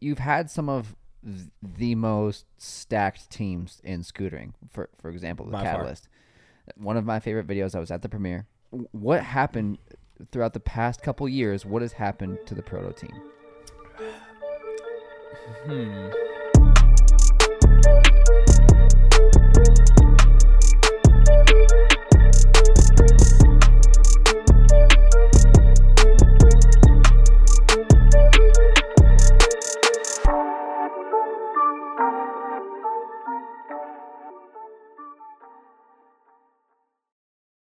[0.00, 0.96] you've had some of
[1.62, 4.52] the most stacked teams in scootering.
[4.70, 5.72] For for example, the By far.
[5.74, 6.08] Catalyst.
[6.76, 7.74] One of my favorite videos.
[7.74, 8.46] I was at the premiere.
[8.70, 9.78] What happened
[10.32, 11.66] throughout the past couple years?
[11.66, 13.20] What has happened to the proto team?
[15.66, 16.10] Hmm.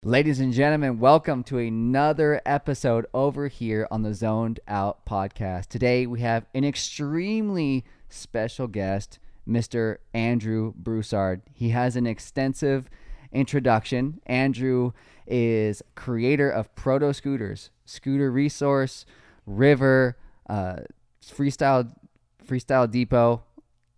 [0.08, 5.66] Ladies and gentlemen, welcome to another episode over here on the Zoned Out podcast.
[5.66, 9.98] Today we have an extremely special guest, Mr.
[10.14, 11.42] Andrew Broussard.
[11.52, 12.88] He has an extensive
[13.32, 14.22] introduction.
[14.24, 14.92] Andrew
[15.26, 19.04] is creator of Proto Scooters, Scooter Resource,
[19.44, 20.16] River,
[20.48, 20.76] uh,
[21.22, 21.92] Freestyle
[22.42, 23.42] Freestyle Depot,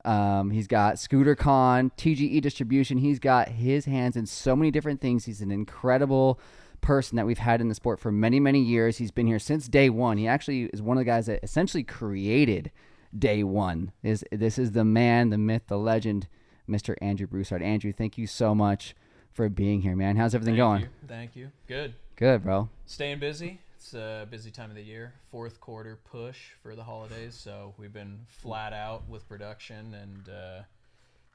[0.05, 2.99] um, he's got ScooterCon, TGE distribution.
[2.99, 5.25] He's got his hands in so many different things.
[5.25, 6.41] He's an incredible
[6.81, 8.99] person that we've had in the sport for many, many years.
[8.99, 10.17] He's been here since day one.
[10.19, 12.71] He actually is one of the guys that essentially created
[13.17, 13.93] day one.
[14.03, 16.29] Is this is the man, the myth, the legend,
[16.69, 16.95] Mr.
[17.03, 17.63] Andrew Broussard.
[17.63, 18.95] Andrew, thank you so much
[19.33, 20.17] for being here, man.
[20.17, 20.81] How's everything Thank going?
[20.83, 20.89] You.
[21.09, 21.51] Thank you.
[21.67, 21.95] Good.
[22.17, 22.69] Good, bro.
[22.87, 23.61] Staying busy.
[23.81, 25.15] It's a busy time of the year.
[25.31, 30.63] Fourth quarter push for the holidays, so we've been flat out with production and uh,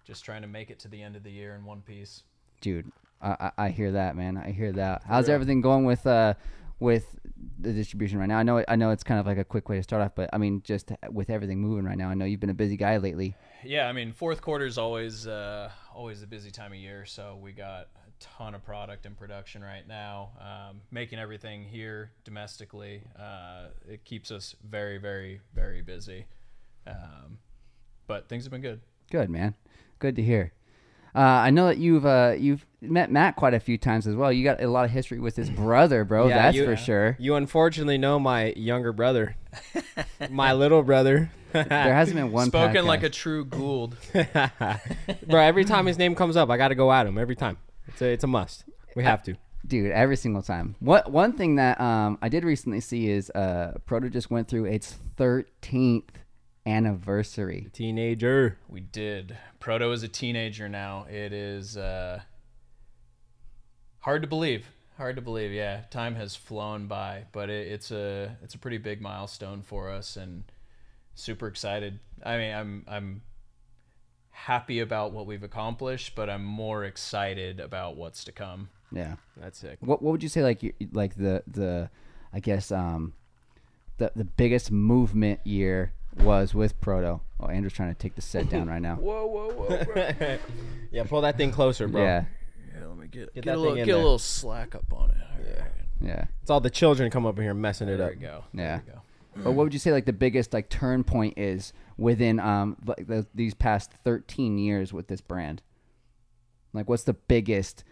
[0.03, 2.21] just trying to make it to the end of the year in one piece.
[2.61, 4.37] dude I, I hear that man.
[4.37, 5.01] I hear that.
[5.07, 6.35] How's everything going with uh
[6.79, 7.17] with
[7.59, 8.37] the distribution right now?
[8.37, 10.29] I know i know it's kind of like a quick way to start off but
[10.31, 12.97] i mean just with everything moving right now i know you've been a busy guy
[12.97, 13.35] lately.
[13.63, 17.39] Yeah, I mean, fourth quarter is always uh, always a busy time of year, so
[17.41, 17.87] we got
[18.19, 20.31] ton of product in production right now.
[20.39, 26.25] Um, making everything here domestically, uh, it keeps us very, very, very busy.
[26.87, 27.39] Um,
[28.07, 28.81] but things have been good.
[29.11, 29.55] good man
[29.99, 30.51] good to hear
[31.15, 34.33] uh, I know that you've uh, you've met Matt quite a few times as well.
[34.33, 36.27] You got a lot of history with his brother, bro.
[36.27, 37.15] Yeah, that's you- for sure.
[37.17, 39.37] You unfortunately know my younger brother,
[40.29, 41.31] my little brother.
[41.53, 41.63] There
[41.95, 43.95] hasn't been one Spoken like a true Gould.
[44.13, 47.57] Bro, every time his name comes up, I got to go at him every time.
[47.87, 48.65] It's a, it's a must.
[48.95, 49.35] We have to.
[49.67, 53.73] dude every single time what one thing that um i did recently see is uh
[53.87, 56.03] proto just went through its 13th
[56.67, 58.57] anniversary Teenager.
[58.69, 59.37] We did.
[59.59, 61.05] Proto is a teenager now.
[61.09, 62.21] It is uh,
[63.99, 64.67] hard to believe.
[64.97, 65.51] Hard to believe.
[65.51, 69.91] Yeah, time has flown by, but it, it's a it's a pretty big milestone for
[69.91, 70.43] us, and
[71.15, 71.99] super excited.
[72.25, 73.21] I mean, I'm I'm
[74.35, 78.69] happy about what we've accomplished, but I'm more excited about what's to come.
[78.91, 79.77] yeah That's sick.
[79.79, 81.89] what what would you say like you- like the the
[82.33, 83.13] i guess um
[83.97, 88.49] the the biggest movement year was with proto oh andrew's trying to take the set
[88.49, 89.83] down right now Whoa, whoa, whoa!
[89.85, 90.37] Bro.
[90.91, 92.03] yeah, pull that thing closer, bro.
[92.03, 92.25] yeah
[92.77, 94.75] yeah, let me get Get get, that a little thing in get a little slack
[94.75, 95.17] up on it.
[95.31, 95.71] All right.
[96.01, 97.97] yeah It's all the children come up here messing it up.
[97.99, 98.15] There up.
[98.15, 98.43] we go.
[98.53, 98.63] Yeah.
[98.77, 99.01] There we go.
[99.43, 103.07] But what would you say like the biggest like turn point is within um like
[103.07, 105.61] the, these past 13 years with this brand?
[106.73, 107.83] Like what's the biggest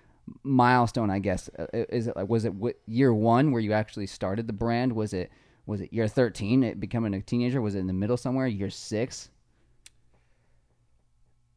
[0.41, 1.49] milestone i guess?
[1.57, 2.53] Uh, is it like was it
[2.85, 4.93] year one where you actually started the brand?
[4.93, 5.31] Was it
[5.65, 7.61] was it year 13 it becoming a teenager?
[7.61, 8.47] Was it in the middle somewhere?
[8.47, 9.29] Year six?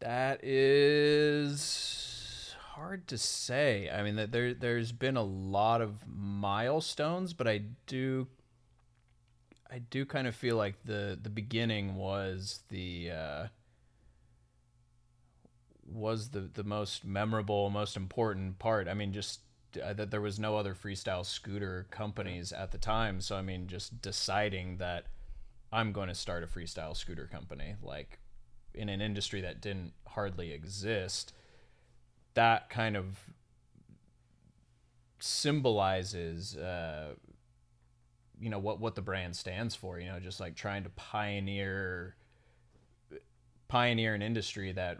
[0.00, 3.90] That is hard to say.
[3.90, 8.26] I mean, there there's been a lot of milestones, but I do
[9.70, 13.46] I do kind of feel like the the beginning was the uh,
[15.86, 18.88] was the the most memorable, most important part.
[18.88, 19.40] I mean, just
[19.82, 23.66] uh, that there was no other freestyle scooter companies at the time, so I mean,
[23.66, 25.06] just deciding that
[25.72, 28.18] I'm going to start a freestyle scooter company, like
[28.74, 31.32] in an industry that didn't hardly exist,
[32.34, 33.18] that kind of
[35.18, 37.14] symbolizes, uh,
[38.40, 39.98] you know, what what the brand stands for.
[39.98, 42.16] You know, just like trying to pioneer
[43.68, 44.98] pioneer an industry that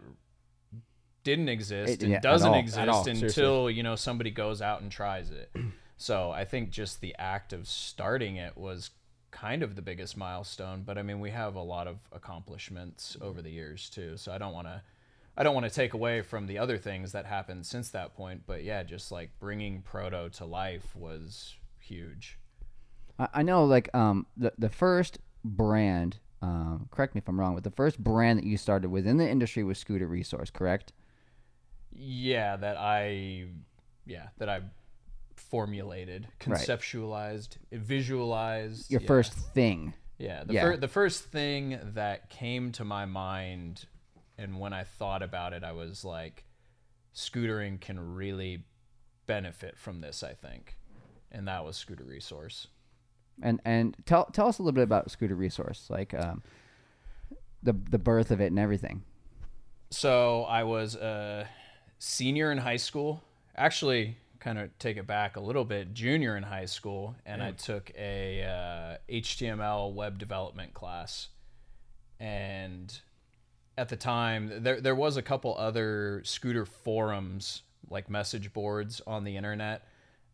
[1.23, 3.73] didn't exist It- and yeah, doesn't all, exist all, until seriously.
[3.75, 5.51] you know somebody goes out and tries it.
[5.97, 8.91] so I think just the act of starting it was
[9.31, 10.83] kind of the biggest milestone.
[10.83, 14.17] But I mean, we have a lot of accomplishments over the years too.
[14.17, 14.81] So I don't want to.
[15.39, 18.41] I don't want to take away from the other things that happened since that point,
[18.47, 22.39] but yeah, just like bringing Proto to life was huge.
[23.19, 27.55] I, I know like um the the first brand um correct me if i'm wrong
[27.55, 30.93] but the first brand that you started within the industry was scooter resource correct
[31.91, 33.45] Yeah, that I,
[34.05, 34.61] yeah, that I
[35.35, 36.59] formulated, Right.
[36.59, 38.91] conceptualized, visualized.
[38.91, 39.07] your yeah.
[39.07, 40.61] first thing Yeah, the, Yeah.
[40.61, 43.85] Fir- the first thing that came to my mind,
[44.37, 46.43] and when I thought about it, I was like,
[47.15, 48.63] scootering can really
[49.25, 50.77] benefit from this, I think.
[51.31, 52.67] And that was Scooter Resource.
[53.41, 56.41] And and tell tell us a little bit about Scooter Resource, like um,
[57.61, 59.03] the the birth of it and everything.
[59.89, 61.47] So I was a
[61.99, 63.23] senior in high school.
[63.55, 67.51] Actually, kind of take it back a little bit, junior in high school, and I
[67.51, 71.29] took a uh, HTML web development class.
[72.19, 72.97] And
[73.77, 79.23] at the time, there there was a couple other scooter forums, like message boards on
[79.23, 79.87] the internet.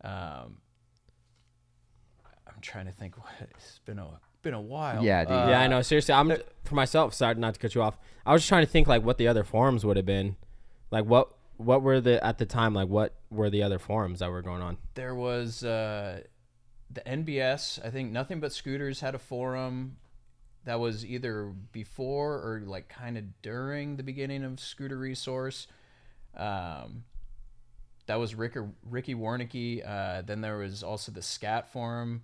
[0.03, 0.57] Um,
[2.63, 3.17] trying to think.
[3.17, 4.07] What it's been a
[4.41, 5.03] been a while.
[5.03, 5.33] Yeah, dude.
[5.33, 5.81] Uh, yeah, I know.
[5.81, 6.33] Seriously, I'm
[6.63, 7.13] for myself.
[7.13, 7.97] Sorry, not to cut you off.
[8.25, 10.35] I was just trying to think like what the other forums would have been,
[10.91, 14.29] like what what were the at the time like what were the other forums that
[14.29, 14.77] were going on?
[14.95, 16.21] there was uh,
[16.91, 17.83] the NBS.
[17.85, 19.97] I think nothing but scooters had a forum
[20.65, 25.67] that was either before or like kind of during the beginning of Scooter Resource.
[26.35, 27.03] Um,
[28.05, 28.57] that was Rick,
[28.89, 29.87] Ricky Warnicki.
[29.87, 32.23] Uh, then there was also the Scat forum.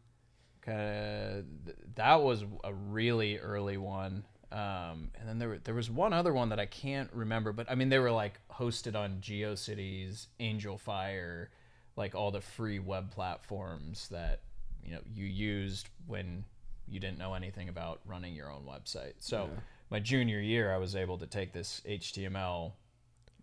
[0.70, 4.24] Kind of that was a really early one.
[4.52, 7.76] Um, and then there there was one other one that I can't remember, but I
[7.76, 11.48] mean they were like hosted on GeoCities, Angelfire,
[11.96, 14.42] like all the free web platforms that
[14.84, 16.46] you know you used when
[16.88, 19.14] you didn't know anything about running your own website.
[19.20, 19.50] So
[19.90, 22.74] my junior year, I was able to take this HTML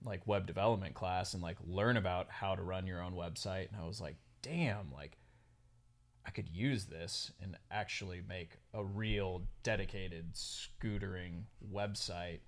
[0.05, 3.81] like web development class and like learn about how to run your own website, and
[3.81, 5.17] I was like, damn, like
[6.27, 11.43] I could use this and actually make a real dedicated scootering
[11.73, 12.41] website.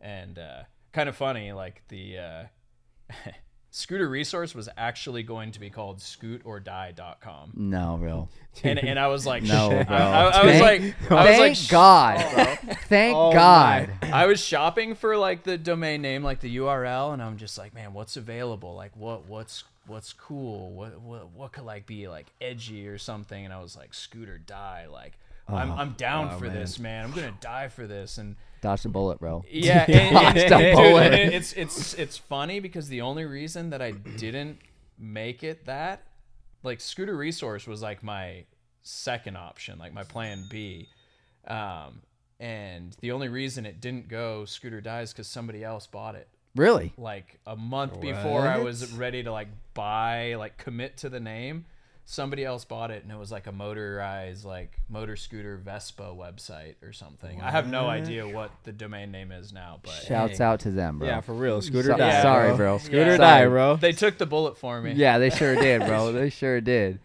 [0.00, 2.44] And uh, kind of funny, like the uh,
[3.70, 7.52] scooter resource was actually going to be called scooterDie.com.
[7.56, 8.28] No, real.
[8.62, 9.94] And, and I was like, No, I.
[9.94, 12.58] I, I was like, Thank- I was Thank like, God.
[12.88, 13.90] Thank Oh, God.
[14.02, 17.74] I was shopping for like the domain name, like the URL, and I'm just like,
[17.74, 18.74] man, what's available?
[18.74, 20.72] Like, what, what's, what's cool?
[20.72, 23.44] What, what, what could like be like edgy or something?
[23.44, 24.86] And I was like, scooter die.
[24.90, 25.12] Like,
[25.48, 26.54] I'm, I'm down oh, for man.
[26.54, 27.04] this, man.
[27.04, 28.18] I'm gonna die for this.
[28.18, 29.44] And Dodge the bullet, bro.
[29.50, 31.12] yeah, and, and- Dodged a dude, bullet.
[31.12, 34.58] and it's it's it's funny because the only reason that I didn't
[34.98, 36.02] make it that,
[36.62, 38.44] like, scooter resource was like my
[38.82, 40.88] second option, like my plan B.
[41.46, 42.00] Um,
[42.40, 46.92] and the only reason it didn't go scooter dies because somebody else bought it Really?
[46.96, 51.66] like a month before I was ready to like buy, like commit to the name.
[52.06, 56.74] Somebody else bought it and it was like a motorized, like motor scooter Vespa website
[56.82, 57.40] or something.
[57.40, 60.46] I have no idea what the domain name is now, but Shouts Dang.
[60.46, 61.08] out to them, bro.
[61.08, 61.62] Yeah, for real.
[61.62, 62.20] Scooter So- die.
[62.22, 62.56] sorry, bro.
[62.56, 62.78] bro.
[62.78, 63.16] Scooter Yeah.
[63.16, 63.76] die, bro.
[63.76, 64.92] they took the bullet for me.
[64.92, 66.12] Yeah, they sure did, bro.
[66.12, 67.00] They sure did.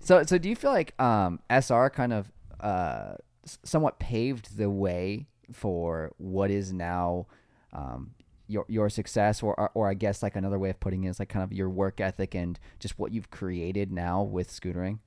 [0.00, 3.12] So, so do you feel like um, SR kind of uh,
[3.44, 7.26] s- somewhat paved the way for what is now
[7.72, 8.10] um,
[8.50, 11.18] your your success, or, or or I guess like another way of putting it is
[11.18, 14.98] like kind of your work ethic and just what you've created now with scootering?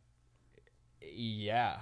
[1.02, 1.78] Yeah.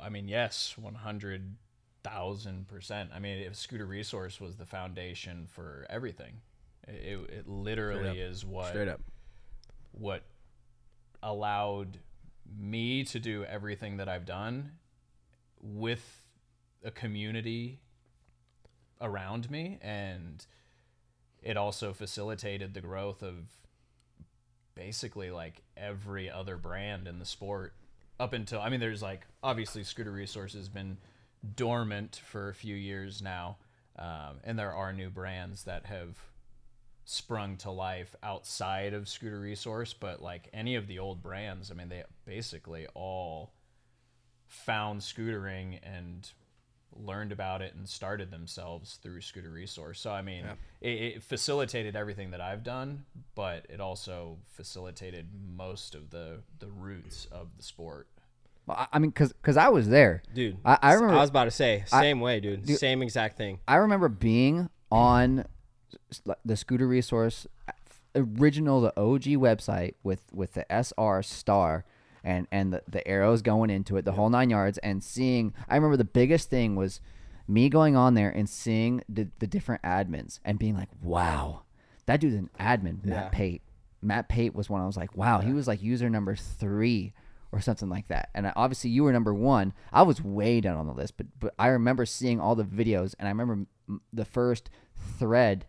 [0.00, 3.08] I mean, yes, 100,000%.
[3.14, 6.40] I mean, if Scooter Resource was the foundation for everything,
[6.88, 9.00] it, it, it literally is what Straight up.
[9.92, 10.22] what
[11.22, 11.98] allowed
[12.58, 14.72] me to do everything that I've done
[15.62, 16.22] with
[16.82, 17.80] a community
[19.00, 20.44] around me and
[21.44, 23.34] it also facilitated the growth of
[24.74, 27.74] basically like every other brand in the sport
[28.18, 30.96] up until I mean there's like obviously scooter resource has been
[31.54, 33.58] dormant for a few years now
[33.98, 36.16] um, and there are new brands that have
[37.04, 41.74] sprung to life outside of scooter resource but like any of the old brands i
[41.74, 43.52] mean they basically all
[44.46, 46.30] found scootering and
[46.96, 50.44] learned about it and started themselves through scooter resource so i mean
[50.80, 56.68] it, it facilitated everything that i've done but it also facilitated most of the the
[56.68, 58.06] roots of the sport
[58.66, 61.30] Well, I- I mean, cause, cause I was there, Dude, I, I remember I was
[61.30, 62.64] about to say same way, dude.
[62.64, 63.58] Dude- Same exact thing.
[63.68, 65.44] I remember being on
[66.44, 67.46] the Scooter Resource
[68.14, 71.84] original, the OG website with with the SR star
[72.24, 75.54] and and the, the arrows going into it, the whole nine yards, and seeing.
[75.68, 77.00] I remember the biggest thing was
[77.46, 81.62] me going on there and seeing the, the different admins and being like, "Wow,
[82.06, 83.28] that dude's an admin." Matt Yeah.
[83.28, 83.62] Pate.
[84.02, 84.80] Matt Pate was one.
[84.80, 87.12] I was like, "Wow, he was like user number three
[87.52, 89.72] or something like that." And I, obviously, you were number one.
[89.92, 93.14] I was way down on the list, but but I remember seeing all the videos,
[93.18, 94.70] and I remember m- the first
[95.18, 95.66] thread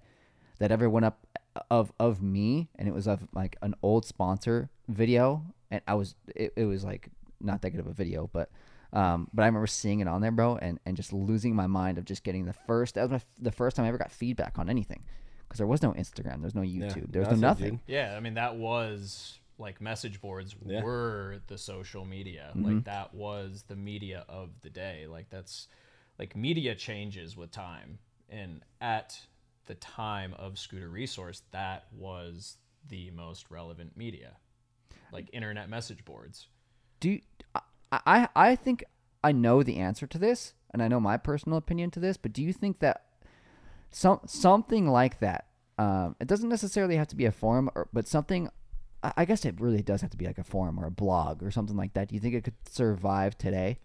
[0.59, 4.05] that ever went up uh, of of me, and it was of like an old
[4.05, 7.09] sponsor video, and I was it, it was like
[7.41, 8.49] not that good of a video, but
[8.93, 11.97] Um, but I remember seeing it on there, bro, and, and just losing my mind
[11.97, 12.95] of just getting the first.
[12.95, 15.03] That was my, the first time I ever got feedback on anything,
[15.43, 17.71] because there was no Instagram, there's no YouTube, there was no nothing.
[17.71, 17.79] dude.
[17.87, 20.81] Yeah, I mean that was like message boards Yeah.
[20.83, 22.51] were the social media.
[22.55, 22.65] Mm-hmm.
[22.65, 25.07] Like that was the media of the day.
[25.09, 25.67] Like that's
[26.19, 27.99] like media changes with time.
[28.29, 29.19] And at
[29.65, 32.57] the time of Scooter Resource, that was
[32.87, 34.37] the most relevant media.
[35.11, 36.47] Like internet message boards.
[36.99, 37.21] Do you,
[37.91, 38.83] I, I think
[39.23, 42.17] I know the answer to this, and I know my personal opinion to this.
[42.17, 43.03] But do you think that
[43.91, 45.47] some something like that?
[45.77, 48.49] Um, it doesn't necessarily have to be a forum, or, but something.
[49.03, 51.43] I I guess it really does have to be like a forum or a blog
[51.43, 52.09] or something like that.
[52.09, 53.79] Do you think it could survive today?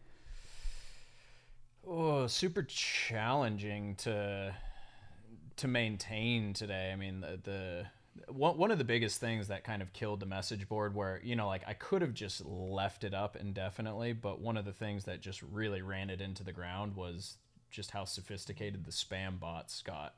[1.87, 4.55] Oh, super challenging to
[5.57, 6.91] to maintain today.
[6.93, 7.87] I mean, the, the
[8.29, 11.37] one one of the biggest things that kind of killed the message board, where you
[11.37, 15.05] know, like I could have just left it up indefinitely, but one of the things
[15.05, 17.39] that just really ran it into the ground was
[17.71, 20.15] just how sophisticated the spam bots got.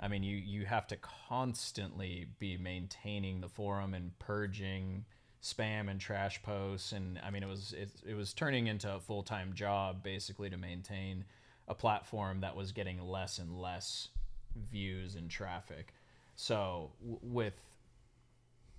[0.00, 5.04] I mean, you you have to constantly be maintaining the forum and purging
[5.42, 9.00] spam and trash posts and I mean it was it, it was turning into a
[9.00, 11.24] full-time job basically to maintain
[11.66, 14.08] a platform that was getting less and less
[14.70, 15.94] views and traffic.
[16.40, 17.54] So w- with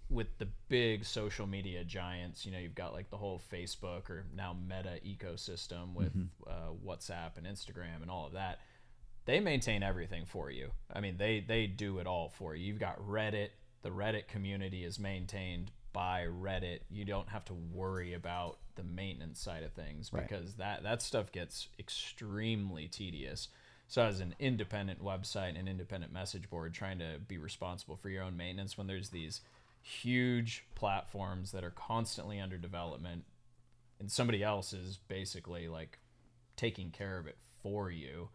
[0.09, 4.25] with the big social media giants, you know, you've got like the whole Facebook or
[4.35, 6.11] now Meta ecosystem with
[6.47, 8.59] uh, WhatsApp and Instagram and all of that.
[9.25, 10.71] They maintain everything for you.
[10.91, 12.65] I mean, they they do it all for you.
[12.65, 13.49] You've got Reddit.
[13.83, 16.79] The Reddit community is maintained by Reddit.
[16.89, 20.27] You don't have to worry about the maintenance side of things Right.
[20.27, 23.49] because that that stuff gets extremely tedious.
[23.91, 28.23] So as an independent website and independent message board trying to be responsible for your
[28.23, 29.41] own maintenance when there's these
[29.81, 33.25] huge platforms that are constantly under development
[33.99, 35.99] and somebody else is basically like
[36.55, 38.29] taking care of it for you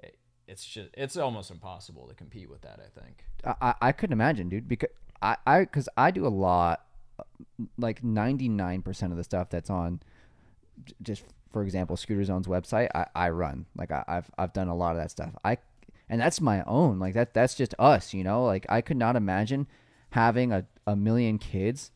[0.00, 3.24] it- it's just it's almost impossible to compete with that i think.
[3.44, 4.90] I, I, couldn't imagine, dude, because
[5.22, 6.84] I, I, because I do a lot,
[7.78, 10.00] like ninety nine percent of the stuff that's on,
[11.02, 13.66] just for example, Scooter Zone's website, I, I run.
[13.76, 15.30] Like I, I've, I've done a lot of that stuff.
[15.42, 15.58] I,
[16.08, 16.98] and that's my own.
[16.98, 18.44] Like that, that's just us, you know.
[18.44, 19.66] Like I could not imagine
[20.10, 21.92] having a, a million kids.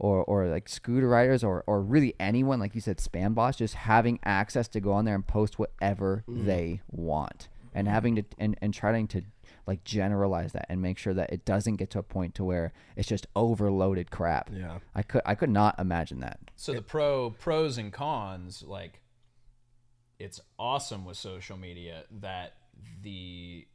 [0.00, 3.74] Or, or like scooter riders or, or really anyone like you said spam bots just
[3.74, 6.46] having access to go on there and post whatever mm-hmm.
[6.46, 9.22] they want and having to and, and trying to
[9.68, 12.72] like generalize that and make sure that it doesn't get to a point to where
[12.96, 14.50] it's just overloaded crap.
[14.52, 14.78] Yeah.
[14.94, 16.40] I could I could not imagine that.
[16.56, 19.02] so the pro pros and cons like
[20.18, 22.54] it's awesome with social media that
[23.02, 23.66] the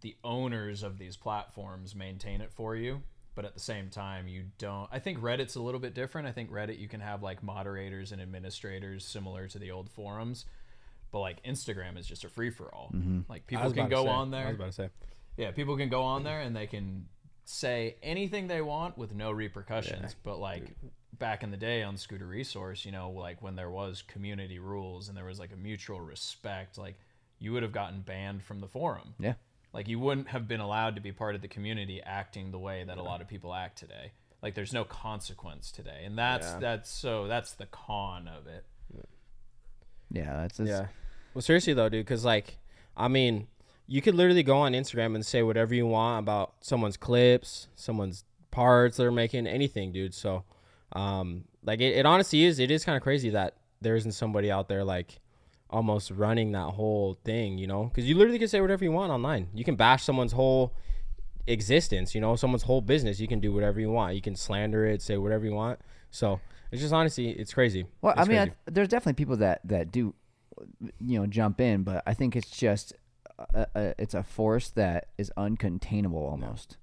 [0.00, 3.02] the owners of these platforms maintain it for you
[3.34, 6.32] but at the same time you don't i think reddit's a little bit different i
[6.32, 10.44] think reddit you can have like moderators and administrators similar to the old forums
[11.10, 13.20] but like instagram is just a free-for-all mm-hmm.
[13.28, 14.44] like people can go say- on there.
[14.44, 14.88] I was about to say.
[15.36, 17.06] yeah, people can go on there and they can
[17.48, 20.14] say anything they want with no repercussions.
[20.22, 20.64] But like
[21.18, 25.08] back in the day on Scooter Resource, you know, like when there was community rules
[25.08, 26.96] and there was like a mutual respect, like
[27.38, 29.14] you would have gotten banned from the forum.
[29.18, 29.34] Yeah.
[29.72, 32.84] Like you wouldn't have been allowed to be part of the community acting the way
[32.84, 34.12] that a lot of people act today.
[34.42, 36.02] Like there's no consequence today.
[36.04, 36.58] And that's Yeah.
[36.58, 38.64] that's so that's the con of it.
[40.10, 40.86] Yeah, that's just, Yeah.
[41.34, 42.58] Well, seriously though, dude, because like,
[42.96, 43.46] I mean,
[43.86, 48.24] you could literally go on Instagram and say whatever you want about someone's clips, someone's
[48.50, 50.14] parts they're making, anything, dude.
[50.14, 50.44] So,
[50.92, 52.58] um, like it, it honestly is.
[52.58, 55.20] It is kind of crazy that there isn't somebody out there like
[55.70, 57.84] almost running that whole thing, you know?
[57.84, 59.48] Because you literally can say whatever you want online.
[59.54, 60.74] You can bash someone's whole
[61.46, 63.20] existence, you know, someone's whole business.
[63.20, 64.14] You can do whatever you want.
[64.14, 65.80] You can slander it, say whatever you want.
[66.10, 67.86] So it's just honestly, it's crazy.
[68.02, 70.14] Well, I mean, I, there's definitely people that that do,
[71.00, 72.92] you know, jump in, but I think it's just
[73.38, 76.76] a, a, it's a force that is uncontainable almost.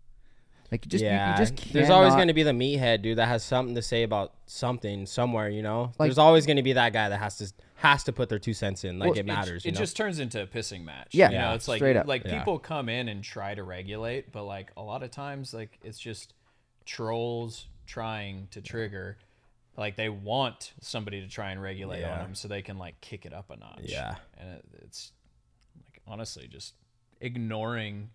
[0.72, 3.28] Like you just yeah, you, just there's always going to be the meathead dude that
[3.28, 5.48] has something to say about something somewhere.
[5.48, 8.12] You know, Like- there's always going to be that guy that has to has to
[8.14, 8.98] put their two cents in.
[8.98, 9.64] Like Well, it matters.
[9.64, 9.80] It, you know?
[9.80, 11.10] just turns into a pissing match.
[11.12, 11.30] Yeah.
[11.30, 12.08] you know, Yeah, it's like straight up.
[12.08, 12.40] like Yeah.
[12.40, 16.00] people come in and try to regulate, but like a lot of times, like it's
[16.00, 16.34] just
[16.86, 19.18] trolls trying to trigger.
[19.78, 23.26] Like they want somebody to try and regulate on them so they can like kick
[23.26, 23.82] it up a notch.
[23.84, 24.16] Yeah.
[24.38, 25.12] and it, it's
[25.84, 26.76] like honestly just
[27.20, 28.10] ignoring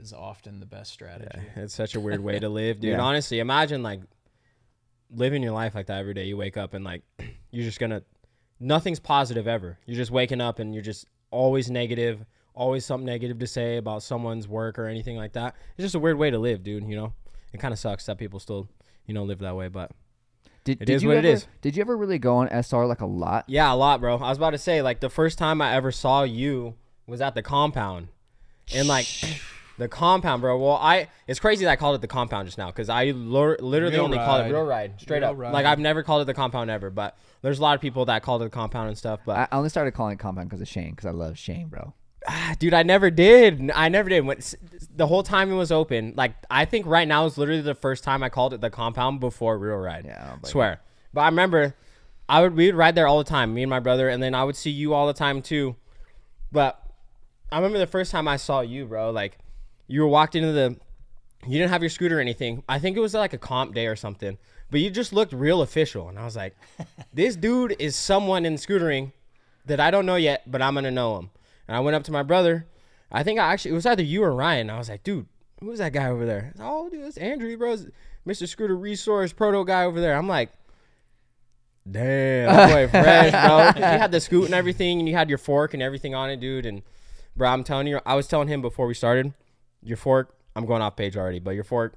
[0.00, 1.28] is often the best strategy.
[1.34, 2.90] Yeah, it's such a weird way to live, dude.
[2.92, 3.00] Yeah.
[3.00, 4.00] Honestly, imagine like
[5.14, 6.24] living your life like that every day.
[6.24, 7.02] You wake up and like
[7.50, 8.02] you're just gonna
[8.58, 9.78] nothing's positive ever.
[9.86, 12.24] You're just waking up and you're just always negative,
[12.54, 15.54] always something negative to say about someone's work or anything like that.
[15.76, 16.84] It's just a weird way to live, dude.
[16.88, 17.12] You know,
[17.52, 18.68] it kind of sucks that people still
[19.06, 19.90] you know live that way, but
[20.64, 21.46] Did, It did is you what ever, it is.
[21.60, 23.44] Did you ever really go on SR like a lot?
[23.48, 24.16] Yeah, a lot, bro.
[24.18, 26.74] I was about to say, like, the first time I ever saw you
[27.06, 28.08] was at the compound.
[28.72, 29.06] And, like,
[29.78, 30.56] the compound, bro.
[30.58, 33.56] Well, I, it's crazy that I called it the compound just now because I lur-
[33.58, 35.38] literally Real only called it real ride, straight Real up.
[35.38, 35.52] ride.
[35.52, 38.22] Like, I've never called it the compound ever, but there's a lot of people that
[38.22, 39.20] called it the compound and stuff.
[39.26, 41.66] But, I I only started calling it compound because of Shane, because I love Shane,
[41.68, 41.92] bro.
[42.28, 43.70] Ah, dude, I never did.
[43.74, 44.24] I never did.
[44.24, 44.38] When,
[44.94, 48.04] the whole time it was open, like, I think right now is literally the first
[48.04, 50.04] time I called it the compound before real ride.
[50.04, 50.80] Yeah, Swear.
[51.12, 51.74] But I remember
[52.28, 54.34] I would we would ride there all the time, me and my brother, and then
[54.34, 55.76] I would see you all the time too.
[56.50, 56.82] But
[57.50, 59.38] I remember the first time I saw you, bro, like
[59.86, 60.76] you were walked into the
[61.46, 62.62] you didn't have your scooter or anything.
[62.68, 64.38] I think it was like a comp day or something.
[64.70, 66.08] But you just looked real official.
[66.08, 66.56] And I was like,
[67.12, 69.12] this dude is someone in scootering
[69.66, 71.30] that I don't know yet, but I'm gonna know him.
[71.68, 72.66] And I went up to my brother.
[73.10, 74.70] I think I actually it was either you or Ryan.
[74.70, 75.26] I was like, dude,
[75.60, 76.52] who's that guy over there?
[76.60, 77.72] Oh, dude, it's Andrew, bro.
[77.72, 77.86] It's
[78.26, 78.48] Mr.
[78.48, 80.16] Scooter Resource Proto guy over there.
[80.16, 80.50] I'm like,
[81.90, 83.72] damn, boy fresh, bro.
[83.76, 86.40] you had the scoot and everything, and you had your fork and everything on it,
[86.40, 86.66] dude.
[86.66, 86.82] And
[87.36, 89.32] bro, I'm telling you, I was telling him before we started,
[89.82, 90.34] your fork.
[90.54, 91.94] I'm going off page already, but your fork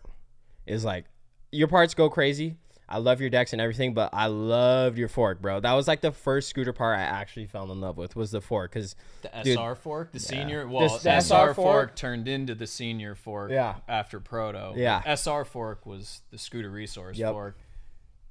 [0.65, 1.05] is like
[1.51, 2.55] your parts go crazy.
[2.87, 5.59] I love your decks and everything, but I loved your fork, bro.
[5.59, 8.41] That was like the first scooter part I actually fell in love with was the
[8.41, 9.57] fork, cause The Dude.
[9.57, 10.67] SR fork, the senior.
[10.67, 11.55] Well, The the, SR SR fork?
[11.55, 13.49] fork turned into the senior fork.
[13.51, 13.75] Yeah.
[13.87, 14.73] After Proto.
[14.75, 15.01] Yeah.
[15.15, 17.31] SR fork was the scooter resource Yep.
[17.31, 17.57] fork,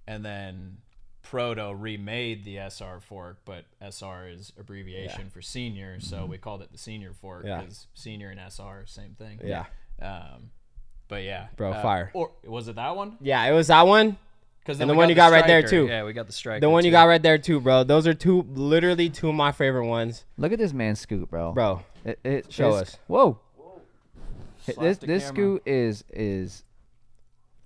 [0.07, 0.77] and then
[1.23, 6.71] Proto remade the SR fork, but SR is abbreviation for senior, so we called it
[6.71, 7.49] the senior fork Mm-hmm.
[7.49, 7.61] Yeah.
[7.63, 9.41] because senior and SR same thing.
[9.43, 9.65] yeah,
[10.01, 10.51] Um,
[11.09, 12.11] but yeah, Bro, uh, fire.
[12.15, 13.17] Or was it that one?
[13.21, 14.17] yeah, it was that one.
[14.65, 15.87] Because And the one you got right there, too.
[15.87, 16.61] Yeah, we got the striker.
[16.61, 17.85] The one you got right there too, bro.
[17.85, 21.53] Those are two, literally two of my favorite ones, Look at this man's scoot, bro.
[21.53, 21.83] bro.
[22.05, 22.99] It, it, Show this- us.
[23.07, 23.39] Whoa.
[24.65, 25.35] Slap this the this camera.
[25.35, 26.65] scoot is is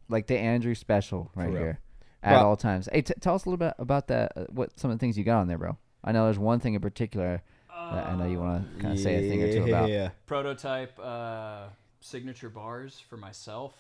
[0.09, 1.79] like the Andrew special right here
[2.25, 2.49] at Bro.
[2.49, 2.89] all times.
[2.91, 4.33] Hey, t- tell us a little bit about that.
[4.35, 5.77] Uh, what some of the things you got on there, bro?
[6.03, 7.41] I know there's one thing in particular
[7.71, 9.89] that I know you want to kind of say a thing or two about.
[9.91, 10.11] Yeah.
[10.27, 11.67] prototype uh,
[12.01, 13.75] signature bars for myself.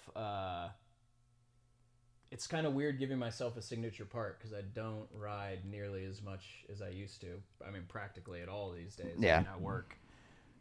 [2.31, 6.23] It's kind of weird giving myself a signature part because I don't ride nearly as
[6.23, 7.29] much as I used to.
[7.67, 9.17] I mean, practically at all these days.
[9.19, 9.37] Yeah.
[9.37, 9.97] I, mean, I work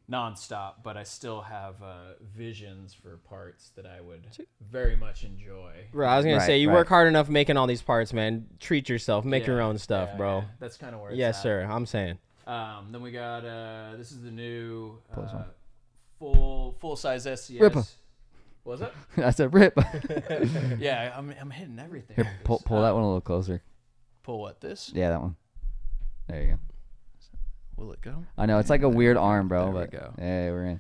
[0.10, 4.26] nonstop, but I still have uh, visions for parts that I would
[4.62, 5.72] very much enjoy.
[5.92, 6.76] Bro, I was gonna Right, say you right.
[6.76, 8.48] work hard enough making all these parts, man.
[8.62, 10.38] Treat yourself, make your own stuff, yeah, bro.
[10.40, 10.44] yeah.
[10.60, 11.44] That's kind of where it's Yes, at.
[11.44, 11.68] sir.
[11.70, 12.18] I'm saying.
[12.46, 15.44] Um, then we got uh, this is the new uh,
[16.18, 17.60] full full size SCS.
[17.60, 17.84] Ripper.
[18.68, 18.94] What was it?
[19.16, 19.80] That's a rip.
[20.78, 22.18] Yeah, I'm, I'm hitting everything.
[22.18, 23.64] Here, pull pull Uh, that one a little closer.
[24.24, 24.60] Pull what?
[24.60, 24.92] This?
[24.94, 25.38] Yeah, that one.
[26.28, 26.60] There you go.
[27.78, 28.26] Will it go?
[28.38, 29.72] I know it's like a weird arm, bro.
[29.72, 30.14] There we go.
[30.18, 30.80] yeah, we're in.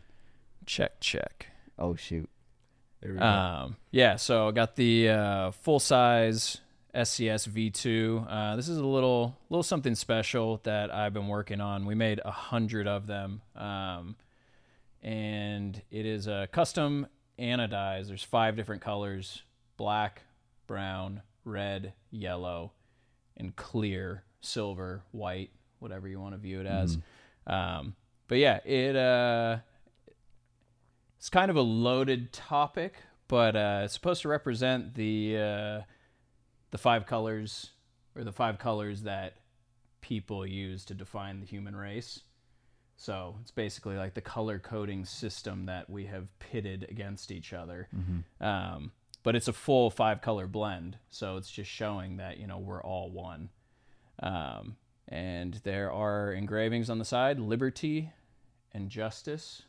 [0.65, 1.47] Check, check.
[1.79, 2.29] Oh shoot.
[2.99, 3.25] There we go.
[3.25, 6.59] Um, yeah, so I got the uh, full size
[6.93, 8.25] SCS V2.
[8.29, 11.85] Uh, this is a little little something special that I've been working on.
[11.85, 14.17] We made a hundred of them, um,
[15.01, 17.07] and it is a custom
[17.39, 18.07] anodized.
[18.07, 19.41] There's five different colors:
[19.77, 20.23] black,
[20.67, 22.71] brown, red, yellow,
[23.35, 26.97] and clear, silver, white, whatever you want to view it as.
[27.47, 27.95] Um,
[28.27, 29.57] but yeah, it uh,
[31.17, 32.95] it's kind of a loaded topic,
[33.27, 35.81] but uh, it's supposed to represent the uh,
[36.71, 37.71] the five colors
[38.15, 39.37] or the five colors that
[40.01, 42.21] people use to define the human race.
[42.97, 47.87] So it's basically like the color coding system that we have pitted against each other.
[48.41, 48.91] Um,
[49.23, 52.81] but it's a full five color blend, so it's just showing that you know we're
[52.81, 53.49] all one.
[54.21, 58.11] Um, and there are engravings on the side: liberty
[58.73, 59.61] and justice.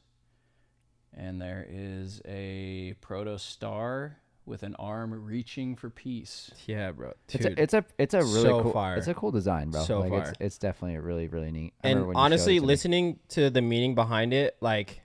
[1.14, 6.51] And there is a proto star with an arm reaching for peace.
[6.67, 7.13] yeah, bro.
[7.29, 8.97] It's a, it's a it's a really so cool fire.
[8.97, 9.83] it's a cool design, bro.
[9.83, 10.23] So like fire.
[10.23, 11.75] it's it's definitely a really really neat.
[11.85, 12.67] I and remember when you showed it honestly, to me.
[12.67, 15.03] listening to the meaning behind it, like,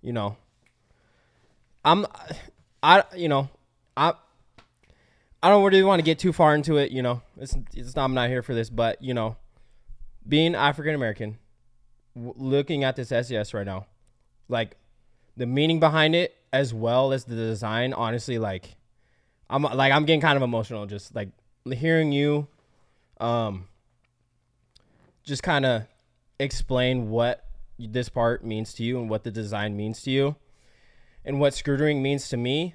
[0.00, 0.36] you know,
[1.84, 2.06] I'm,
[2.82, 3.48] I, you know,
[3.96, 4.14] I,
[5.42, 6.90] I don't really want to get too far into it.
[6.90, 9.36] You know, it's, it's not, I'm not here for this, but you know,
[10.26, 11.38] being African American,
[12.14, 13.86] w- looking at this SCS right now,
[14.48, 14.76] like,
[15.36, 17.92] the meaning behind it as well as the design.
[17.92, 18.76] Honestly, like,
[19.50, 21.30] I'm like I'm getting kind of emotional just like
[21.64, 22.48] hearing you,
[23.20, 23.68] um,
[25.24, 25.82] just kind of
[26.38, 27.44] explain what
[27.78, 30.36] this part means to you and what the design means to you
[31.24, 32.74] and what scootering means to me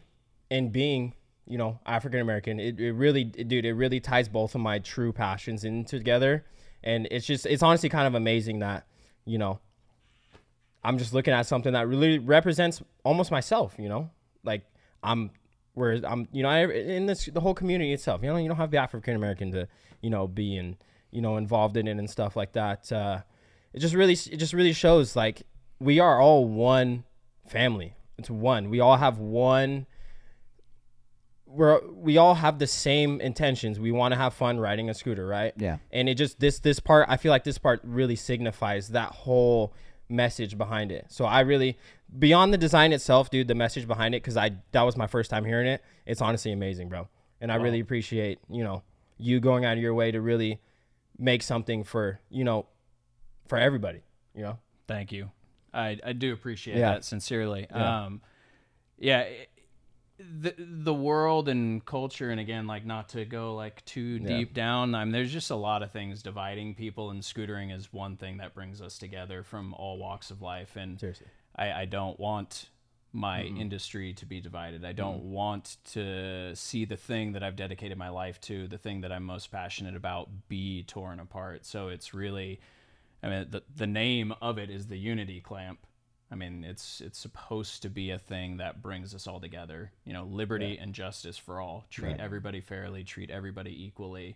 [0.49, 1.13] and being
[1.45, 4.79] you know african american it, it really it- dude it really ties both of my
[4.79, 6.45] true passions in together.
[6.85, 8.85] And it's just it's honestly kind of amazing that
[9.25, 9.59] you know
[10.83, 14.09] i'm just looking at something that really represents almost myself you know?
[14.43, 14.63] Like
[15.01, 15.31] i'm
[15.73, 18.21] where I'm, you know, I, in this the whole community itself.
[18.23, 19.67] You know, you don't have the African American to,
[20.01, 20.77] you know, be in,
[21.11, 22.91] you know, involved in it and stuff like that.
[22.91, 23.21] Uh,
[23.73, 25.43] it just really, it just really shows like
[25.79, 27.03] we are all one
[27.47, 27.95] family.
[28.17, 28.69] It's one.
[28.69, 29.87] We all have one.
[31.45, 33.79] We're we all have the same intentions.
[33.79, 35.53] We want to have fun riding a scooter, right?
[35.57, 35.77] Yeah.
[35.91, 37.07] And it just this this part.
[37.09, 39.73] I feel like this part really signifies that whole
[40.13, 41.05] message behind it.
[41.09, 41.77] So I really
[42.17, 45.29] beyond the design itself, dude, the message behind it cuz I that was my first
[45.29, 45.83] time hearing it.
[46.05, 47.07] It's honestly amazing, bro.
[47.41, 48.83] And I really appreciate, you know,
[49.17, 50.61] you going out of your way to really
[51.17, 52.67] make something for, you know,
[53.47, 54.01] for everybody,
[54.33, 54.59] you know.
[54.87, 55.31] Thank you.
[55.73, 56.91] I, I do appreciate Yeah.
[56.93, 57.67] that sincerely.
[57.69, 58.05] Yeah.
[58.05, 58.21] Um,
[58.97, 59.49] yeah, it-
[60.39, 64.27] the the world and culture, and again, like not to go like too Yeah.
[64.37, 64.95] deep down.
[64.95, 68.37] I mean, there's just a lot of things dividing people, and scootering is one thing
[68.37, 70.75] that brings us together from all walks of life.
[70.75, 71.27] And Seriously.
[71.55, 72.69] I, I don't want
[73.15, 74.83] my industry to be divided.
[74.83, 79.01] I don't want to see the thing that I've dedicated my life to, the thing
[79.01, 81.63] that I'm most passionate about, be torn apart.
[81.63, 82.59] So it's really,
[83.21, 85.85] I mean, the the name of it is the Unity Clamp.
[86.33, 89.91] I mean, it's it's supposed to be a thing that brings us all together.
[90.03, 91.85] You know, liberty and justice for all.
[91.91, 92.19] Treat Right.
[92.19, 93.03] everybody fairly.
[93.03, 94.35] Treat everybody equally,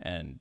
[0.00, 0.38] and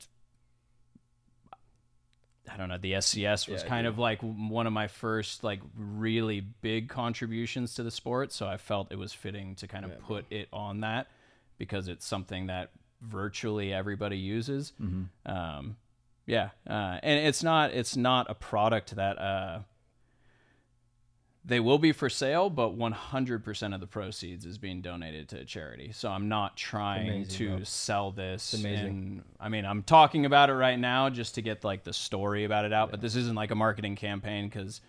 [2.49, 2.77] I don't know.
[2.77, 3.93] The SCS was Yeah, kind dude.
[3.93, 8.55] of like one of my first like really big contributions to the sport, so I
[8.55, 11.07] felt it was fitting to kind of put it on that
[11.57, 12.69] because it's something that
[13.01, 14.71] virtually everybody uses.
[15.25, 15.75] Um,
[16.25, 19.59] yeah, uh, and it's not it's not a product that uh,
[21.47, 25.45] they will be for sale, but 100% of the proceeds is being donated to a
[25.45, 25.91] charity.
[25.93, 27.63] So I'm not trying amazing, to bro.
[27.63, 28.53] sell this.
[28.53, 28.87] It's amazing.
[28.87, 32.43] And I mean, I'm talking about it right now just to get like the story
[32.43, 34.81] about it out, but this isn't like a marketing campaign because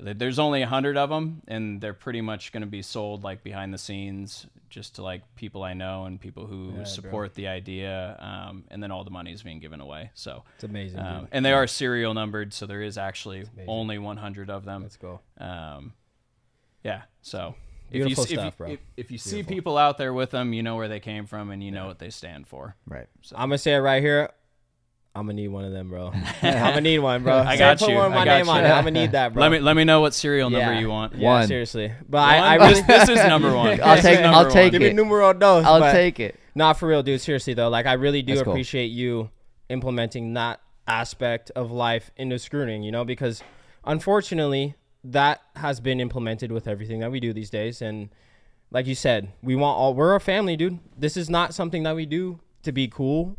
[0.00, 3.42] there's only a hundred of them, and they're pretty much going to be sold like
[3.42, 6.84] behind the scenes, just to like people I know and people who bro.
[6.84, 8.16] support the idea.
[8.18, 10.10] Um, and then all the money is being given away.
[10.14, 14.50] So It's amazing, um, and they are serial numbered, so there is actually only 100
[14.50, 14.82] of them.
[14.82, 15.20] Let's go.
[15.38, 15.92] Um,
[16.82, 17.02] yeah.
[17.22, 17.54] So
[17.90, 18.70] Beautiful if you, stuff, if, bro.
[18.70, 21.50] If, if you see people out there with them, you know where they came from
[21.50, 22.74] and you know what they stand for.
[22.86, 23.06] Right.
[23.22, 24.30] So I'm gonna say it right here.
[25.16, 26.10] I'm gonna need one of them, bro.
[26.42, 27.38] I'm gonna need one, bro.
[27.38, 27.94] I Say- got put you.
[27.96, 28.66] one I got name on you.
[28.66, 28.70] it.
[28.70, 29.42] I'm gonna need that, bro.
[29.42, 30.80] let me let me know what serial number Yeah.
[30.80, 31.14] you want.
[31.14, 31.46] Yeah, One.
[31.46, 31.92] seriously.
[32.08, 33.80] But I, I really, this, this is number one.
[33.80, 34.80] I'll take- is I'll number take one.
[34.80, 35.64] give me numero dos.
[35.64, 36.38] I'll but take it.
[36.56, 37.20] Not for real, dude.
[37.20, 38.52] Seriously though, like I really do That's cool.
[38.54, 39.30] appreciate you
[39.68, 42.82] implementing that aspect of life into screening.
[42.82, 43.40] You know, because
[43.84, 44.74] unfortunately,
[45.04, 47.80] that has been implemented with everything that we do these days.
[47.82, 48.08] And
[48.72, 49.94] like you said, we want all.
[49.94, 50.78] We're a family, dude.
[50.98, 53.36] This is not something that we do to be cool,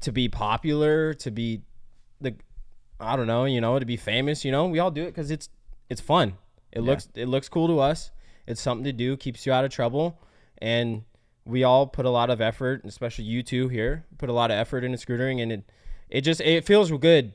[0.00, 1.62] to be popular, to be
[2.20, 2.34] the
[3.00, 5.30] I don't know, you know, to be famous, you know, we all do it because
[5.30, 5.48] it's
[5.88, 6.34] it's fun.
[6.72, 8.10] It looks it looks cool to us.
[8.46, 10.20] It's something to do, keeps you out of trouble,
[10.58, 11.02] and
[11.44, 14.56] we all put a lot of effort, especially you two here, put a lot of
[14.56, 15.70] effort into scootering, and it
[16.10, 17.34] it just it feels good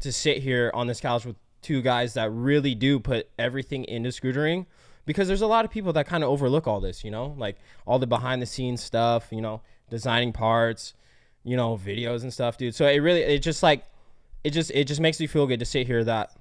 [0.00, 4.10] to sit here on this couch with two guys that really do put everything into
[4.10, 4.66] scootering.
[5.04, 7.58] Because there's a lot of people that kind of overlook all this, you know, like
[7.86, 10.94] all the behind the scenes stuff, you know, designing parts,
[11.46, 12.74] you know, videos and stuff, dude.
[12.74, 13.84] So it really it just like
[14.42, 16.36] it just it just makes me feel good to sit here that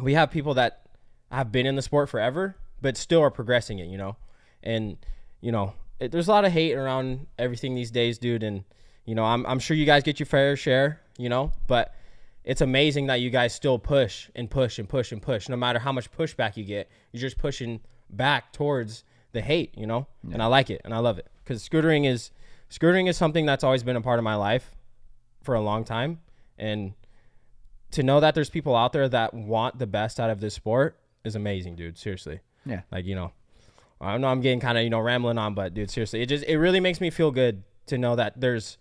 [0.00, 0.82] we have people that
[1.30, 4.16] have been in the sport forever but still are progressing it, you know.
[4.62, 4.98] And
[5.40, 8.64] you know, it, there's a lot of hate around everything these days, dude, and
[9.06, 11.94] you know, I'm I'm sure you guys get your fair share, you know, but
[12.42, 15.48] it's amazing that you guys still push and push and push and push.
[15.48, 19.86] No matter how much pushback you get, you're just pushing back towards the hate, you
[19.86, 20.06] know.
[20.32, 22.32] And I like it and I love it because scootering is
[22.78, 24.70] scootering is something that's always been a part of my life
[25.42, 26.20] for a long time,
[26.58, 26.94] and
[27.92, 30.98] to know that there's people out there that want the best out of this sport
[31.24, 31.96] is amazing, dude.
[31.98, 32.80] Seriously, Yeah.
[32.90, 33.32] like you know,
[34.00, 36.44] I know I'm getting kind of you know rambling on, but dude, seriously, it just
[36.44, 38.78] it really makes me feel good to know that there's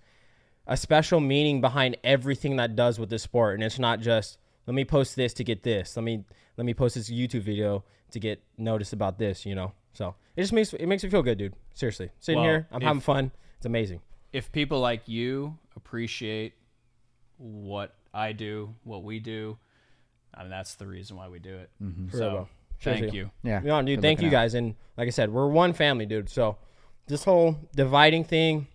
[0.66, 4.74] a special meaning behind everything that does with this sport, and it's not just let
[4.74, 6.24] me post this to get this, let me
[6.58, 9.74] let me post this YouTube video to get noticed about this, you know.
[9.94, 11.54] So it just makes it makes me feel good, dude.
[11.74, 13.32] Seriously, sitting Well, here, I'm if- having fun.
[13.64, 14.02] It's amazing.
[14.34, 16.54] if people like you appreciate
[17.38, 19.58] what I do, what we do,
[20.34, 21.70] I mean, that's the reason why we do it.
[21.82, 22.08] Mm-hmm.
[22.10, 22.48] For real, So bro.
[22.82, 23.18] thank Seriously.
[23.20, 23.32] you.
[23.44, 23.60] Yeah.
[23.64, 24.42] No, dude, thank looking you out.
[24.42, 24.54] guys.
[24.54, 26.30] And like I said, we're one family, dude.
[26.30, 26.58] So
[27.08, 28.68] this whole dividing thing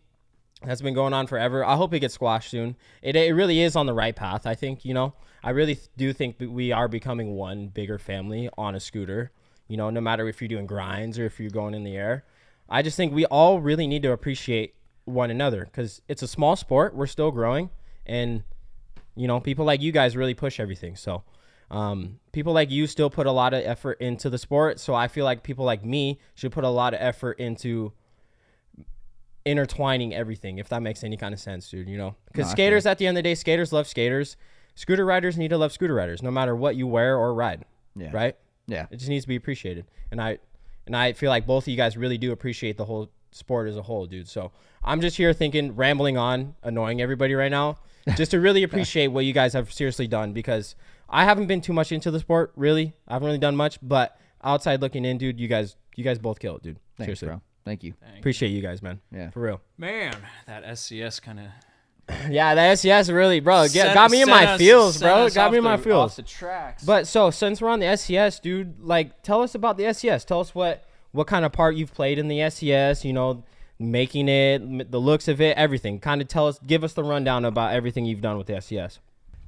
[0.64, 1.64] has been going on forever.
[1.64, 2.74] I hope it gets squashed soon.
[3.02, 5.12] It, it really is on the right path, I think, you know.
[5.44, 9.32] I really do think that we are becoming one bigger family on a scooter,
[9.68, 12.24] you know, no matter if you're doing grinds or if you're going in the air.
[12.70, 14.74] I just think we all really need to appreciate
[15.08, 16.94] one another because it's a small sport.
[16.94, 17.70] We're still growing.
[18.06, 18.42] And,
[19.16, 20.96] you know, people like you guys really push everything.
[20.96, 21.24] So
[21.70, 24.80] um, people like you still put a lot of effort into the sport.
[24.80, 27.92] So I feel like people like me should put a lot of effort into
[29.44, 31.88] intertwining everything, if that makes any kind of sense, dude.
[31.88, 34.36] You know, because No, skaters at the end of the day, skaters love skaters.
[34.74, 37.64] Scooter riders need to love scooter riders, no matter what you wear or ride.
[37.96, 38.10] Yeah.
[38.12, 38.36] Right.
[38.66, 38.86] Yeah.
[38.90, 39.86] It just needs to be appreciated.
[40.10, 40.38] And I
[40.86, 43.76] and I feel like both of you guys really do appreciate the whole sport as
[43.76, 44.28] a whole, dude.
[44.28, 47.78] So I'm just here thinking, rambling on, annoying everybody right now,
[48.16, 50.74] just to really appreciate what you guys have seriously done because
[51.08, 52.94] I haven't been too much into the sport, really.
[53.06, 56.38] I haven't really done much, but outside looking in, dude, you guys you guys both
[56.38, 56.78] kill it, dude.
[56.96, 57.28] Thanks, seriously.
[57.28, 57.42] bro.
[57.64, 57.94] Thank you.
[58.18, 59.00] Appreciate you guys, man.
[59.12, 59.30] Yeah.
[59.30, 59.60] For real.
[59.76, 61.46] Man, that SCS kind of
[62.30, 65.28] Yeah, the SCS really, bro, get, got me in my feels, bro.
[65.28, 66.12] Got me in my feels.
[66.12, 66.84] Off the tracks.
[66.84, 70.24] But so since we're on the SCS, dude, like tell us about the SCS.
[70.24, 73.44] Tell us what what kind of part you've played in the SCS, You know,
[73.78, 76.00] making it, the looks of it, everything.
[76.00, 78.98] Kind of tell us, give us the rundown about everything you've done with the SCS.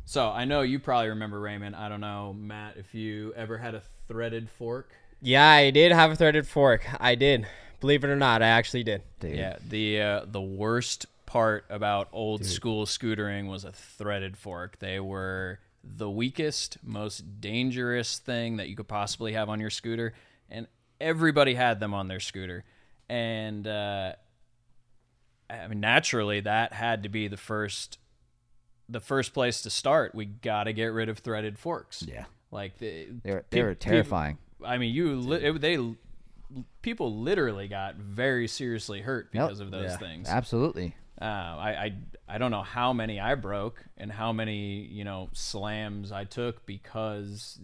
[0.04, 1.74] so I know you probably remember Raymond.
[1.76, 4.90] I don't know, Matt, if you ever had a threaded fork.
[5.22, 6.86] Yeah, I did have a threaded fork.
[7.00, 7.46] I did.
[7.80, 9.02] Believe it or not, I actually did.
[9.20, 9.36] Dude.
[9.36, 14.78] Yeah, the uh, the worst part about old school scootering was a threaded fork.
[14.80, 20.08] They were the weakest, most dangerous thing that you could possibly have on your scooter,
[20.08, 20.14] and
[21.00, 22.64] everybody had them on their scooter.
[23.08, 24.12] And uh,
[25.48, 27.98] I mean, naturally, that had to be the first
[28.88, 30.14] the first place to start.
[30.14, 32.04] We got to get rid of threaded forks.
[32.06, 32.24] Yeah.
[32.50, 34.38] Like the, They were, pe- they were terrifying.
[34.64, 35.78] I mean, you li- it, they
[36.82, 39.46] people literally got very seriously hurt Yep.
[39.46, 39.96] because of those Yeah.
[39.98, 40.28] things.
[40.28, 40.96] Absolutely.
[41.20, 41.94] Uh, I, I
[42.34, 46.64] I don't know how many I broke and how many you know slams I took
[46.66, 47.60] because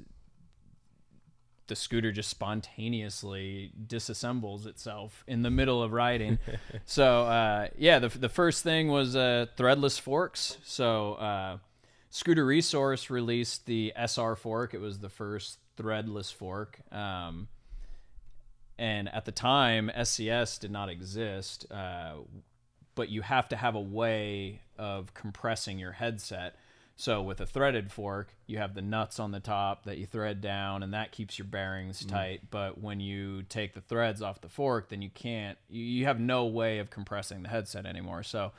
[1.68, 6.38] the scooter just spontaneously disassembles itself in the middle of riding.
[6.84, 10.58] so uh, yeah, the the first thing was uh, threadless forks.
[10.64, 11.58] So uh,
[12.10, 14.74] Scooter Resource released the SR fork.
[14.74, 16.78] It was the first threadless fork.
[16.92, 17.48] Um,
[18.78, 21.70] and at the time, SCS did not exist.
[21.70, 22.14] Uh,
[22.94, 26.56] but you have to have a way of compressing your headset.
[26.98, 30.40] So with a threaded fork, you have the nuts on the top that you thread
[30.40, 32.16] down, and that keeps your bearings mm-hmm.
[32.16, 32.40] tight.
[32.50, 35.58] But when you take the threads off the fork, then you can't.
[35.68, 38.22] You, have no way of compressing the headset anymore.
[38.22, 38.52] So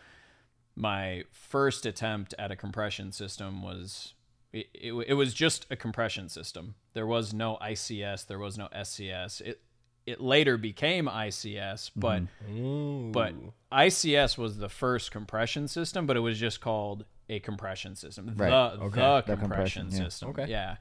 [0.76, 4.14] my first attempt at a compression system was
[4.54, 6.76] it, it, it was just a compression system.
[6.94, 9.42] There was no ICS, there was no SCS.
[9.42, 9.62] It
[10.06, 13.12] it later became ICS, but mm-hmm.
[13.12, 13.34] but
[13.72, 18.34] ICS was the first compression system, but it was just called a compression system.
[18.36, 18.50] Right.
[18.50, 18.96] The, Okay.
[19.02, 19.98] the, The compression, compression, yeah.
[20.10, 20.30] system.
[20.30, 20.46] Okay.
[20.48, 20.76] Yeah.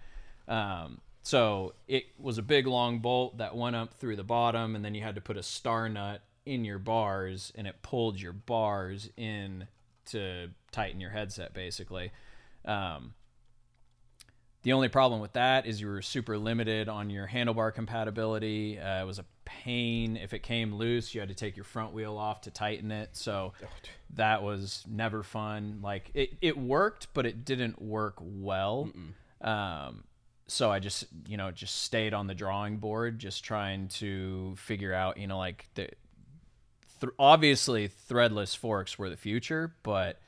[0.48, 4.84] Um, so it was a big long bolt that went up through the bottom, and
[4.84, 8.32] then you had to put a star nut in your bars, and it pulled your
[8.32, 9.66] bars in
[10.06, 12.12] to tighten your headset, basically.
[12.64, 13.14] Um,
[14.62, 18.78] the only problem with that is you were super limited on your handlebar compatibility.
[18.78, 20.16] Uh, it was a pain.
[20.16, 23.10] If it came loose, you had to take your front wheel off to tighten it.
[23.12, 23.52] So
[24.14, 25.80] that was never fun.
[25.82, 28.90] Like it, it worked, but it didn't work well.
[29.40, 30.04] Um,
[30.48, 34.94] so I just, you know, just stayed on the drawing board, just trying to figure
[34.94, 35.90] out, you know, like the
[37.00, 40.18] th- obviously threadless forks were the future, but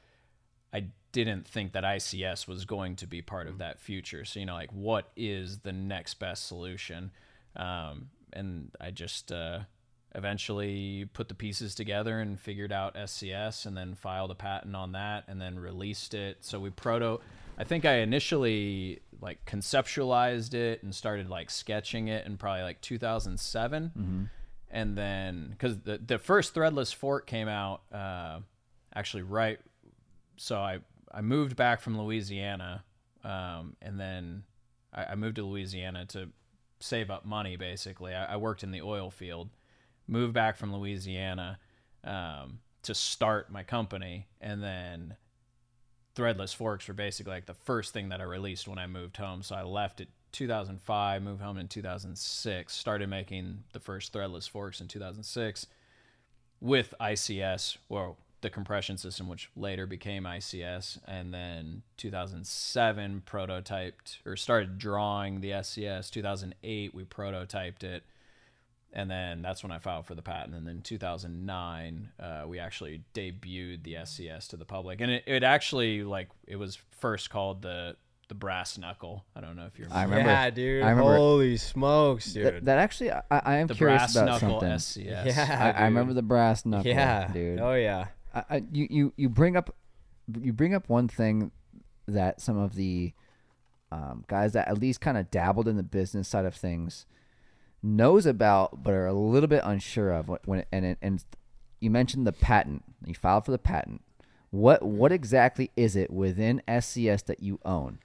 [0.73, 4.25] I didn't think that ICS was going to be part of that future.
[4.25, 7.11] So, you know, like what is the next best solution?
[7.57, 9.61] Um, and I just uh,
[10.15, 14.93] eventually put the pieces together and figured out SCS and then filed a patent on
[14.93, 16.39] that and then released it.
[16.41, 17.21] So we proto,
[17.57, 22.81] I think I initially like conceptualized it and started like sketching it in probably like
[22.83, 23.93] 2007
[24.71, 28.39] and then because the, the first threadless fork came out uh,
[28.95, 29.59] actually right
[30.37, 30.79] so I,
[31.19, 32.85] I moved back from louisiana
[33.25, 34.45] um, and then
[34.93, 36.29] I, I moved to louisiana to
[36.81, 39.51] save up money basically I, I worked in the oil field
[40.07, 41.59] moved back from louisiana
[42.05, 45.17] um, to start my company and then
[46.19, 49.43] threadless forks were basically like the first thing that I released when I moved home.
[49.43, 54.81] So I left it 2005, moved home in 2006, started making the first threadless forks
[54.81, 55.67] in 2006
[56.61, 64.37] with ICS, well, the compression system, which later became ICS, and then 2007 prototyped or
[64.37, 66.11] started drawing the SCS.
[66.11, 68.05] 2008 we prototyped it,
[68.93, 70.55] and then that's when I filed for the patent.
[70.55, 75.43] And then 2009, uh, we actually debuted the SCS to the public, and it, it
[75.43, 77.97] actually like it was first called the
[78.29, 79.25] the brass knuckle.
[79.35, 80.31] I don't know if you remember I remember.
[80.31, 80.83] Yeah, dude.
[80.83, 82.45] I remember- Holy smokes, dude.
[82.47, 84.77] That, that actually, I, I am the curious brass about knuckle something.
[85.07, 85.27] SCS.
[85.35, 85.75] Yeah.
[85.77, 87.59] I, I remember the brass knuckle, yeah, dude.
[87.59, 88.09] Oh yeah.
[88.35, 89.75] I, you, you you bring up
[90.41, 91.51] you bring up one thing
[92.07, 93.13] that some of the
[93.91, 97.07] um, guys that at least kind of dabbled in the business side of things
[97.83, 101.25] knows about, but are a little bit unsure of when, and and
[101.81, 102.85] you mentioned the patent.
[103.07, 104.03] You filed for the patent.
[104.51, 107.99] What what exactly is it within SCS that you own?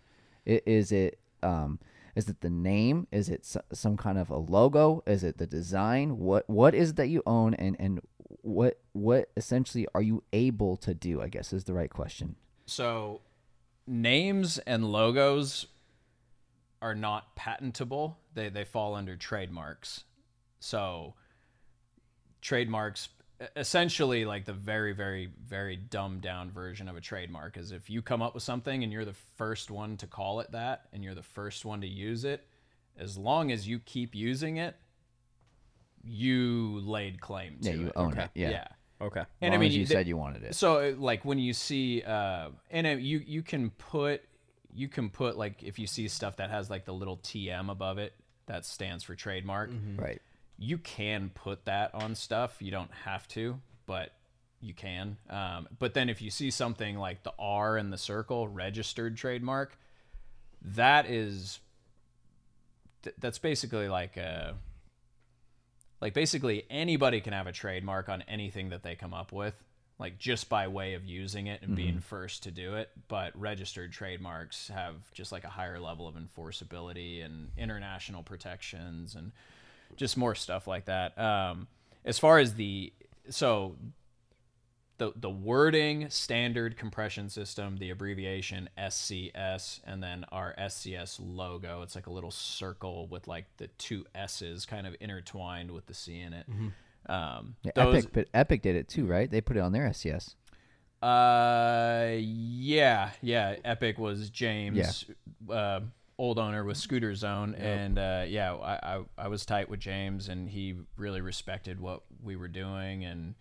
[0.48, 1.80] I- Is it um,
[2.16, 3.08] is it the name?
[3.12, 5.04] Is it some kind of a logo?
[5.08, 6.18] Is it the design?
[6.18, 8.02] What what is it that you own and and
[8.42, 11.22] what what essentially are you able to do?
[11.22, 12.36] I guess is the right question.
[12.66, 13.22] So,
[13.88, 15.68] names and logos
[16.82, 18.18] are not patentable.
[18.34, 20.04] They they fall under trademarks.
[20.60, 21.16] So,
[22.42, 23.10] trademarks
[23.56, 28.02] essentially like the very very very dumbed down version of a trademark is if you
[28.02, 31.16] come up with something and you're the first one to call it that and you're
[31.16, 32.46] the first one to use it,
[32.98, 34.76] as long as you keep using it,
[36.04, 37.94] you laid claim to Yeah, you it.
[37.96, 38.30] own it.
[38.34, 38.50] Yeah.
[38.50, 38.68] yeah.
[39.02, 39.22] Okay.
[39.22, 40.56] As And I long mean, as you the- said you wanted it.
[40.56, 44.22] so uh, like when you see uh and it, you you can put
[44.74, 47.98] you can put like if you see stuff that has like the little TM above
[47.98, 48.14] it
[48.48, 49.70] that stands for trademark.
[49.98, 50.22] Right.
[50.58, 52.58] You can put that on stuff.
[52.60, 54.12] You don't have to, but
[54.62, 55.18] you can.
[55.30, 59.78] Um, but then if you see something like the R in the circle registered trademark,
[60.62, 61.60] that is
[63.04, 64.56] th- that's basically like a
[66.04, 69.54] like basically anybody can have a trademark on anything that they come up with
[69.98, 72.90] like just by way of using it and being first to do it.
[73.08, 79.32] But registered trademarks have just like a higher level of enforceability and international protections and
[79.96, 81.18] just more stuff like that.
[81.18, 81.68] Um,
[82.04, 82.92] as far as the
[83.30, 83.78] so
[84.98, 91.82] the the wording standard compression system, the abbreviation SCS, and then our SCS logo.
[91.82, 95.94] It's like a little circle with like the two S's kind of intertwined with the
[95.94, 96.46] C in it.
[97.08, 99.30] Um, Yeah, those, Epic, but Epic did it too, right?
[99.30, 100.36] They put it on their SCS.
[101.02, 103.58] Uh, yeah, yeah.
[103.66, 105.06] Epic was James,
[105.50, 105.82] uh,
[106.18, 110.30] old owner with Scooter Zone, and uh, yeah, I, I I was tight with James,
[110.30, 113.36] and he really respected what we were doing, and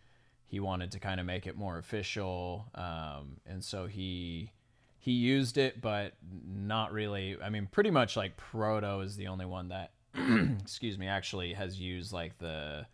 [0.53, 4.53] he wanted to kind of make it more official, um, and so he
[4.99, 6.13] he used it, but
[6.47, 7.39] not really.
[7.43, 9.93] I mean, pretty much like Proto is the only one that,
[10.61, 12.87] excuse me, actually has used like the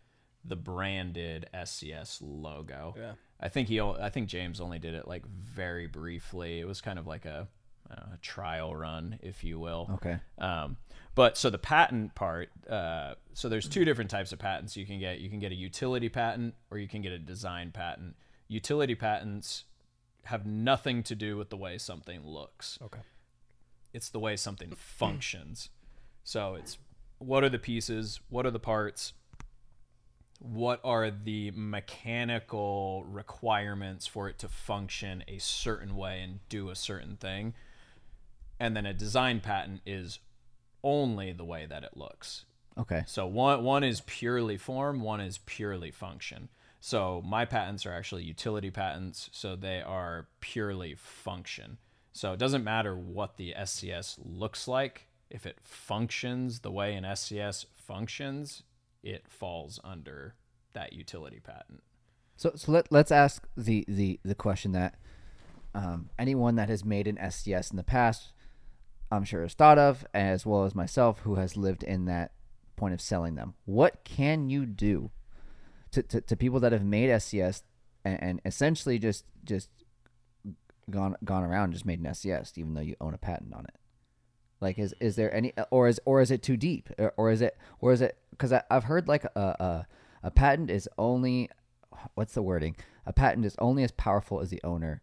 [0.45, 2.95] the branded SCS logo.
[2.97, 3.11] Yeah.
[3.41, 3.81] I think he.
[3.81, 6.61] I think James only did it like very briefly.
[6.61, 7.49] It was kind of like a,
[7.89, 9.89] a trial run, if you will.
[9.95, 10.17] Okay.
[10.37, 10.77] Um,
[11.15, 12.49] but so the patent part.
[12.69, 15.19] Uh, so there's two different types of patents you can get.
[15.19, 18.15] You can get a utility patent or you can get a design patent.
[18.47, 19.65] Utility patents
[20.25, 22.77] have nothing to do with the way something looks.
[22.81, 23.01] Okay.
[23.93, 25.69] It's the way something functions.
[26.23, 26.77] So it's
[27.17, 28.19] what are the pieces?
[28.29, 29.13] What are the parts?
[30.39, 36.75] what are the mechanical requirements for it to function a certain way and do a
[36.75, 37.53] certain thing
[38.59, 40.19] and then a design patent is
[40.83, 42.45] only the way that it looks.
[42.77, 43.03] Okay.
[43.07, 46.49] so one one is purely form one is purely function.
[46.79, 51.77] So my patents are actually utility patents so they are purely function.
[52.13, 55.07] So it doesn't matter what the SCS looks like.
[55.29, 58.63] If it functions the way an SCS functions
[59.03, 60.35] it falls under
[60.73, 61.83] that utility patent.
[62.37, 64.95] So so let let's ask the the the question that
[65.75, 68.31] um, anyone that has made an SCS in the past,
[69.11, 72.31] I'm sure has thought of, as well as myself, who has lived in that
[72.75, 73.55] point of selling them.
[73.65, 75.11] What can you do
[75.91, 77.63] to to, to people that have made SCS
[78.05, 79.69] and, and essentially just just
[80.89, 83.65] gone gone around and just made an SCS, even though you own a patent on
[83.65, 83.75] it?
[84.61, 87.41] Like, is is there any, or is or is it too deep, or, or is
[87.41, 89.87] it or is it because I've heard like a, a
[90.23, 91.49] a patent is only
[92.15, 92.75] what's the wording?
[93.05, 95.01] A patent is only as powerful as the owner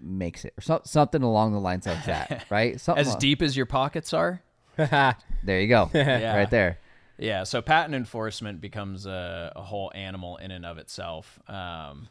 [0.00, 2.80] makes it, or so, something along the lines of that, right?
[2.80, 4.42] Something as al- deep as your pockets are
[4.76, 6.36] There you go, Yeah.
[6.36, 6.78] right there.
[7.18, 12.08] Yeah, so patent enforcement becomes a, a whole animal in and of itself, um,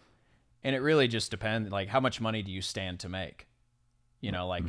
[0.65, 1.71] and it really just depends.
[1.71, 3.47] Like, how much money do you stand to make?
[4.19, 4.65] You know, like,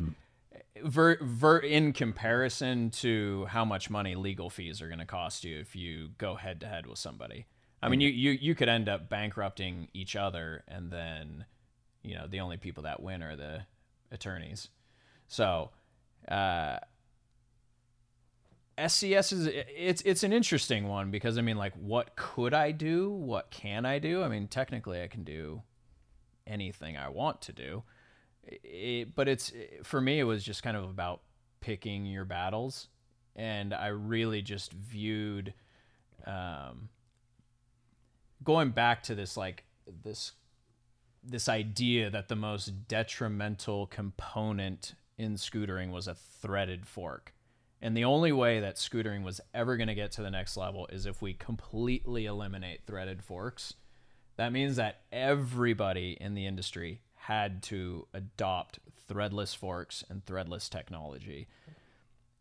[0.81, 5.59] ver, ver, in comparison to how much money legal fees are going to cost you
[5.59, 7.45] if you go head to head with somebody.
[7.81, 11.45] I mean, you, you you could end up bankrupting each other, and then,
[12.03, 13.61] you know, the only people that win are the
[14.11, 14.69] attorneys.
[15.27, 15.71] So,
[16.27, 16.79] uh,
[18.79, 23.09] SCS is it's it's an interesting one because I mean like what could I do?
[23.09, 24.23] What can I do?
[24.23, 25.61] I mean technically I can do
[26.47, 27.83] anything I want to do.
[28.45, 29.51] It, but it's
[29.83, 31.21] for me it was just kind of about
[31.59, 32.87] picking your battles
[33.35, 35.53] and I really just viewed
[36.25, 36.89] um
[38.43, 39.65] going back to this like
[40.03, 40.31] this
[41.23, 47.33] this idea that the most detrimental component in scootering was a threaded fork.
[47.81, 50.87] And the only way that scootering was ever going to get to the next level
[50.87, 53.73] is if we completely eliminate threaded forks.
[54.35, 61.47] That means that everybody in the industry had to adopt threadless forks and threadless technology.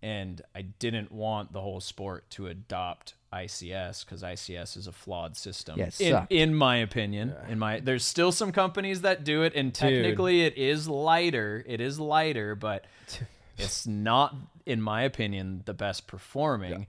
[0.01, 5.37] And I didn't want the whole sport to adopt ICS because ICS is a flawed
[5.37, 5.79] system.
[5.79, 9.75] Yeah, in, in my opinion, in my there's still some companies that do it, and
[9.75, 11.65] technically it is lighter.
[11.67, 12.85] It is lighter, but
[13.59, 14.35] it's not,
[14.67, 16.87] in my opinion, the best performing.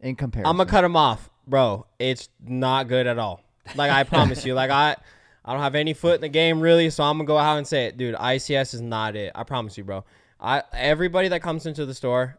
[0.00, 0.48] in comparison.
[0.48, 1.86] I'm gonna cut him off, bro.
[1.98, 3.42] It's not good at all.
[3.74, 4.54] Like I promise you.
[4.54, 4.96] Like I,
[5.44, 7.66] I don't have any foot in the game really, so I'm gonna go out and
[7.66, 8.14] say it, dude.
[8.14, 9.32] ICS is not it.
[9.34, 10.04] I promise you, bro.
[10.40, 12.38] I everybody that comes into the store,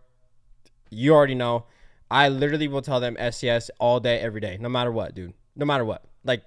[0.89, 1.65] you already know.
[2.09, 5.33] I literally will tell them SCS all day, every day, no matter what, dude.
[5.55, 6.03] No matter what.
[6.25, 6.43] Like,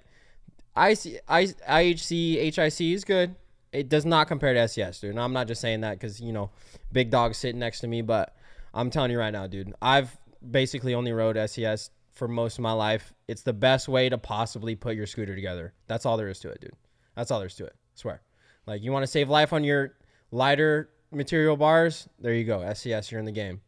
[0.77, 3.35] IC, I, IHC, HIC is good.
[3.71, 5.09] It does not compare to SCS, dude.
[5.11, 6.51] And I'm not just saying that because you know,
[6.91, 8.35] big dog sitting next to me, but
[8.75, 9.73] I'm telling you right now, dude.
[9.81, 10.15] I've
[10.51, 13.13] basically only rode SCS for most of my life.
[13.27, 15.73] It's the best way to possibly put your scooter together.
[15.87, 16.73] That's all there is to it, dude.
[17.15, 17.75] That's all there is to it.
[17.95, 18.21] swear.
[18.67, 19.95] Like you want to save life on your
[20.31, 22.07] lighter material bars?
[22.19, 22.59] There you go.
[22.59, 23.61] SCS, you're in the game,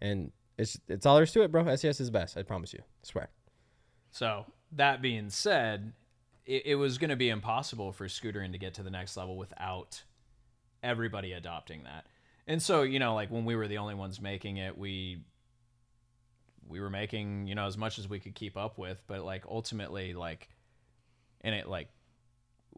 [0.00, 1.64] and it's it's all there is to it, bro.
[1.64, 2.36] SCS is best.
[2.36, 2.82] I promise you.
[3.02, 3.28] swear.
[4.10, 5.92] So that being said,
[6.44, 9.36] it, it was going to be impossible for scootering to get to the next level
[9.36, 10.02] without
[10.82, 12.06] everybody adopting that.
[12.46, 15.22] And so, you know, like when we were the only ones making it, we
[16.68, 19.44] we were making, you know, as much as we could keep up with, but like
[19.48, 20.48] ultimately like
[21.42, 21.88] and it like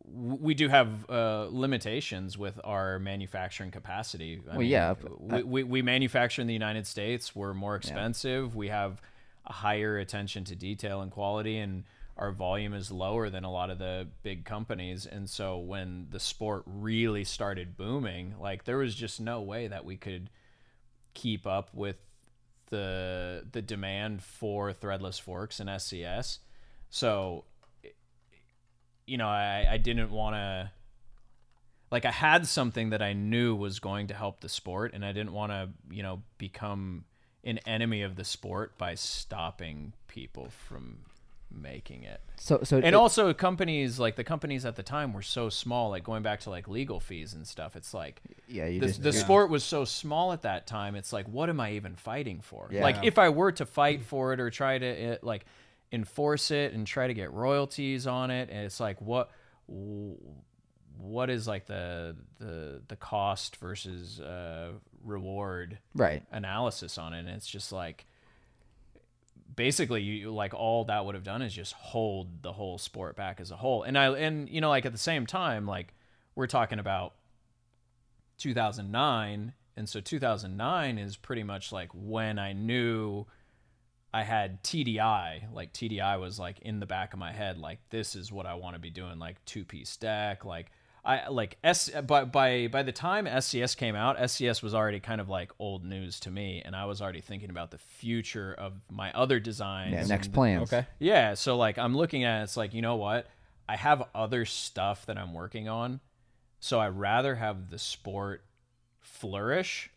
[0.04, 4.40] we do have uh, limitations with our manufacturing capacity.
[4.50, 7.34] I Well, yeah, we, we, we manufacture in the United States.
[7.34, 8.56] We're more expensive.
[8.56, 9.00] We have
[9.46, 11.84] a higher attention to detail and quality, and
[12.16, 15.06] our volume is lower than a lot of the big companies.
[15.06, 19.84] And so when the sport really started booming, like there was just no way that
[19.84, 20.30] we could
[21.14, 21.96] keep up with
[22.70, 26.38] the the demand for threadless forks and SCS.
[26.90, 27.44] So
[29.12, 30.70] you know, I, I didn't want to
[31.90, 35.12] like I had something that I knew was going to help the sport and I
[35.12, 37.04] didn't want to, you know, become
[37.44, 41.00] an enemy of the sport by stopping people from
[41.54, 42.22] making it.
[42.38, 45.90] so so And it- also companies like the companies at the time were so small,
[45.90, 47.76] like going back to like legal fees and stuff.
[47.76, 49.20] It's like yeah, you the, just the yeah.
[49.20, 50.94] sport was so small at that time.
[50.96, 52.70] It's like, what am I even fighting for?
[52.72, 52.80] Yeah.
[52.82, 55.44] Like, if I were to fight for it or try to uh, like
[55.92, 59.30] enforce it and try to get royalties on it, and it's like, what,
[59.66, 64.72] what is like the the the cost versus uh,
[65.04, 66.22] reward right.
[66.32, 67.20] analysis on it?
[67.20, 68.06] And it's just like,
[69.54, 73.40] basically, you like all that would have done is just hold the whole sport back
[73.40, 73.82] as a whole.
[73.82, 75.94] And I and you know, like at the same time, like
[76.34, 77.14] we're talking about
[78.38, 83.24] 2009 and so 2009 is pretty much like when i knew
[84.12, 88.14] i had tdi like tdi was like in the back of my head like this
[88.14, 90.70] is what i want to be doing like two piece deck like
[91.04, 95.20] i like s by by by the time scs came out scs was already kind
[95.20, 98.74] of like old news to me and i was already thinking about the future of
[98.90, 100.72] my other designs Yeah, next plans.
[100.72, 100.86] Okay.
[100.98, 103.26] yeah, so like I'm looking at it, it's like, you know what?
[103.68, 106.00] I have other stuff that I'm working on.
[106.60, 108.44] So I'd rather have the sport
[109.00, 109.90] flourish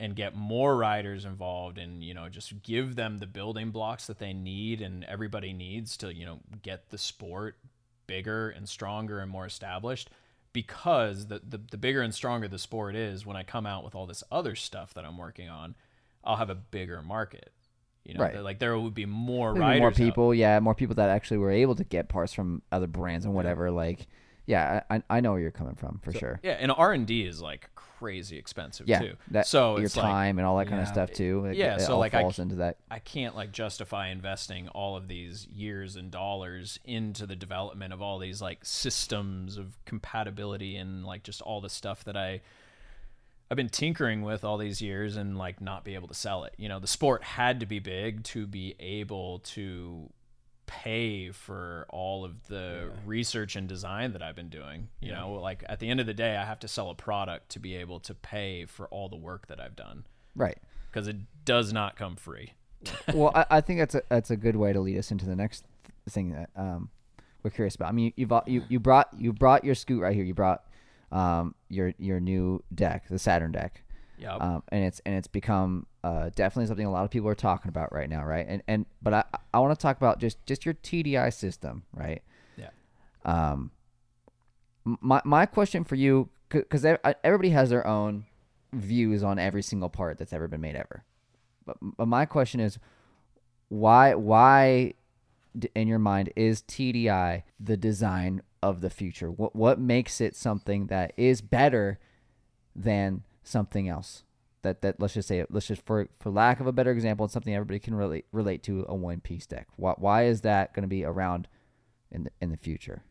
[0.00, 4.18] and get more riders involved and, you know, just give them the building blocks that
[4.18, 7.58] they need and everybody needs to, you know, get the sport
[8.06, 10.08] bigger and stronger and more established.
[10.52, 13.94] Because the, the, the bigger and stronger the sport is, when I come out with
[13.94, 15.76] all this other stuff that I'm working on,
[16.24, 17.52] I'll have a bigger market.
[18.02, 18.42] You know, Right.
[18.42, 19.80] like there would be more Maybe riders.
[19.80, 22.86] more out people, yeah, more people that actually were able to get parts from other
[22.88, 23.70] brands and whatever.
[23.70, 24.08] Like,
[24.50, 26.40] yeah, I, I know where you're coming from for sure.
[26.42, 29.16] Yeah, and R and D is like crazy expensive Yeah, too.
[29.30, 31.44] that so your it's like time and all that kind of stuff too.
[31.44, 32.78] It, Yeah, it so, like, I falls c- into that.
[32.90, 38.02] I can't like justify investing all of these years and dollars into the development of
[38.02, 42.40] all these like systems of compatibility and like just all the stuff that I
[43.52, 46.54] I've been tinkering with all these years and like not be able to sell it.
[46.56, 50.10] You know, the sport had to be big to be able to
[50.70, 54.86] pay for all of the research and design that I've been doing.
[55.00, 57.48] You know, like at the end of the day, I have to sell a product
[57.50, 60.04] to be able to pay for all the work that I've done
[60.36, 60.56] Right.
[60.90, 62.52] because it does not come free.
[63.12, 65.34] well, I, I think that's a that's a good way to lead us into the
[65.36, 65.64] next
[66.08, 66.88] thing that um,
[67.42, 67.88] we're curious about.
[67.88, 70.24] I mean, you've al- you you brought you brought your scoot right here.
[70.24, 70.62] You brought
[71.10, 73.82] um, your your new deck, the Saturn deck,
[74.20, 74.36] Yeah.
[74.36, 77.70] um, and it's and it's become uh, definitely something a lot of people are talking
[77.70, 78.46] about right now, right?
[78.46, 82.22] And and but I I want to talk about just just your TDI system, right?
[82.56, 82.68] Yeah.
[83.24, 83.70] Um,
[84.84, 88.26] my my question for you because everybody has their own
[88.72, 91.04] views on every single part that's ever been made ever.
[91.64, 92.78] But, but my question is,
[93.68, 94.94] why why
[95.74, 99.30] in your mind is TDI the design of the future?
[99.30, 101.98] What what makes it something that is better
[102.74, 104.24] than something else?
[104.62, 107.32] That that let's just say let's just for for lack of a better example, it's
[107.32, 109.68] something everybody can relate relate to a one piece deck.
[109.76, 111.48] Why why is that going to be around
[112.10, 113.02] in the in the future?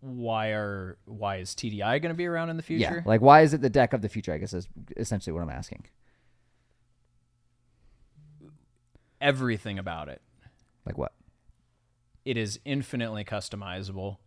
[0.00, 2.96] Why are why is TDI going to be around in the future?
[2.96, 4.32] Yeah, like why is it the deck of the future?
[4.32, 5.86] I guess is essentially what I'm asking.
[9.20, 10.20] Everything about it.
[10.86, 11.12] Like what?
[12.24, 14.18] It is infinitely customizable,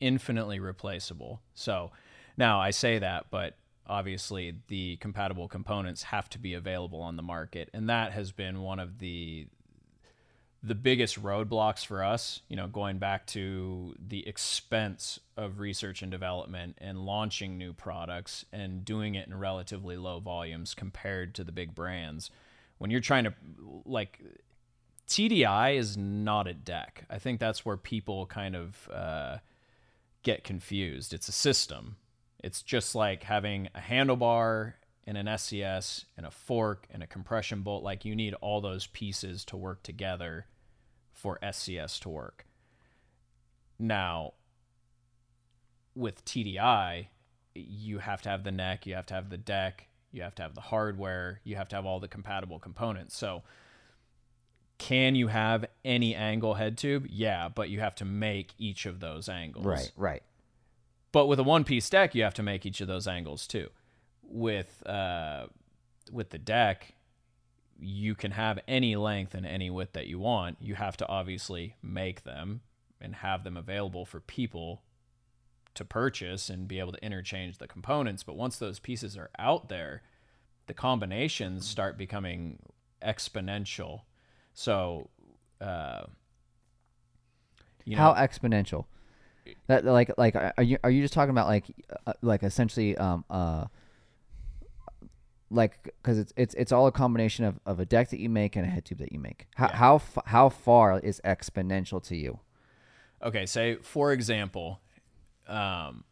[0.00, 1.42] infinitely replaceable.
[1.54, 1.90] So
[2.36, 3.56] now I say that, but
[3.86, 8.60] obviously the compatible components have to be available on the market and that has been
[8.60, 9.46] one of the
[10.60, 16.10] the biggest roadblocks for us you know going back to the expense of research and
[16.10, 21.52] development and launching new products and doing it in relatively low volumes compared to the
[21.52, 22.28] big brands
[22.78, 23.32] when you're trying to
[23.84, 24.20] like
[25.08, 27.04] TDI is not a deck.
[27.08, 29.38] I think that's where people kind of uh,
[30.22, 31.14] get confused.
[31.14, 31.96] It's a system.
[32.40, 34.74] It's just like having a handlebar
[35.06, 37.82] and an SCS and a fork and a compression bolt.
[37.82, 40.46] Like you need all those pieces to work together
[41.12, 42.46] for SCS to work.
[43.78, 44.34] Now,
[45.94, 47.06] with TDI,
[47.54, 50.42] you have to have the neck, you have to have the deck, you have to
[50.42, 53.16] have the hardware, you have to have all the compatible components.
[53.16, 53.42] So,
[54.78, 57.06] can you have any angle head tube?
[57.08, 59.64] Yeah, but you have to make each of those angles.
[59.64, 60.22] Right, right.
[61.16, 63.70] But with a one piece deck, you have to make each of those angles too.
[64.22, 65.46] With uh,
[66.12, 66.92] with the deck,
[67.80, 70.58] you can have any length and any width that you want.
[70.60, 72.60] You have to obviously make them
[73.00, 74.82] and have them available for people
[75.72, 78.22] to purchase and be able to interchange the components.
[78.22, 80.02] But once those pieces are out there,
[80.66, 82.58] the combinations start becoming
[83.02, 84.02] exponential.
[84.52, 85.08] So,
[85.62, 86.08] uh,
[87.86, 88.84] you know, how exponential?
[89.66, 91.64] That like like are you are you just talking about like
[92.06, 93.66] uh, like essentially um uh
[95.50, 98.56] like because it's it's it's all a combination of, of a deck that you make
[98.56, 99.46] and a head tube that you make.
[99.54, 99.76] How yeah.
[99.76, 102.40] how how far is exponential to you?
[103.22, 104.80] Okay, say for example,
[105.46, 106.04] um,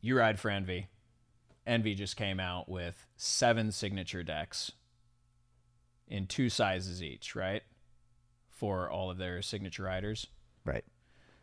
[0.00, 0.88] you ride for Envy.
[1.66, 4.72] Envy just came out with seven signature decks
[6.06, 7.62] in two sizes each, right?
[8.50, 10.28] For all of their signature riders.
[10.64, 10.84] Right.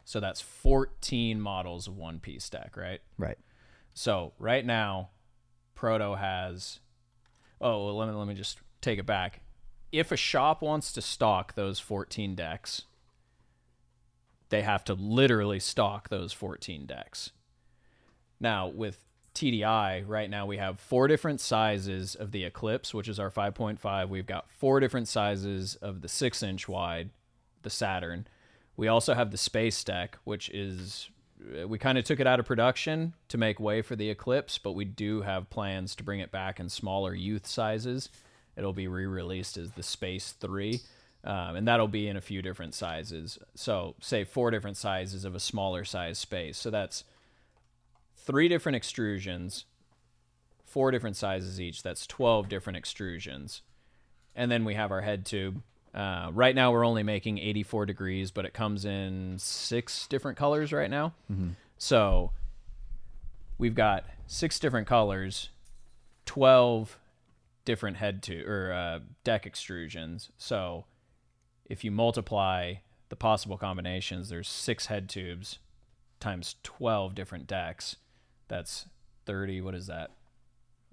[0.05, 2.99] So that's 14 models of one piece deck, right?
[3.17, 3.37] Right.
[3.93, 5.09] So right now,
[5.75, 6.79] Proto has.
[7.61, 9.41] Oh, well, let me let me just take it back.
[9.91, 12.83] If a shop wants to stock those 14 decks,
[14.49, 17.31] they have to literally stock those 14 decks.
[18.39, 18.99] Now with
[19.33, 24.09] TDI, right now we have four different sizes of the Eclipse, which is our 5.5.
[24.09, 27.09] We've got four different sizes of the six inch wide,
[27.61, 28.27] the Saturn.
[28.75, 31.09] We also have the Space Deck, which is
[31.61, 34.57] uh, we kind of took it out of production to make way for the Eclipse,
[34.57, 38.09] but we do have plans to bring it back in smaller youth sizes.
[38.55, 40.81] It'll be re-released as the Space Three,
[41.23, 43.37] um, and that'll be in a few different sizes.
[43.55, 46.57] So, say four different sizes of a smaller size space.
[46.57, 47.03] So that's
[48.15, 49.65] three different extrusions,
[50.65, 51.83] four different sizes each.
[51.83, 53.61] That's twelve different extrusions,
[54.35, 55.61] and then we have our head tube
[55.93, 60.73] uh, right now, we're only making 84 degrees, but it comes in six different colors
[60.73, 61.13] right now.
[61.31, 61.49] Mm-hmm.
[61.77, 62.31] So
[63.57, 65.49] we've got six different colors,
[66.25, 66.97] 12
[67.65, 70.29] different head to or uh, deck extrusions.
[70.37, 70.85] So
[71.65, 72.75] if you multiply
[73.09, 75.59] the possible combinations, there's six head tubes
[76.19, 77.97] times 12 different decks.
[78.47, 78.87] That's
[79.25, 79.61] 30.
[79.61, 80.11] What is that?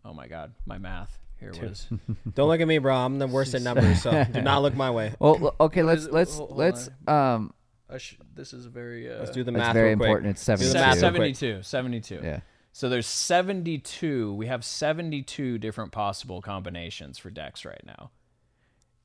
[0.04, 1.18] Oh my God, my math.
[1.40, 1.88] Here was.
[2.34, 2.94] Don't look at me, bro.
[2.94, 5.14] I'm the worst at numbers, so do not look my way.
[5.18, 5.82] Well, okay.
[5.82, 7.54] Let's let's hold, hold let's um.
[7.96, 9.10] Sh- this is very.
[9.10, 9.68] Uh, let's do the math.
[9.68, 10.30] It's very important.
[10.30, 11.00] It's 72.
[11.00, 11.62] 72.
[11.62, 12.20] 72.
[12.22, 12.40] Yeah.
[12.72, 14.34] So there's 72.
[14.34, 18.10] We have 72 different possible combinations for decks right now.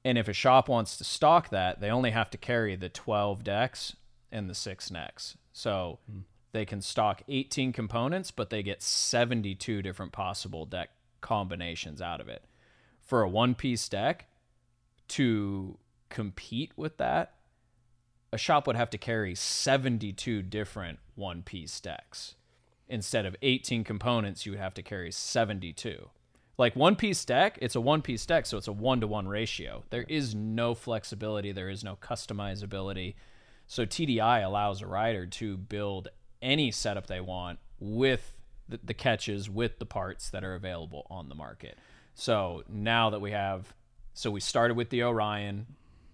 [0.03, 3.43] And if a shop wants to stock that, they only have to carry the 12
[3.43, 3.95] decks
[4.31, 5.35] and the six necks.
[5.51, 6.19] So hmm.
[6.51, 10.91] they can stock 18 components, but they get 72 different possible deck
[11.25, 12.43] combinations out of it.
[13.01, 14.27] For a one piece deck,
[15.09, 15.77] to
[16.09, 17.33] compete with that,
[18.31, 22.35] a shop would have to carry 72 different one piece decks.
[22.87, 26.09] Instead of 18 components, you would have to carry 72.
[26.57, 29.27] Like one piece deck, it's a one piece deck, so it's a one to one
[29.27, 29.83] ratio.
[29.89, 33.15] There is no flexibility, there is no customizability.
[33.67, 36.09] So TDI allows a rider to build
[36.41, 38.34] any setup they want with
[38.67, 41.77] the, the catches with the parts that are available on the market.
[42.13, 43.73] So now that we have,
[44.13, 45.67] so we started with the Orion,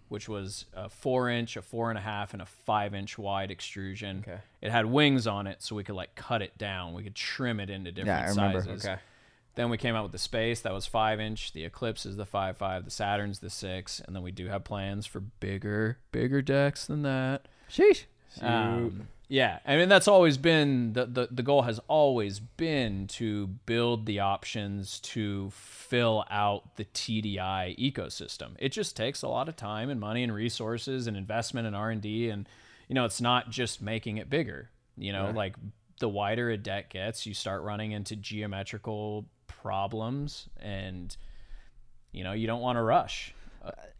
[0.10, 3.50] which was a four inch, a four and a half, and a five inch wide
[3.52, 4.26] extrusion.
[4.28, 4.40] Okay.
[4.62, 6.94] It had wings on it, so we could like cut it down.
[6.94, 8.62] We could trim it into different I remember.
[8.62, 8.86] sizes.
[8.86, 9.00] Okay.
[9.56, 11.54] Then we came out with the space that was five inch.
[11.54, 12.84] The Eclipse is the five five.
[12.84, 17.04] The Saturn's the six, and then we do have plans for bigger, bigger decks than
[17.04, 17.48] that.
[17.70, 18.04] Sheesh.
[18.42, 23.48] Um, yeah, I mean that's always been the, the the goal has always been to
[23.48, 28.56] build the options to fill out the TDI ecosystem.
[28.60, 31.92] It just takes a lot of time and money and resources and investment and R
[31.92, 32.46] and D, and
[32.90, 34.70] you know it's not just making it bigger.
[34.98, 35.56] You know, like
[36.02, 41.16] the wider a deck gets, you start running into geometrical problems, and
[42.12, 43.34] you know you don't want to rush.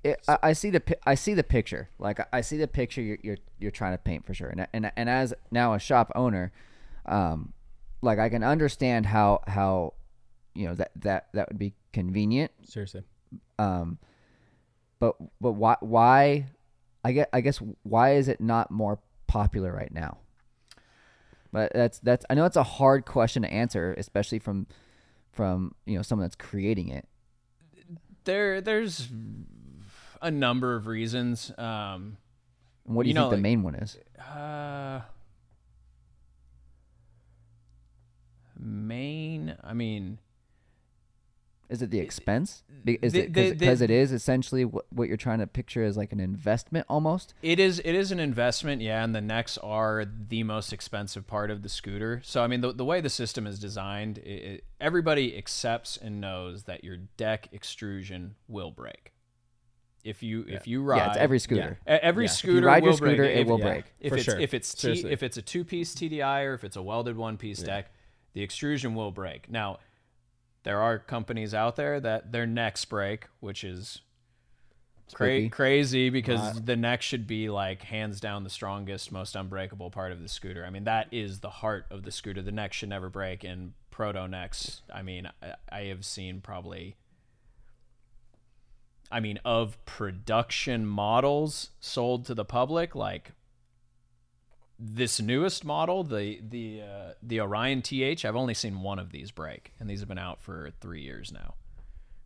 [0.04, 1.90] It, I, I see the I see the picture.
[2.00, 4.50] Like I- see the picture you're you're, you're trying to paint for sure.
[4.50, 6.52] And and and as now a shop owner,
[7.06, 7.54] um,
[8.02, 9.94] like I can understand how how
[10.54, 12.52] you know that that that would be convenient.
[12.66, 13.04] Seriously.
[13.60, 13.98] Um,
[15.00, 16.48] but but why why
[17.04, 20.18] I guess I guess why is it not more popular right now?
[21.52, 24.68] But that's that's I know it's a hard question to answer, especially from
[25.32, 27.08] from you know someone that's creating it.
[28.24, 29.10] There, there's
[30.22, 31.52] a number of reasons.
[31.58, 32.18] Um,
[32.84, 33.98] what do you, You know, think the like- main one is?
[34.20, 35.02] Uh,
[38.60, 39.56] main.
[39.64, 40.20] I mean,
[41.72, 42.64] Is it the expense?
[42.86, 46.12] Is the- it because it is essentially what, what you're trying to picture as like
[46.12, 47.34] an investment almost?
[47.42, 47.80] it is.
[47.80, 49.04] It is an investment, yeah.
[49.04, 52.22] And the necks are the most expensive part of the scooter.
[52.26, 56.20] So I mean, the the way the system is designed, it, it, everybody accepts and
[56.20, 59.14] knows that your deck extrusion will break.
[60.04, 61.78] If you if you ride Yeah, it's every scooter.
[61.88, 62.32] E- Every Yeah.
[62.32, 63.12] If you scooter ride your will break.
[63.16, 63.66] scooter, it If- will yeah.
[63.66, 63.86] break.
[64.00, 64.40] If For it's sure.
[64.40, 67.38] if it's T, if it's a two piece TDI or if it's a welded one
[67.38, 67.92] piece deck,
[68.34, 69.50] the extrusion will break.
[69.50, 69.78] Now,
[70.64, 74.02] there are companies out there that their necks break, which is
[75.14, 80.12] cra- crazy because the neck should be like hands down the strongest, most unbreakable part
[80.12, 80.66] of the scooter.
[80.66, 82.42] I mean, that is the heart of the scooter.
[82.42, 83.44] The neck should never break.
[83.44, 86.96] And proto necks, I mean, I, I have seen probably.
[89.12, 93.34] I mean, of production models sold to the public, like
[94.84, 99.30] this newest model, the the uh, the Orion TH, I've only seen one of these
[99.32, 101.54] break, and these have been out for three years now.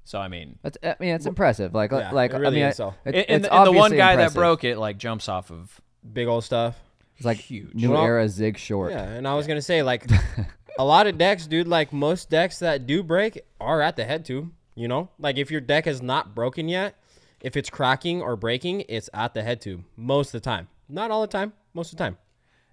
[0.06, 1.74] So I mean, That's I mean it's impressive.
[1.74, 2.94] Like Yeah, like it really I mean is, I- though.
[3.06, 4.34] it- it's and the, and the one guy impressive.
[4.34, 5.82] that broke it like jumps off of
[6.14, 6.80] Big old stuff.
[7.18, 7.74] It's like huge.
[7.74, 8.92] new Well, era zig short.
[8.92, 10.06] Yeah, and I was gonna say like
[10.80, 11.68] a lot of decks, dude.
[11.68, 14.52] Like most decks that do break are at the head tube.
[14.76, 16.96] You know, like if your deck is not broken yet,
[17.42, 20.68] if it's cracking or breaking, it's at the head tube most of the time.
[20.88, 22.18] Not all the time, most of the time.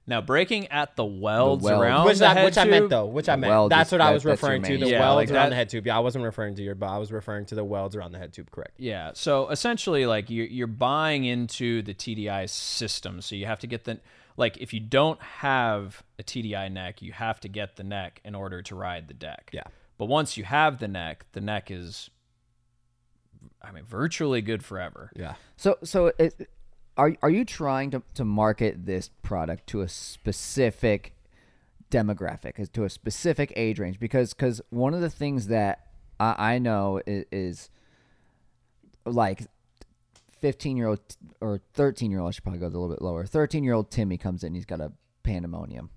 [0.06, 1.80] Now breaking at the welds weld.
[1.80, 3.06] around Which, the I, head which I meant though.
[3.06, 3.50] Which I meant.
[3.50, 4.76] weld That's is- what I was referring to.
[4.76, 5.86] The Yeah, welds like around that- the head tube.
[5.86, 8.18] Yeah, I wasn't referring to your, but I was referring to the welds around the
[8.18, 8.50] head tube.
[8.50, 8.72] Correct.
[8.78, 9.12] Yeah.
[9.14, 13.84] So essentially, like you're you're buying into the TDI system, so you have to get
[13.84, 14.00] the
[14.36, 18.34] like if you don't have a TDI neck, you have to get the neck in
[18.34, 19.50] order to ride the deck.
[19.52, 19.64] Yeah.
[19.98, 22.10] But once you have the neck, the neck is,
[23.60, 25.12] I mean, virtually good forever.
[25.14, 25.34] Yeah.
[25.56, 26.48] So so it,
[26.96, 31.14] are are you trying to to market this product to a specific
[31.90, 33.98] demographic, to a specific age range?
[33.98, 35.86] Because because one of the things that
[36.20, 37.70] I, I know is, is
[39.06, 39.42] like
[40.40, 41.00] 15 year old
[41.40, 43.24] or 13 year old, I should probably go a little bit lower.
[43.26, 45.90] 13 year old Timmy comes in, he's got a pandemonium,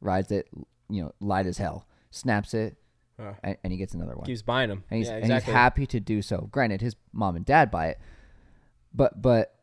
[0.00, 0.48] rides it,
[0.88, 2.76] you know, light as hell, snaps it,
[3.16, 3.34] Huh.
[3.44, 4.82] and, and he gets another one Keeps buying them.
[4.90, 6.48] and he's, yeah, and he's happy to do so.
[6.50, 8.00] Granted, his mom and dad buy it,
[8.92, 9.54] but but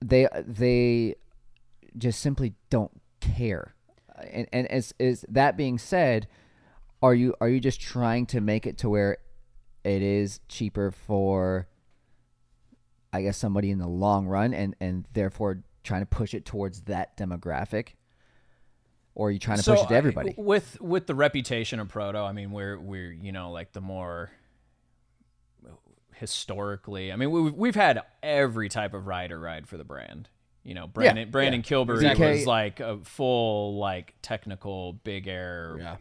[0.00, 1.16] they they
[1.96, 3.74] just simply don't care.
[4.32, 6.28] And and as is that being said,
[7.02, 9.18] are you are you just trying to make it to where
[9.84, 11.68] it is cheaper for
[13.12, 16.82] I guess somebody in the long run and and therefore trying to push it towards
[16.82, 17.90] that demographic?
[19.14, 20.34] Or are you trying to push it to I- everybody?
[20.36, 24.30] with with the reputation of Proto, I mean, we're we're you know like the more
[26.20, 27.10] historically.
[27.12, 30.28] I mean, we've we've had every type of rider ride for the brand.
[30.62, 32.28] You know, Brandon Brandon Kilbury exactly.
[32.28, 35.96] was like a full like technical big air Yeah.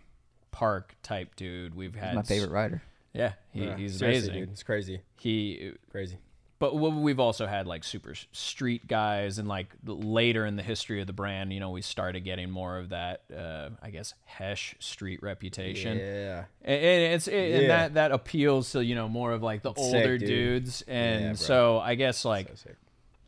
[0.52, 1.74] park type dude.
[1.74, 2.82] We've had my favorite rider.
[3.14, 3.78] Yeah, he, Yeah.
[3.78, 4.34] he's amazing.
[4.34, 4.52] dude.
[4.52, 5.02] It's crazy.
[5.18, 6.18] He Crazy.
[6.60, 11.08] But we've also had like super street guys, and like later in the history of
[11.08, 15.24] the brand, you know, we started getting more of that, uh, I guess, Hesh street
[15.24, 15.98] reputation.
[15.98, 16.44] Yeah.
[16.62, 19.74] And, and it's it, and that that appeals to you know more of like the
[19.74, 20.28] sick, older dude.
[20.28, 22.72] dudes, and Yeah, so I guess like So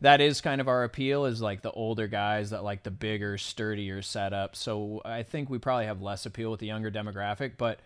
[0.01, 3.37] that is kind of our appeal is like the older guys that like the bigger,
[3.37, 4.55] sturdier setup.
[4.55, 7.79] So I think we probably have less appeal with the younger demographic, but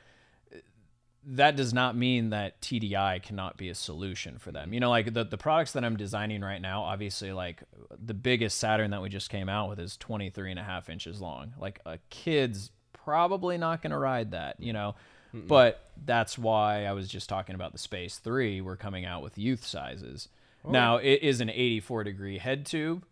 [1.28, 4.73] that does not mean that TDI cannot be a solution for them.
[4.73, 8.59] You know, like the, the products that I'm designing right now, obviously, like the biggest
[8.59, 11.53] Saturn that we just came out with is 23 and a half inches long.
[11.59, 14.95] Like a kid's probably not going to ride that, you know,
[15.34, 15.47] Mm-mm.
[15.47, 18.61] but that's why I was just talking about the Space 3.
[18.61, 20.30] We're coming out with youth sizes.
[20.63, 20.71] Oh.
[20.71, 23.03] Now, it is an 84 degree head tube.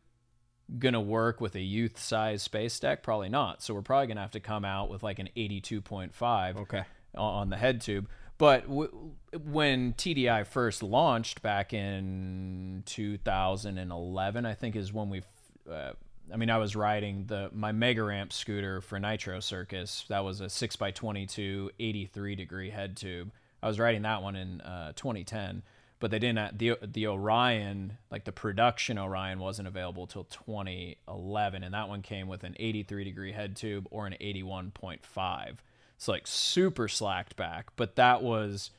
[0.79, 3.03] Gonna work with a youth size space deck?
[3.03, 3.61] Probably not.
[3.61, 6.57] So we're probably gonna have to come out with like an 82.5.
[6.57, 6.83] Okay
[7.15, 8.07] on the head tube.
[8.37, 9.11] But w-
[9.45, 15.21] when TDI first launched back in 2011, I think is when we.
[15.69, 15.93] Uh,
[16.31, 20.05] I mean, I was riding the my Mega Ramp scooter for Nitro Circus.
[20.09, 23.31] That was a six x 22, 83 degree head tube.
[23.61, 25.63] I was riding that one in uh, 2010,
[25.99, 26.57] but they didn't.
[26.57, 32.27] The the Orion, like the production Orion, wasn't available till 2011, and that one came
[32.27, 35.57] with an 83 degree head tube or an 81.5.
[35.95, 38.71] It's like super slacked back, but that was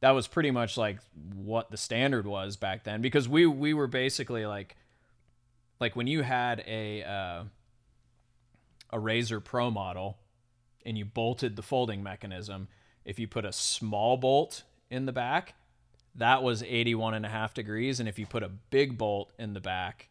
[0.00, 0.98] that was pretty much like
[1.34, 4.76] what the standard was back then because we we were basically like
[5.80, 7.44] like when you had a uh,
[8.90, 10.18] a Razor Pro model
[10.84, 12.68] and you bolted the folding mechanism,
[13.04, 15.54] if you put a small bolt in the back,
[16.14, 19.52] that was 81 and a half degrees and if you put a big bolt in
[19.54, 20.08] the back,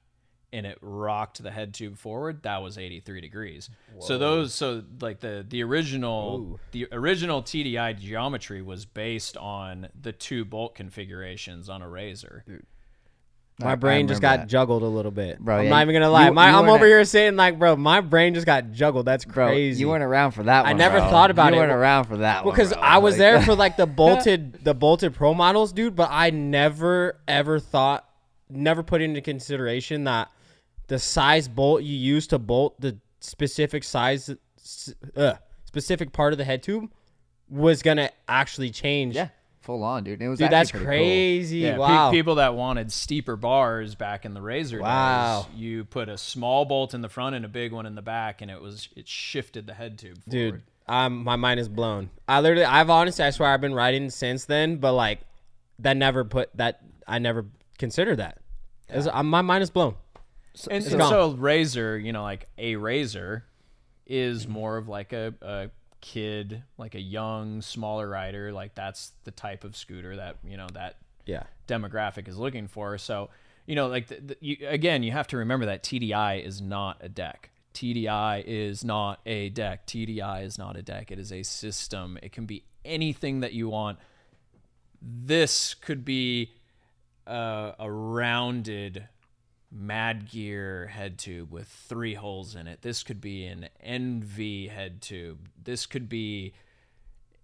[0.54, 3.70] and it rocked the head tube forward, that was 83 degrees.
[3.94, 4.06] Whoa.
[4.06, 6.60] So those so like the the original Ooh.
[6.72, 12.44] the original TDI geometry was based on the two bolt configurations on a razor.
[12.48, 12.66] Dude.
[13.60, 14.48] My I, brain I just got that.
[14.50, 15.40] juggled a little bit.
[15.40, 16.28] Bro, I'm yeah, not even gonna lie.
[16.28, 19.08] You, my, you I'm over here saying like, bro, my brain just got juggled.
[19.08, 19.80] That's crazy.
[19.80, 20.66] Bro, you weren't around for that.
[20.66, 21.10] One, I never bro.
[21.10, 21.56] thought about you it.
[21.56, 24.64] You weren't around for that because one, I was like, there for like the bolted
[24.64, 25.96] the bolted pro models, dude.
[25.96, 28.08] But I never ever thought,
[28.48, 30.30] never put into consideration that
[30.88, 34.34] the size bolt you use to bolt the specific size,
[35.16, 35.34] uh,
[35.66, 36.92] specific part of the head tube
[37.50, 39.16] was gonna actually change.
[39.16, 39.30] Yeah,
[39.62, 40.22] full on, dude.
[40.22, 40.52] It was dude.
[40.52, 41.62] That's crazy.
[41.62, 41.70] Cool.
[41.70, 42.10] Yeah, wow.
[42.10, 45.48] Pe- people that wanted steeper bars back in the Razor wow.
[45.50, 48.02] days, you put a small bolt in the front and a big one in the
[48.02, 50.24] back, and it was it shifted the head tube.
[50.24, 50.32] Forward.
[50.32, 52.10] Dude, um, my mind is blown.
[52.28, 55.20] I literally, I've honestly, I swear, I've been writing since then, but like,
[55.80, 56.82] that never put that.
[57.08, 57.46] I never
[57.78, 58.40] considered that.
[58.90, 58.96] Yeah.
[58.96, 59.96] Was, uh, my mind is blown.
[60.58, 63.46] So, and, and so razor, you know, like a razor
[64.08, 65.70] is more of like a, a
[66.02, 68.52] kid, like a young, smaller rider.
[68.52, 70.96] Like that's the type of scooter that you know that
[71.28, 72.98] yeah demographic is looking for.
[72.98, 73.30] So
[73.68, 76.98] you know, like the, the, you, again, you have to remember that TDI is not
[77.02, 77.52] a deck.
[77.76, 79.86] TDI is not a deck.
[79.86, 81.12] TDI is not a deck.
[81.12, 82.18] It is a system.
[82.24, 84.00] It can be anything that you want.
[85.00, 86.54] This could be
[87.28, 89.08] uh, a rounded
[89.72, 92.82] Mad Gear head tube with three holes in it.
[92.82, 95.50] This could be an Envy head tube.
[95.62, 96.54] This could be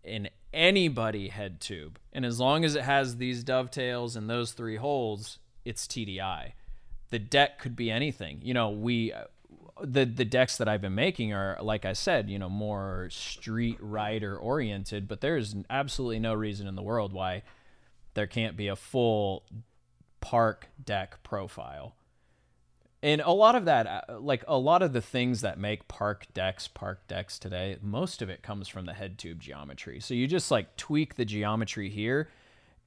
[0.03, 1.99] an anybody head tube.
[2.13, 6.53] And as long as it has these dovetails and those three holes, it's TDI.
[7.09, 8.39] The deck could be anything.
[8.41, 9.25] You know, we uh,
[9.81, 13.77] the the decks that I've been making are like I said, you know, more street
[13.79, 17.43] rider oriented, but there's absolutely no reason in the world why
[18.13, 19.43] there can't be a full
[20.21, 21.95] park deck profile
[23.03, 26.25] and a lot of that uh, like a lot of the things that make park
[26.33, 29.99] decks park decks today most of it comes from the head tube geometry.
[29.99, 32.29] So you just like tweak the geometry here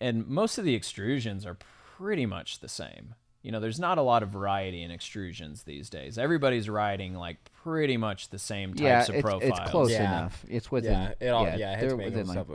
[0.00, 1.56] and most of the extrusions are
[1.96, 3.14] pretty much the same.
[3.42, 6.18] You know there's not a lot of variety in extrusions these days.
[6.18, 9.58] Everybody's riding like pretty much the same types yeah, of it's, profiles.
[9.60, 10.18] it's close yeah.
[10.18, 10.44] enough.
[10.48, 12.46] It's within yeah it all yeah, yeah it's within like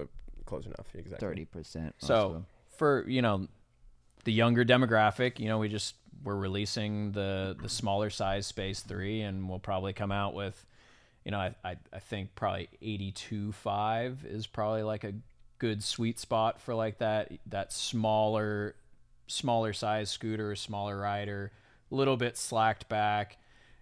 [0.46, 1.48] close enough exactly.
[1.54, 2.44] 30% so
[2.76, 3.48] for you know
[4.24, 9.22] the younger demographic you know we just we're releasing the the smaller size Space Three,
[9.22, 10.66] and we'll probably come out with,
[11.26, 15.14] you know, I I, I think probably eighty two five is probably like a
[15.60, 18.76] good sweet spot for like that that smaller
[19.28, 21.52] smaller size scooter, smaller rider,
[21.92, 23.38] a little bit slacked back,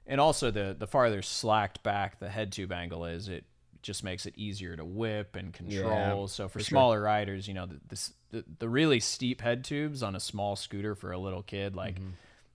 [0.07, 3.43] and also the the farther slacked back the head tube angle is, it
[3.89, 6.21] just makes it easier to whip and control.
[6.21, 7.03] Yeah, so for, for smaller sure.
[7.03, 10.95] riders, you know, the, this, the, the really steep head tubes on a small scooter
[10.95, 11.95] for a little kid, like.
[11.95, 12.09] Mm-hmm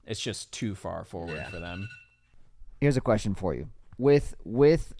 [0.06, 1.48] it's just too far forward yeah.
[1.48, 1.88] for them.
[2.80, 3.68] Here's a question for you.
[3.98, 4.94] With with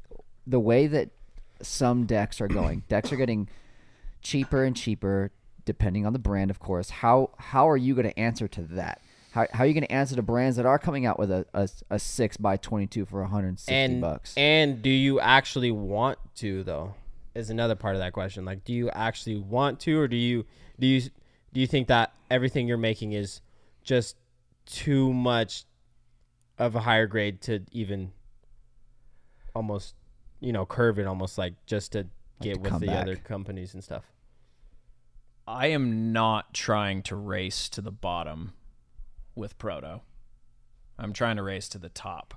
[0.46, 1.10] the way that
[1.62, 3.48] some decks are going, decks are getting
[4.22, 5.30] cheaper and cheaper
[5.64, 6.90] depending on the brand, of course.
[6.90, 9.00] How how are you going to answer to that?
[9.34, 11.44] How, how are you going to answer to brands that are coming out with a,
[11.52, 14.32] a, a six by twenty two for one hundred and sixty and, bucks?
[14.36, 16.94] And do you actually want to though?
[17.34, 18.44] Is another part of that question.
[18.44, 20.44] Like, do you actually want to, or do you
[20.78, 21.00] do you
[21.52, 23.40] do you think that everything you're making is
[23.82, 24.14] just
[24.66, 25.64] too much
[26.56, 28.12] of a higher grade to even
[29.52, 29.96] almost
[30.38, 32.06] you know curve it almost like just to
[32.40, 33.02] get to with the back.
[33.02, 34.04] other companies and stuff.
[35.44, 38.52] I am not trying to race to the bottom
[39.34, 40.00] with Proto.
[40.98, 42.34] I'm trying to race to the top.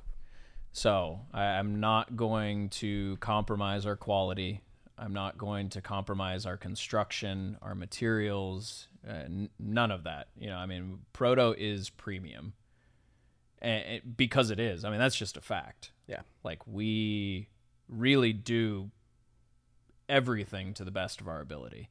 [0.71, 4.61] So I, I'm not going to compromise our quality.
[4.97, 10.29] I'm not going to compromise our construction, our materials, uh, n- none of that.
[10.37, 12.53] You know, I mean, Proto is premium,
[13.59, 14.83] and it, because it is.
[14.83, 15.91] I mean, that's just a fact.
[16.07, 16.21] Yeah.
[16.43, 17.49] Like we
[17.87, 18.91] really do
[20.09, 21.89] everything to the best of our ability.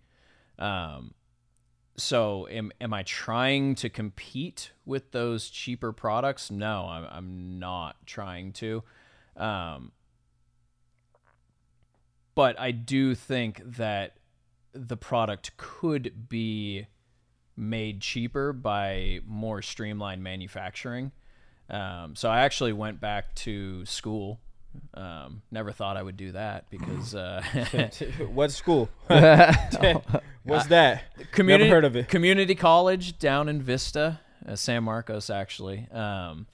[0.59, 1.15] Um,
[1.97, 6.51] so am am I trying to compete with those cheaper products?
[6.51, 8.83] No, I'm I'm not trying to.
[9.37, 9.93] Um,
[12.35, 14.17] but I do think that
[14.73, 16.87] the product could be
[17.57, 21.13] made cheaper by more streamlined manufacturing.
[21.71, 24.41] Um, so I actually went back to school.
[24.95, 27.43] Um, never thought I would do that because uh,
[28.33, 28.89] what school?
[29.07, 31.05] What's that?
[31.33, 32.09] community Never heard of it.
[32.09, 35.87] community college down in Vista, uh, San Marcos actually.
[35.93, 36.47] Um,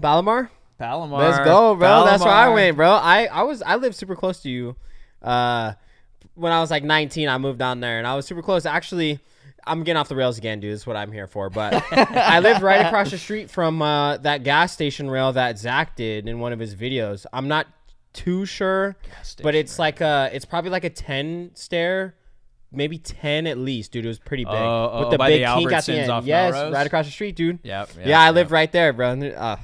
[0.00, 0.50] Palomar.
[0.78, 1.18] Palomar.
[1.18, 2.04] Let's go, bro.
[2.04, 2.90] That's where I went, bro.
[2.90, 4.76] I I was I lived super close to you.
[5.22, 5.72] Uh,
[6.34, 8.64] when I was like 19, I moved down there, and I was super close.
[8.64, 9.18] Actually,
[9.68, 10.72] I'm getting off the rails again, dude.
[10.72, 11.50] This is what I'm here for.
[11.50, 15.96] But I lived right across the street from uh, that gas station rail that Zach
[15.96, 17.26] did in one of his videos.
[17.32, 17.66] I'm not
[18.12, 18.96] too sure,
[19.42, 22.14] but it's like a it's probably like a 10 stair.
[22.70, 24.04] Maybe ten at least, dude.
[24.04, 24.52] It was pretty big.
[24.52, 26.10] Oh, oh, with the by big the kink at the Albertsons end.
[26.10, 26.74] off yes, Melrose?
[26.74, 27.60] right across the street, dude.
[27.62, 27.90] Yep.
[28.04, 28.34] Yeah, I yep.
[28.34, 29.12] live right there, bro.
[29.12, 29.56] Uh,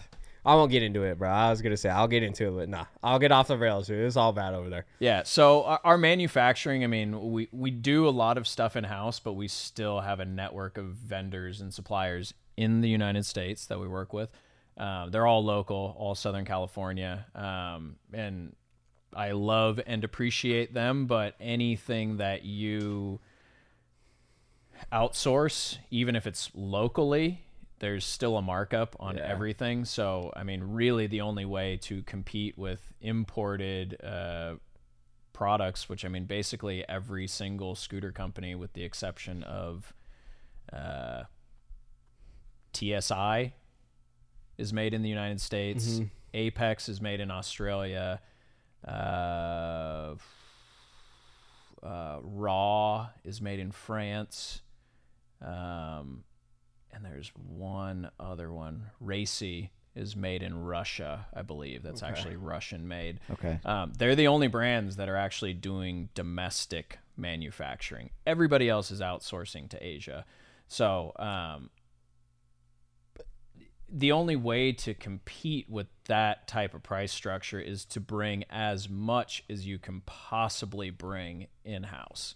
[0.47, 1.30] I won't get into it, bro.
[1.30, 3.86] I was gonna say I'll get into it, but nah, I'll get off the rails,
[3.86, 4.05] dude.
[4.05, 4.84] It's all bad over there.
[4.99, 5.22] Yeah.
[5.22, 9.20] So our, our manufacturing, I mean, we we do a lot of stuff in house,
[9.20, 13.80] but we still have a network of vendors and suppliers in the United States that
[13.80, 14.30] we work with.
[14.76, 18.55] Um, they're all local, all Southern California, um, and
[19.14, 21.07] I love and appreciate them.
[21.07, 23.20] But anything that you
[24.92, 27.43] outsource, even if it's locally,
[27.85, 29.24] there's still a markup on Yeah.
[29.24, 29.85] everything.
[29.85, 34.55] So, I mean, really, the only way to compete with imported uh,
[35.35, 39.93] products, which I mean, basically every single scooter company, with the exception of
[40.72, 41.24] uh,
[42.72, 43.53] TSI,
[44.57, 46.01] is made in the United States.
[46.32, 48.18] Apex is made in Australia.
[48.82, 50.14] Uh,
[51.82, 54.62] uh, Raw is made in France.
[55.43, 56.24] Um,
[56.95, 58.90] and there's one other one.
[59.01, 61.82] Racy is made in Russia, I believe.
[61.82, 63.20] That's actually Russian made.
[63.30, 63.61] Okay.
[63.64, 68.11] Um, they're the only brands that are actually doing domestic manufacturing.
[68.26, 70.24] Everybody else is outsourcing to Asia.
[70.66, 71.70] So um,
[73.88, 78.88] the only way to compete with that type of price structure is to bring as
[78.88, 82.34] much as you can possibly bring in house.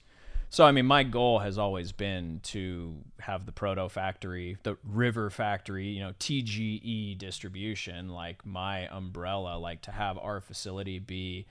[0.51, 5.28] So, I mean, my goal has always been to have the Proto factory, the River
[5.30, 11.46] factory, you know, TGE distribution, like my umbrella, like to have our facility be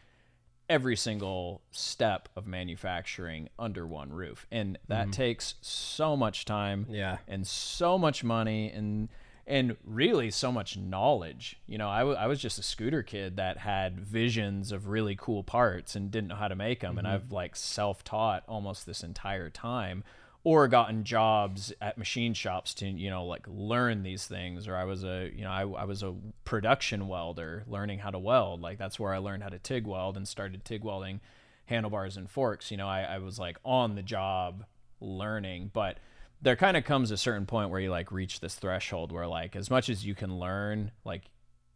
[0.69, 4.45] every single step of manufacturing under one roof.
[4.51, 5.11] And that mm-hmm.
[5.11, 7.19] takes so much time Yeah.
[7.27, 9.09] and so much money and
[9.47, 11.57] and really so much knowledge.
[11.65, 15.15] You know, I, w- I was just a scooter kid that had visions of really
[15.15, 16.97] cool parts and didn't know how to make them.
[16.97, 17.15] And mm-hmm.
[17.15, 20.03] I've like self taught almost this entire time
[20.43, 24.67] or gotten jobs at machine shops to, you know, like learn these things.
[24.67, 28.19] Or I was a, you know, I, I was a production welder learning how to
[28.19, 28.61] weld.
[28.61, 31.21] Like that's where I learned how to TIG weld and started TIG welding
[31.67, 32.69] handlebars and forks.
[32.69, 34.65] You know, I, I was like on the job
[34.99, 35.99] learning, but
[36.41, 39.55] there kind of comes a certain point where you like reach this threshold where like
[39.55, 41.23] as much as you can learn, like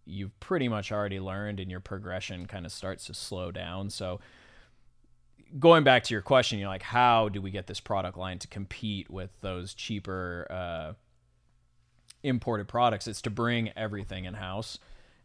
[0.06, 3.90] you've pretty much already learned and your progression kind of starts to slow down.
[3.90, 4.20] So
[5.60, 8.48] going back to your question, you're like, how do we get this product line to
[8.48, 10.94] compete with those cheaper uh,
[12.24, 13.08] imported products?
[13.08, 14.80] It's to bring everything in house.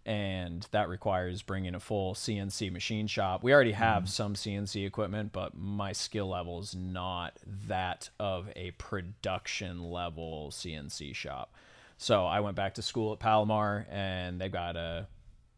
[0.07, 3.43] And that requires bringing a full CNC machine shop.
[3.43, 4.09] We already have mm.
[4.09, 7.37] some CNC equipment, but my skill level is not
[7.67, 11.53] that of a production level CNC shop.
[11.99, 15.09] So I went back to school at Palomar, and they've got a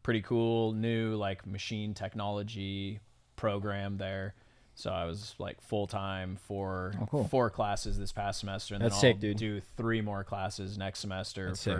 [0.01, 2.99] pretty cool new like machine technology
[3.35, 4.33] program there.
[4.73, 7.27] So I was like full time for Oh, cool.
[7.27, 9.37] four classes this past semester, and That's then I'll dude.
[9.37, 11.77] do three more classes next semester That's sick.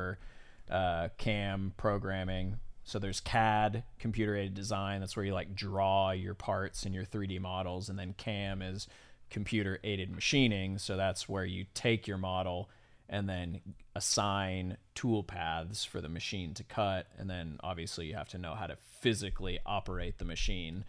[0.69, 2.57] Uh, CAM programming.
[2.83, 4.99] So there's CAD, computer aided design.
[4.99, 8.87] That's where you like draw your parts and your 3D models, and then CAM is
[9.29, 10.77] computer aided machining.
[10.79, 12.69] So that's where you take your model
[13.07, 13.59] and then
[13.95, 17.07] assign tool paths for the machine to cut.
[17.17, 20.83] And then obviously you have to know how to physically operate the machine.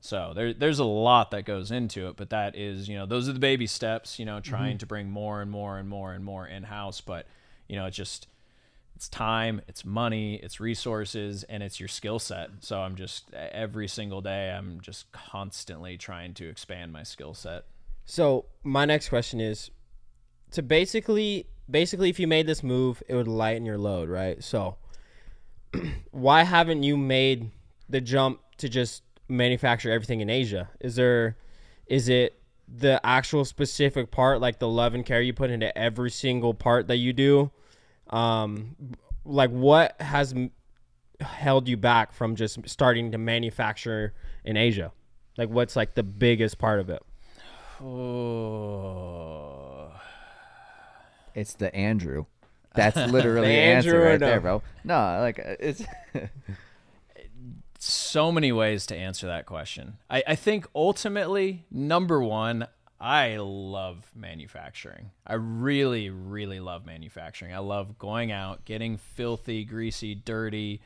[0.00, 3.28] So there, there's a lot that goes into it, but that is, you know, those
[3.28, 4.78] are the baby steps, you know, trying Mm-hmm.
[4.78, 7.00] to bring more and more and more and more in house.
[7.00, 7.26] But,
[7.68, 8.26] you know, it's just,
[8.96, 12.48] it's time, it's money, it's resources, and it's your skill set.
[12.60, 17.66] So I'm just, every single day, I'm just constantly trying to expand my skill set.
[18.06, 19.70] So my next question is
[20.52, 24.42] to basically basically if you made this move, it would lighten your load, right?
[24.42, 24.76] So
[26.10, 27.50] why haven't you made
[27.90, 30.70] the jump to just manufacture everything in Asia?
[30.80, 31.36] Is there
[31.86, 36.10] is it the actual specific part like the love and care you put into every
[36.10, 37.50] single part that you do?
[38.10, 38.76] Um
[39.24, 40.34] like what has
[41.20, 44.92] held you back from just starting to manufacture in Asia?
[45.36, 47.02] Like what's like the biggest part of it?
[47.82, 49.92] Oh.
[51.34, 52.24] It's the Andrew.
[52.74, 54.62] That's literally The the answer Andrew or right there, bro.
[54.84, 55.82] No, like uh, it's
[57.78, 59.98] so many ways to answer that question.
[60.08, 62.68] I, I think ultimately, number one,
[63.00, 65.10] I love manufacturing.
[65.26, 67.52] I really, really love manufacturing.
[67.52, 70.80] I love going out, getting filthy, greasy, dirty,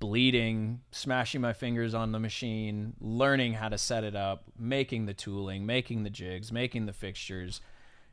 [0.00, 5.14] bleeding, smashing my fingers on the machine, learning how to set it up, making the
[5.14, 7.60] tooling, making the jigs, making the fixtures,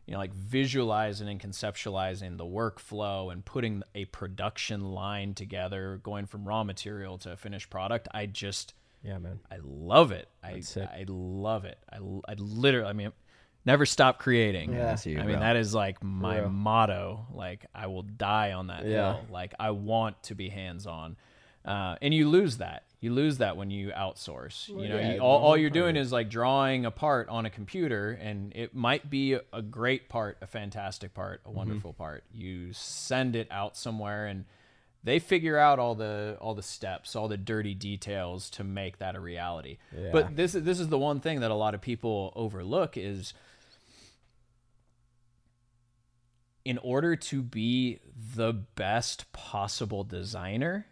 [0.05, 6.27] you know, like visualizing and conceptualizing the workflow and putting a production line together, going
[6.27, 8.07] from raw material to a finished product.
[8.13, 9.39] I just, Yeah, man.
[9.51, 10.29] I love it.
[10.43, 10.61] I.
[10.91, 11.79] I love it.
[11.91, 13.11] I, I literally, I mean,
[13.65, 14.73] never stop creating.
[14.73, 17.25] Yeah, I you, I mean, that is like my motto.
[17.33, 19.13] Like, I will die on that Yeah.
[19.13, 19.25] hill.
[19.29, 21.15] Like, I want to be hands on.
[21.65, 22.83] Uh, and you lose that.
[22.99, 24.67] You lose that when you outsource.
[24.69, 27.49] you know, yeah, you, all, all you're doing is like drawing a part on a
[27.49, 31.49] computer, and it might be a great part, a fantastic part, Mm-hmm.
[31.49, 32.23] a wonderful part.
[32.33, 34.45] You send it out somewhere, and
[35.05, 39.15] they figure out all the all the steps, all the dirty details to make that
[39.15, 39.77] a reality.
[39.97, 40.09] Yeah.
[40.13, 43.33] But this is this is the one thing that a lot of people overlook is
[46.65, 47.99] in order to be
[48.35, 50.85] the best possible designer,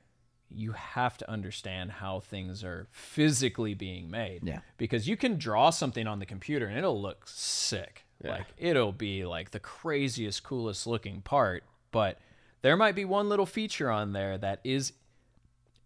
[0.49, 4.41] you have to understand how things are physically being made.
[4.43, 4.59] Yeah.
[4.77, 8.05] Because you can draw something on the computer and it'll look sick.
[8.23, 8.31] Yeah.
[8.31, 12.19] Like it'll be like the craziest, coolest looking part, but
[12.61, 14.91] there might be one little feature on there that is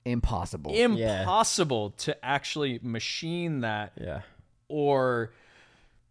[0.03, 0.73] impossible.
[0.73, 4.21] impossible to actually machine that Yeah.
[4.67, 5.31] or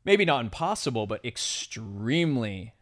[0.04, 2.72] maybe not impossible, but extremely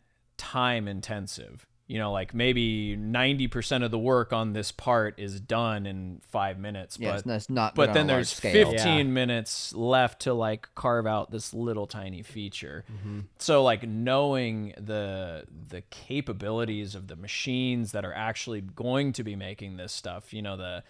[0.43, 1.66] time intensive.
[1.88, 6.59] You know, like maybe 90% of the work on this part is done in five
[6.59, 7.74] minutes, yeah, but it's, not- it's not.
[7.74, 8.70] but then there's scale.
[8.70, 9.03] 15 Yeah.
[9.12, 13.20] minutes left to like carve out this little tiny feature Mm-hmm.
[13.38, 19.36] so like knowing the the capabilities of the machines that are actually going to be
[19.36, 20.82] making this stuff you know the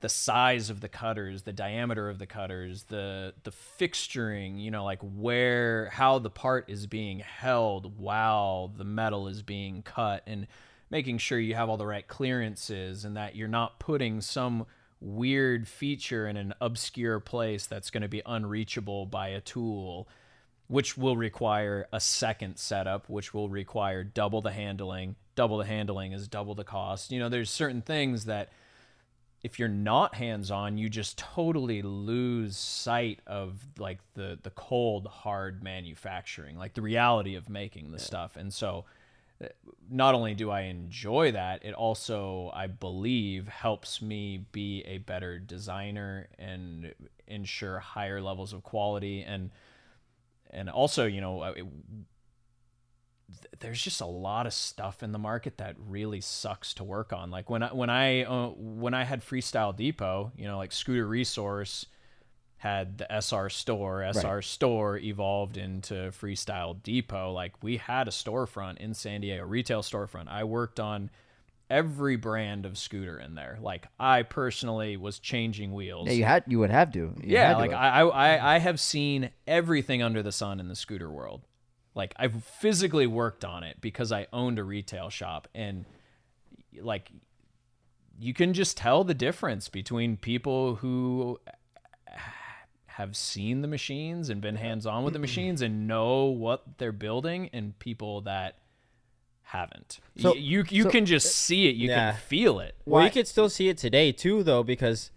[0.00, 4.84] the size of the cutters the diameter of the cutters the the fixturing you know
[4.84, 10.46] like where how the part is being held while the metal is being cut and
[10.90, 14.66] making sure you have all the right clearances and that you're not putting some
[15.00, 20.08] weird feature in an obscure place that's going to be unreachable by a tool
[20.68, 25.14] which will require a second setup which will require double the handling.
[25.34, 27.12] Double the handling is double the cost.
[27.12, 28.50] You know there's certain things that
[29.42, 35.06] if you're not hands on, you just totally lose sight of like the the cold
[35.06, 38.36] hard manufacturing, like the reality of making the stuff.
[38.36, 38.84] And so
[39.42, 39.48] uh,
[39.90, 45.38] not only do I enjoy that, it also I believe helps me be a better
[45.38, 46.94] designer and
[47.26, 49.50] ensure higher levels of quality and
[50.50, 51.54] and also, you know,
[53.60, 57.30] there's just a lot of stuff in the market that really sucks to work on.
[57.30, 61.06] Like when I when I uh, when I had Freestyle Depot, you know, like Scooter
[61.06, 61.86] Resource
[62.58, 64.02] had the SR store.
[64.02, 67.32] SR store evolved into Freestyle Depot.
[67.32, 70.28] Like we had a storefront in San Diego, retail storefront.
[70.28, 71.10] I worked on
[71.68, 73.58] every brand of scooter in there.
[73.60, 76.06] Like I personally was changing wheels.
[76.06, 76.98] Yeah, you had you would have to.
[76.98, 77.72] You Yeah, had to like.
[77.72, 81.42] I, I I have seen everything under the sun in the scooter world.
[81.96, 85.84] Like I've physically worked on it because I owned a retail shop and
[86.80, 87.10] like
[88.18, 91.40] you can just tell the difference between people who
[92.86, 95.22] have seen the machines and been hands-on with the mm-hmm.
[95.22, 98.56] machines and know what they're building and people that
[99.42, 100.00] haven't.
[100.18, 102.12] So- Y- you you so- can just uh, see it, you Yeah.
[102.12, 102.74] can feel it.
[102.84, 105.10] Well, Why- you could still see it today too, though, because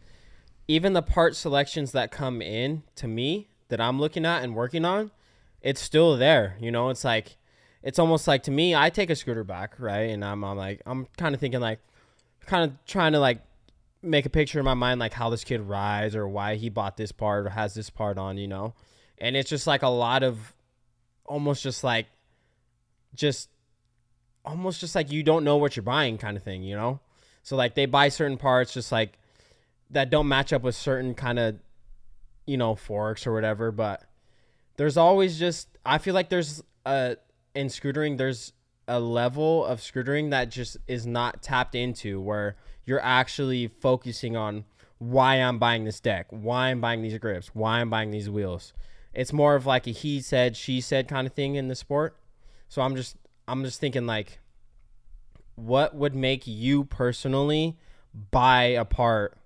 [0.68, 4.84] even the part selections that come in to me that I'm looking at and working
[4.84, 5.12] on,
[5.62, 6.58] it's still there.
[6.60, 7.38] You know, it's like
[7.82, 10.10] it's almost like to me, I take a scooter back, right?
[10.10, 11.80] And I'm, I'm like, I'm kind of thinking like,
[12.46, 13.42] kind of trying to like
[14.02, 16.98] make a picture in my mind like how this kid rides or why he bought
[16.98, 18.74] this part or has this part on, you know.
[19.18, 20.54] And it's just like a lot of,
[21.26, 22.08] almost just like,
[23.16, 23.50] just,
[24.46, 27.00] almost just like you don't know what you're buying kind of thing, you know.
[27.44, 29.18] So like they buy certain parts just like
[29.92, 31.56] that don't match up with certain kind of,
[32.46, 34.04] you know, forks or whatever, but
[34.80, 37.18] there's always just I feel like there's a
[37.54, 38.54] in scootering there's
[38.88, 42.56] a level of scootering that just is not tapped into where
[42.86, 44.64] you're actually focusing on
[44.98, 48.72] why I'm buying this deck, why I'm buying these grips, why I'm buying these wheels.
[49.14, 52.16] It's more of like a he said, she said kind of thing in the sport.
[52.70, 53.18] So I'm just
[53.50, 54.40] I'm just thinking like
[55.56, 57.78] what would make you personally
[58.32, 59.38] buy a part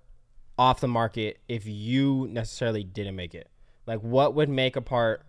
[0.56, 3.48] off the market if you necessarily didn't make it?
[3.86, 5.24] Like what would make a part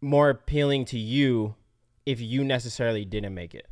[0.00, 1.54] more appealing to you
[2.04, 3.66] if you necessarily didn't make it?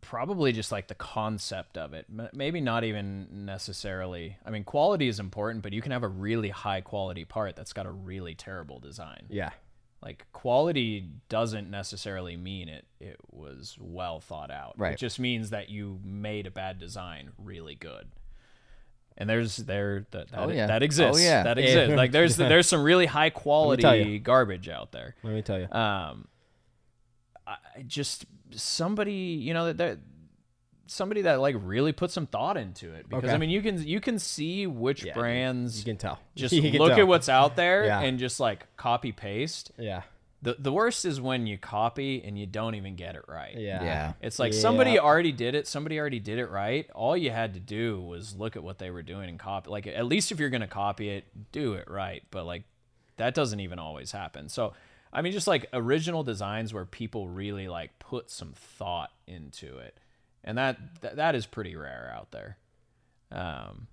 [0.00, 2.06] Probably just like the concept of it.
[2.34, 4.36] Maybe not even necessarily.
[4.44, 7.72] I mean, quality is important, but you can have a really high quality part that's
[7.72, 9.24] got a really terrible design.
[9.30, 9.50] Yeah.
[10.02, 14.74] Like quality doesn't necessarily mean it it was well thought out.
[14.76, 14.94] Right.
[14.94, 18.08] It just means that you made a bad design really good.
[19.16, 20.66] And there's there that that, Oh, yeah.
[20.66, 21.20] that exists.
[21.20, 21.44] Oh, yeah.
[21.44, 21.64] That Yeah.
[21.64, 21.96] exists.
[21.96, 25.14] Like there's there's some really high quality garbage out there.
[25.22, 25.70] Let me tell you.
[25.70, 26.26] Um,
[27.46, 29.98] I just somebody you know that that
[30.86, 33.34] somebody that like really put some thought into it because Okay.
[33.34, 36.18] I mean you can you can see which Yeah, brands You can tell.
[36.34, 37.00] just can look tell.
[37.00, 38.00] at what's out there Yeah.
[38.00, 39.72] and just like copy paste.
[39.78, 40.02] Yeah.
[40.42, 43.56] The the worst is when you copy and you don't even get it right.
[43.56, 43.82] Yeah.
[43.84, 44.12] Yeah.
[44.20, 44.58] It's like Yeah.
[44.60, 45.66] somebody already did it.
[45.68, 46.90] Somebody already did it right.
[46.94, 49.70] All you had to do was look at what they were doing and copy.
[49.70, 52.22] Like at least if you're gonna copy it, do it right.
[52.32, 52.64] But like
[53.18, 54.48] that doesn't even always happen.
[54.48, 54.72] So
[55.12, 59.96] I mean, just like original designs where people really like put some thought into it,
[60.44, 62.56] and that that, that is pretty rare out there.
[63.30, 63.86] Um,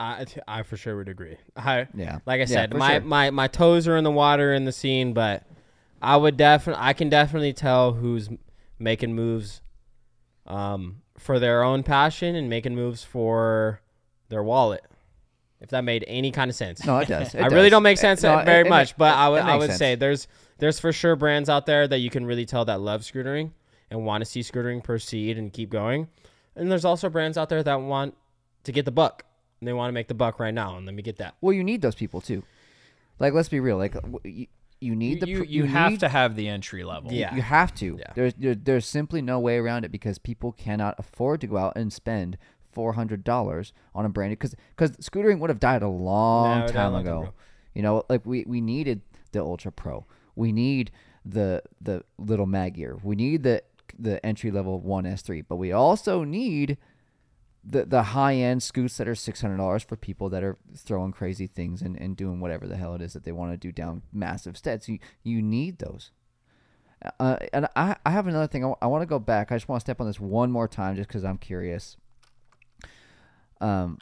[0.00, 1.36] I I for sure would agree.
[1.56, 2.18] I Yeah.
[2.26, 3.00] like I said, for my, sure.
[3.02, 5.44] my my toes are in the water in the scene, but
[6.02, 8.28] I would definitely I can definitely tell who's
[8.78, 9.60] making moves
[10.46, 13.80] um for their own passion and making moves for
[14.28, 14.84] their wallet.
[15.60, 16.84] If that made any kind of sense.
[16.84, 17.34] No, it does.
[17.34, 17.70] It I really does.
[17.70, 19.78] don't make sense it- very it ma- much, but I would I would sense.
[19.78, 20.26] say there's
[20.58, 23.52] there's for sure brands out there that you can really tell that love scootering
[23.90, 26.08] and want to see scootering proceed and keep going.
[26.56, 28.14] And there's also brands out there that want
[28.64, 29.24] to get the buck.
[29.60, 31.34] And they want to make the buck right now and let me get that.
[31.40, 32.42] Well, you need those people too.
[33.18, 33.76] Like, let's be real.
[33.78, 34.46] Like, you,
[34.80, 37.12] you need the you, pr- you have need- to have the entry level.
[37.12, 37.34] Yeah.
[37.34, 37.96] You have to.
[37.98, 38.12] Yeah.
[38.14, 41.74] There's there, there's simply no way around it because people cannot afford to go out
[41.76, 42.36] and spend
[42.72, 46.64] four hundred dollars on a brand because because scootering would have died a long No,
[46.64, 47.22] it died a time ago.
[47.22, 47.32] ago.
[47.72, 49.00] You know, like we we needed
[49.32, 50.04] the Ultra Pro.
[50.36, 50.90] We need
[51.24, 52.98] the the little Madd Gear.
[53.02, 53.62] We need the
[53.98, 56.78] the entry level one S three, but we also need
[57.64, 61.12] the the high end scoots that are six hundred dollars for people that are throwing
[61.12, 63.72] crazy things and, and doing whatever the hell it is that they want to do
[63.72, 64.88] down massive steps.
[64.88, 66.10] You you need those.
[67.20, 68.64] Uh, and I, I have another thing.
[68.80, 69.52] I, want to go back.
[69.52, 71.98] I just want to step on this one more time, just because I'm curious.
[73.60, 73.98] Um,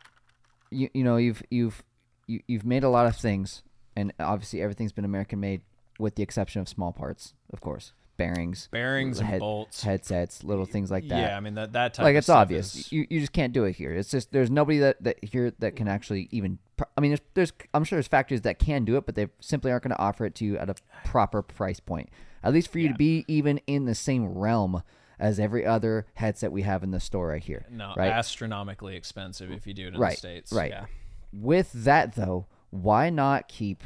[0.70, 1.82] you you know you've you've
[2.26, 3.62] you, you've made a lot of things,
[3.96, 5.62] and obviously everything's been American made,
[5.98, 9.82] with the exception of small parts, of course, bearings, Bearings and bolts.
[9.82, 11.18] headsets, little things like that.
[11.18, 12.74] Yeah, I mean that that type like of it's stuff obvious.
[12.76, 13.92] is- you, you just can't do it here.
[13.92, 16.58] It's just there's nobody that, that here that can actually even
[16.96, 19.70] i mean there's, there's i'm sure there's factories that can do it but they simply
[19.70, 22.08] aren't going to offer it to you at a proper price point.
[22.42, 24.82] At least for you to be even in the same realm
[25.20, 28.10] as every other headset we have in the store right here no right?
[28.10, 30.52] astronomically expensive if you do it in right the states.
[30.52, 30.70] right.
[30.70, 30.86] Yeah.
[31.32, 33.84] with that though why not keep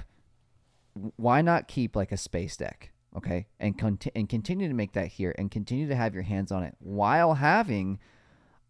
[1.16, 5.08] why not keep like a space deck okay and conti- and continue to make that
[5.08, 7.98] here and continue to have your hands on it while having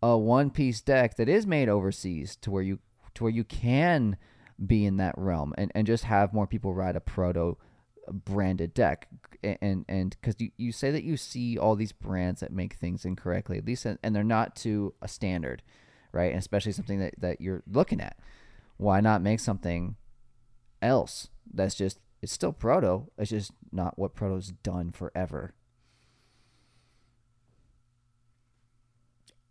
[0.02, 2.78] a one piece deck that is made overseas to where you
[3.14, 4.16] to where you can
[4.64, 7.56] be in that realm and, and just have more people ride a proto
[8.10, 9.08] branded deck.
[9.42, 13.04] And and because you, you say that you see all these brands that make things
[13.04, 15.62] incorrectly at least and they're not to a standard
[16.16, 16.30] right?
[16.30, 18.16] And especially something that, that you're looking at.
[18.78, 19.96] Why not make something
[20.82, 25.54] else that's just it's still proto it's just not what proto's done forever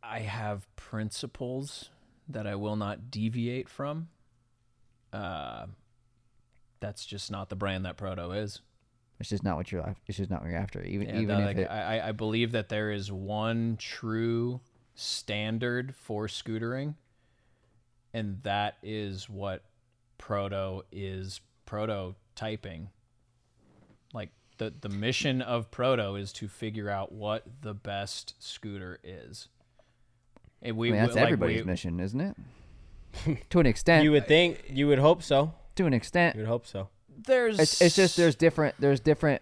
[0.03, 1.89] I have principles
[2.27, 4.09] that I will not deviate from.
[5.13, 5.67] Uh,
[6.81, 8.59] that's just not the brand that Proto is.
[9.19, 11.45] it's just not what you're it's just not what you're after even Yeah, even if
[11.45, 14.59] like, it I, I- I believe that there is one true
[14.95, 16.95] standard for scootering,
[18.13, 19.63] and that is what
[20.17, 22.87] proto is prototyping.
[24.13, 29.49] Like the the mission of proto is to figure out what the best scooter is.
[30.61, 32.35] And we I mean, that's like, everybody's we- mission, isn't it?
[33.49, 34.03] to an extent.
[34.03, 35.53] You would think, you would hope so.
[35.75, 36.35] to an extent.
[36.35, 36.89] You would hope so.
[37.25, 39.41] There's It's, it's just there's different there's different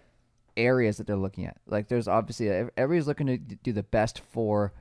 [0.56, 1.56] areas that they're looking at.
[1.66, 4.72] Like there's obviously everybody's looking to do the best for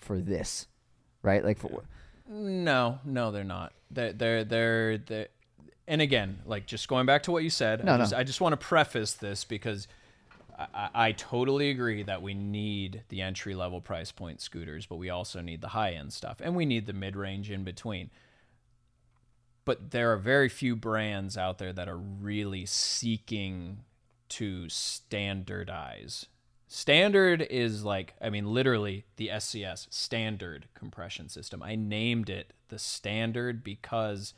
[0.00, 0.66] for this,
[1.22, 1.44] right?
[1.44, 1.84] Like for
[2.28, 3.72] No, no, they're not.
[3.90, 5.28] They're they're they're, they're
[5.88, 8.02] and again, like just going back to what you said, No, I no.
[8.04, 9.88] just, I just want to preface this because
[10.58, 14.96] I, I, I totally agree that we need the entry level price point scooters, but
[14.96, 18.10] we also need the high end stuff, and we need the mid range in between.
[19.64, 23.80] But there are very few brands out there that are really seeking
[24.30, 26.26] to standardize.
[26.66, 31.62] Standard is like, I mean, literally the SCS, standard compression system.
[31.62, 34.32] I named it the standard because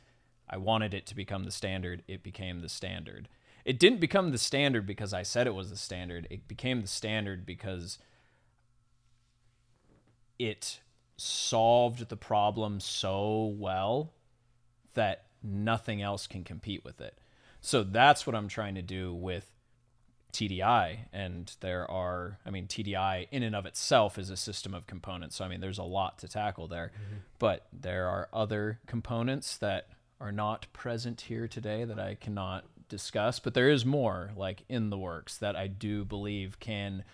[0.49, 2.03] I wanted it to become the standard.
[2.07, 3.29] It became the standard.
[3.65, 6.27] It didn't become the standard because I said it was the standard.
[6.31, 7.99] It became the standard because
[10.39, 10.81] it
[11.17, 14.13] solved the problem so well
[14.95, 17.19] that nothing else can compete with it.
[17.61, 19.51] So that's what I'm trying to do with
[20.33, 20.99] TDI.
[21.13, 25.37] And there are, I mean, TDI in and of itself is a system of components.
[25.37, 26.93] So, I mean, there's a lot to tackle there.
[26.95, 27.17] Mm-hmm.
[27.39, 29.89] But there are other components that
[30.21, 33.39] are not present here today that I cannot discuss.
[33.39, 37.05] But there is more, like in the works, that I do believe can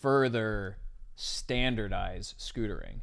[0.00, 0.78] further
[1.14, 3.00] standardize scootering.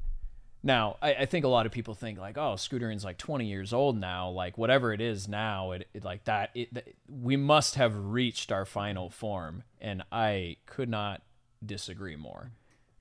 [0.66, 3.74] Now, I, I think a lot of people think like, oh, scootering's like 20 years
[3.74, 4.30] old now.
[4.30, 6.52] Like whatever it is now, it, it like that.
[6.56, 11.22] It, th- we must have reached our final form, and I could not
[11.66, 12.52] disagree more.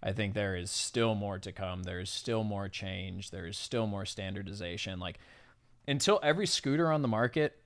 [0.02, 1.84] I think there is still more to come.
[1.84, 3.30] There is still more change.
[3.30, 4.98] There is still more standardization.
[4.98, 5.20] Like
[5.86, 7.58] until every scooter on the market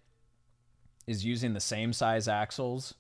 [1.07, 2.95] is using the same size axles,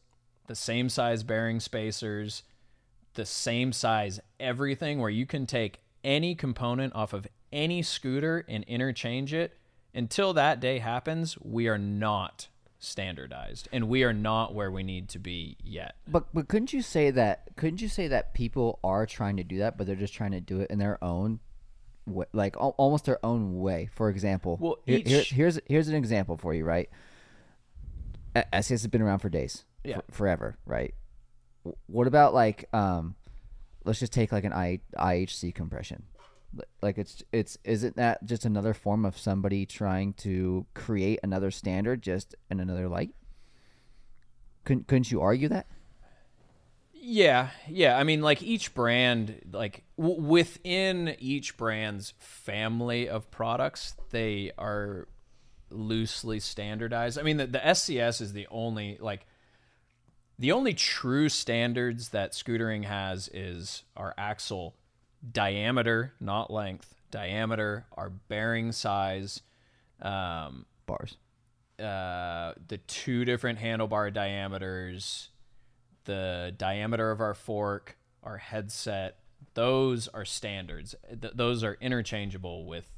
[0.47, 2.43] the same size bearing spacers,
[3.15, 8.63] the same size everything where you can take any component off of any scooter and
[8.65, 9.57] interchange it
[9.95, 12.49] until that day happens we are not
[12.79, 16.83] standardized and we are not where we need to be yet But but couldn't you
[16.83, 17.49] say that?
[17.57, 20.41] Couldn't you say that people are trying to do that, but they're just trying to
[20.41, 21.41] do it in their own,
[22.07, 23.89] way, like al- almost their own way?
[23.93, 26.89] For example, Well, here- here- here's here's an example for you, right?
[28.35, 30.01] SCS has been around for days, Yeah.
[30.09, 30.95] for- forever, right?
[31.87, 33.15] What about like um,
[33.85, 36.05] let's just take like an I, IHC compression.
[36.81, 42.03] Like it's it's isn't that just another form of somebody trying to create another standard
[42.03, 43.15] just in another light?
[44.65, 45.67] Couldn't couldn't you argue that?
[47.09, 47.97] Yeah, yeah.
[47.97, 55.07] I mean, like each brand, like w- within each brand's family of products, they are
[55.71, 57.17] loosely standardized.
[57.17, 59.25] I mean, the, the SCS is the only like
[60.37, 64.75] the only true standards that scootering has is our axle
[65.31, 69.43] diameter, not length, diameter, our bearing size,
[70.03, 71.17] um, Bars.
[71.79, 75.29] uh, the two different handlebar diameters,
[76.07, 79.19] the diameter of our fork, our headset.
[79.55, 80.95] Those are standards.
[81.21, 82.91] Th- those are interchangeable with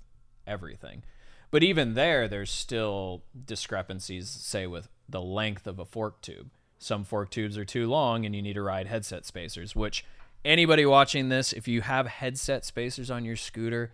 [0.46, 1.02] everything.
[1.50, 6.50] But even there, there's still discrepancies, say, with the length of a fork tube.
[6.78, 10.04] Some fork tubes are too long and you need to ride headset spacers, which
[10.44, 13.92] anybody watching this, if you have headset spacers on your scooter,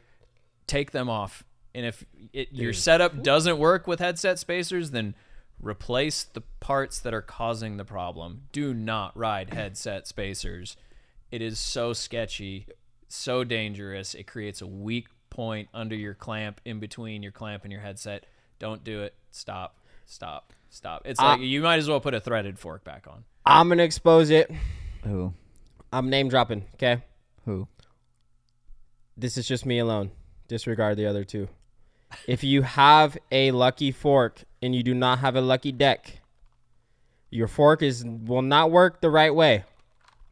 [0.66, 1.44] take them off.
[1.74, 5.14] And if it, your setup doesn't work with headset spacers, then
[5.64, 8.42] replace the parts that are causing the problem.
[8.52, 10.76] Do not ride headset spacers.
[11.30, 12.66] It is so sketchy,
[13.08, 14.14] so dangerous.
[14.14, 18.26] It creates a weak point under your clamp, in between your clamp and your headset.
[18.58, 19.14] Don't do it.
[19.30, 19.78] Stop.
[20.06, 20.52] Stop.
[20.70, 21.02] Stop.
[21.04, 21.32] It's ah.
[21.32, 23.24] like you might as well put a threaded fork back on.
[23.46, 24.50] I'm gonna expose it.
[25.04, 25.32] Who?
[25.92, 26.64] I'm name dropping.
[26.74, 27.02] Okay,
[27.44, 27.68] Who?
[29.16, 30.10] this is just me alone.
[30.48, 31.48] Disregard the other two.
[32.26, 36.20] If you have a lucky fork and you do not have a lucky deck,
[37.30, 39.64] your fork is will not work the right way.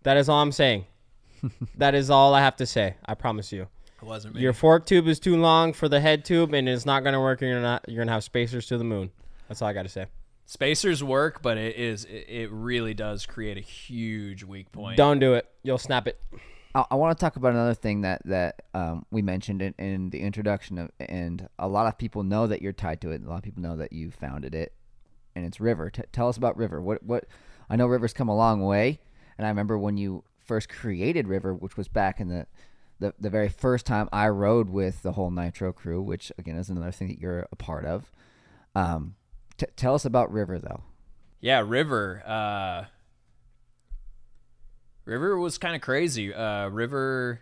[0.04, 0.86] That is all I'm saying.
[1.76, 2.96] that is all I have to say.
[3.04, 3.68] I promise you.
[4.00, 4.40] It wasn't me.
[4.40, 7.42] Your fork tube is too long for the head tube, and it's not gonna work.
[7.42, 7.84] And you're not.
[7.88, 9.10] You're gonna have spacers to the moon.
[9.48, 10.06] That's all I got to say.
[10.46, 14.96] Spacers work, but it is it, it really does create a huge weak point.
[14.96, 15.48] Don't do it.
[15.62, 16.20] You'll snap it.
[16.74, 20.10] I, I want to talk about another thing that that um, we mentioned in, in
[20.10, 23.22] the introduction of, and a lot of people know that you're tied to it.
[23.22, 24.74] A lot of people know that you founded it,
[25.34, 25.90] and it's River.
[25.90, 26.80] T- tell us about River.
[26.80, 27.24] What what?
[27.70, 29.00] I know River's come a long way,
[29.38, 32.46] and I remember when you first created River, which was back in the
[32.98, 36.70] the, the very first time I rode with the whole Nitro crew, which again is
[36.70, 38.12] another thing that you're a part of.
[38.74, 39.16] Um,
[39.56, 40.84] t- tell us about River though.
[41.40, 42.22] Yeah, River.
[42.24, 42.84] Uh,
[45.04, 46.32] River was kind of crazy.
[46.32, 47.40] Uh, River.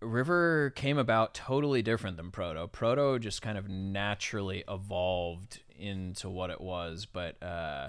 [0.00, 2.66] River came about totally different than Proto.
[2.66, 7.88] Proto just kind of naturally evolved into what it was, but uh,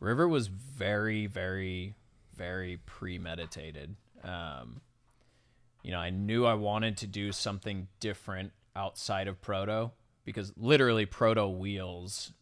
[0.00, 1.94] River was very, very,
[2.34, 3.96] very premeditated.
[4.24, 4.80] Um,
[5.82, 9.92] you know, I knew I wanted to do something different outside of Proto
[10.24, 12.32] because literally Proto wheels,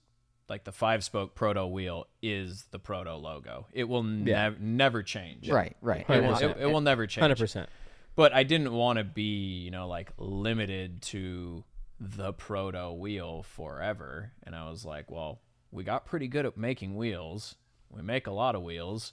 [0.49, 3.67] like the five spoke Proto wheel, is the Proto logo.
[3.73, 5.49] It will nev- never change.
[5.49, 6.05] Right, right.
[6.09, 7.69] It will, it, it will never change Hundred percent.
[8.15, 11.65] but I didn't want to be, you know, like limited to
[12.01, 14.33] the proto wheel forever.
[14.43, 15.41] And I was like, well,
[15.71, 17.55] we got pretty good at making wheels.
[17.91, 19.13] We make a lot of wheels.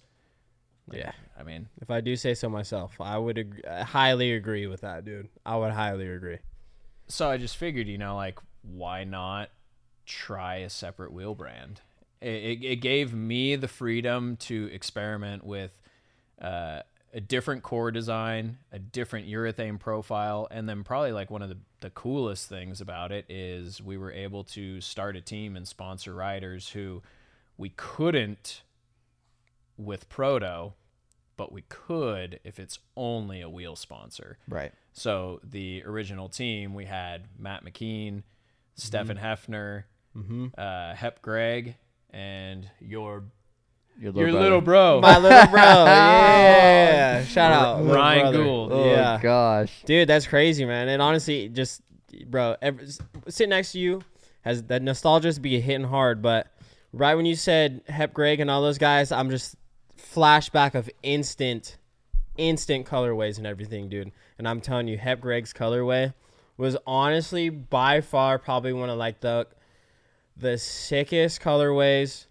[0.92, 1.12] Yeah.
[1.40, 4.82] I mean, If I do say so myself, I would ag- I highly agree with
[4.82, 5.30] that, dude.
[5.46, 6.40] I would highly agree.
[7.08, 9.50] so I just figured, you know, like why not
[10.12, 11.82] try a separate wheel brand?
[12.20, 15.72] It, it, it gave me the freedom to experiment with
[16.42, 16.82] uh,
[17.14, 21.58] a different core design, a different urethane profile, and then probably like one of the,
[21.82, 26.14] the coolest things about it is we were able to start a team and sponsor
[26.14, 27.02] riders who
[27.58, 28.62] we couldn't
[29.78, 30.74] with Proto,
[31.38, 34.38] but we could if it's only a wheel sponsor.
[34.48, 34.72] Right.
[34.94, 38.24] So the original team, we had Matt McKean,
[38.76, 39.84] Stefan Hefner,
[40.58, 41.76] uh, Hep Greg,
[42.12, 43.24] and your
[44.00, 44.40] Your your brother.
[44.40, 47.24] little bro, My little bro, yeah.
[47.26, 48.44] Shout out, Ryan brother.
[48.44, 48.72] Gould.
[48.72, 49.84] Oh Yeah, gosh.
[49.86, 50.90] dude, that's crazy, man.
[50.90, 51.82] And honestly, just
[52.28, 52.82] bro, ever,
[53.28, 54.02] sitting next to you
[54.42, 56.22] has that nostalgia be hitting hard.
[56.22, 56.48] But
[56.94, 59.56] right when you said Hep Greg and all those guys, I'm just
[59.98, 61.78] flashback of instant,
[62.38, 64.12] instant colorways and everything, dude.
[64.38, 66.14] And I'm telling you, Hep Greg's colorway
[66.58, 69.48] was honestly by far probably one of like the
[70.38, 72.26] the sickest colorways,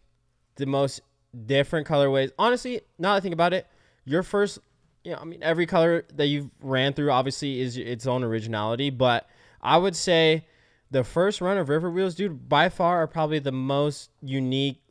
[0.56, 1.00] the most
[1.46, 2.30] different colorways.
[2.38, 3.66] Honestly, now that I think about it,
[4.04, 4.58] your first,
[5.04, 8.90] you know, I mean, every color that you've ran through obviously is its own originality,
[8.90, 9.28] but
[9.60, 10.46] I would say
[10.90, 14.82] the first run of River Wheels, dude, by far are probably the most unique,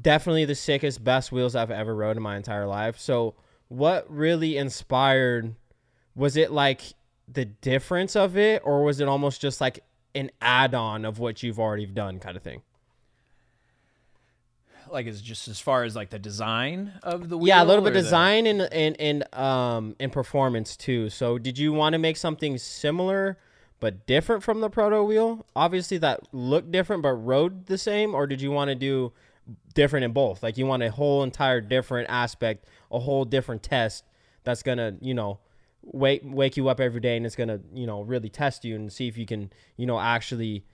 [0.00, 2.98] definitely the sickest, best wheels I've ever rode in my entire life.
[2.98, 3.34] So,
[3.68, 5.54] what really inspired?
[6.14, 6.82] Was it like
[7.26, 9.80] the difference of it, or was it almost just like
[10.14, 12.62] an add-on of what you've already done, kind of thing?
[14.90, 17.48] like is just as far as like the design of the wheel.
[17.48, 21.10] Yeah, a little bit or the- design and and and um and performance too.
[21.10, 23.36] So did you want to make something similar
[23.80, 25.44] but different from the proto wheel?
[25.54, 29.12] Obviously that looked different but rode the same, or did you want to do
[29.74, 30.42] different in both?
[30.42, 34.04] Like you want a whole entire different aspect, a whole different test
[34.44, 35.38] that's gonna, you know,
[35.92, 38.92] wake wake you up every day and it's gonna, you know, really test you and
[38.92, 40.64] see if you can, you know, actually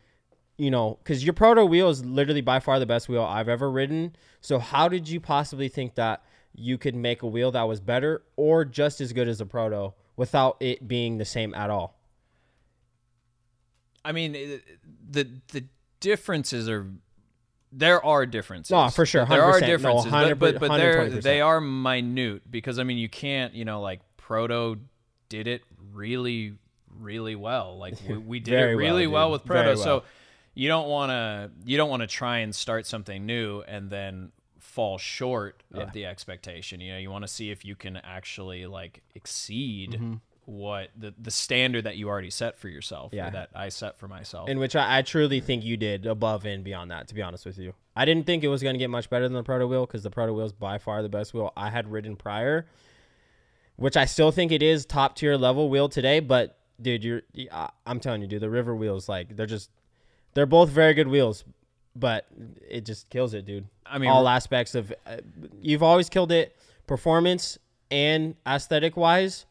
[0.57, 3.71] you know, because your proto wheel is literally by far the best wheel I've ever
[3.71, 4.15] ridden.
[4.41, 6.23] So how did you possibly think that
[6.55, 9.95] you could make a wheel that was better or just as good as a proto
[10.17, 11.99] without it being the same at all?
[14.05, 14.59] I mean, eh,
[15.11, 15.65] the the
[16.01, 16.87] differences are
[17.73, 18.71] there are differences.
[18.71, 19.61] No, for sure, There are 100%.
[19.61, 23.65] No, differences, but, but, but they're they are minute because I mean you can't you
[23.65, 24.79] know like Proto
[25.29, 26.55] did it really
[27.01, 27.77] really well.
[27.79, 29.33] Like we, we did it really well, dude.
[29.33, 29.63] with Proto.
[29.65, 30.05] Very So
[30.55, 34.31] you don't want to you don't want to try and start something new and then
[34.61, 36.81] fall short of the expectation.
[36.81, 40.15] You know, you want to see if you can actually like exceed Mm-hmm.
[40.47, 43.31] what the the standard that you already set for yourself Yeah.
[43.31, 44.49] that I set for myself.
[44.49, 47.45] In which I, I truly think you did above and beyond that, to be honest
[47.47, 47.73] with you.
[47.97, 50.03] I didn't think it was going to get much better than the proto wheel because
[50.03, 52.67] the proto wheel is by far the best wheel I had ridden prior,
[53.77, 56.21] which I still think it is top tier level wheel today.
[56.21, 57.23] But dude, you're
[57.87, 59.71] I'm telling you, dude, the river wheels like they're just
[60.35, 61.45] they're both very good wheels,
[61.95, 62.27] but
[62.69, 63.67] it just kills it, dude.
[63.87, 65.19] I mean, all aspects of uh,
[65.61, 66.57] you've always killed it,
[66.87, 67.59] performance
[67.91, 69.47] and aesthetic wise,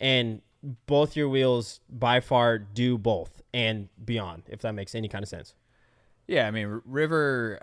[0.00, 0.42] and
[0.86, 4.42] both your wheels by far do both and beyond.
[4.48, 5.54] If that makes any kind of sense.
[6.26, 7.60] Yeah, I mean, River.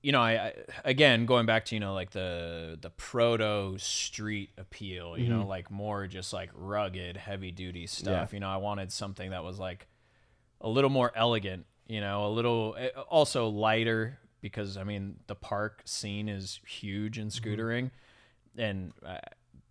[0.00, 0.54] You know, I, I
[0.84, 5.18] again going back to you know like the the proto street appeal.
[5.18, 8.32] You know, like more just like rugged, heavy duty stuff.
[8.32, 9.86] You know, I wanted something that was like
[10.60, 11.66] a little more elegant.
[11.88, 17.18] You know, a little eh, also lighter because I mean the park scene is huge
[17.18, 17.90] in scootering,
[18.56, 19.18] and uh,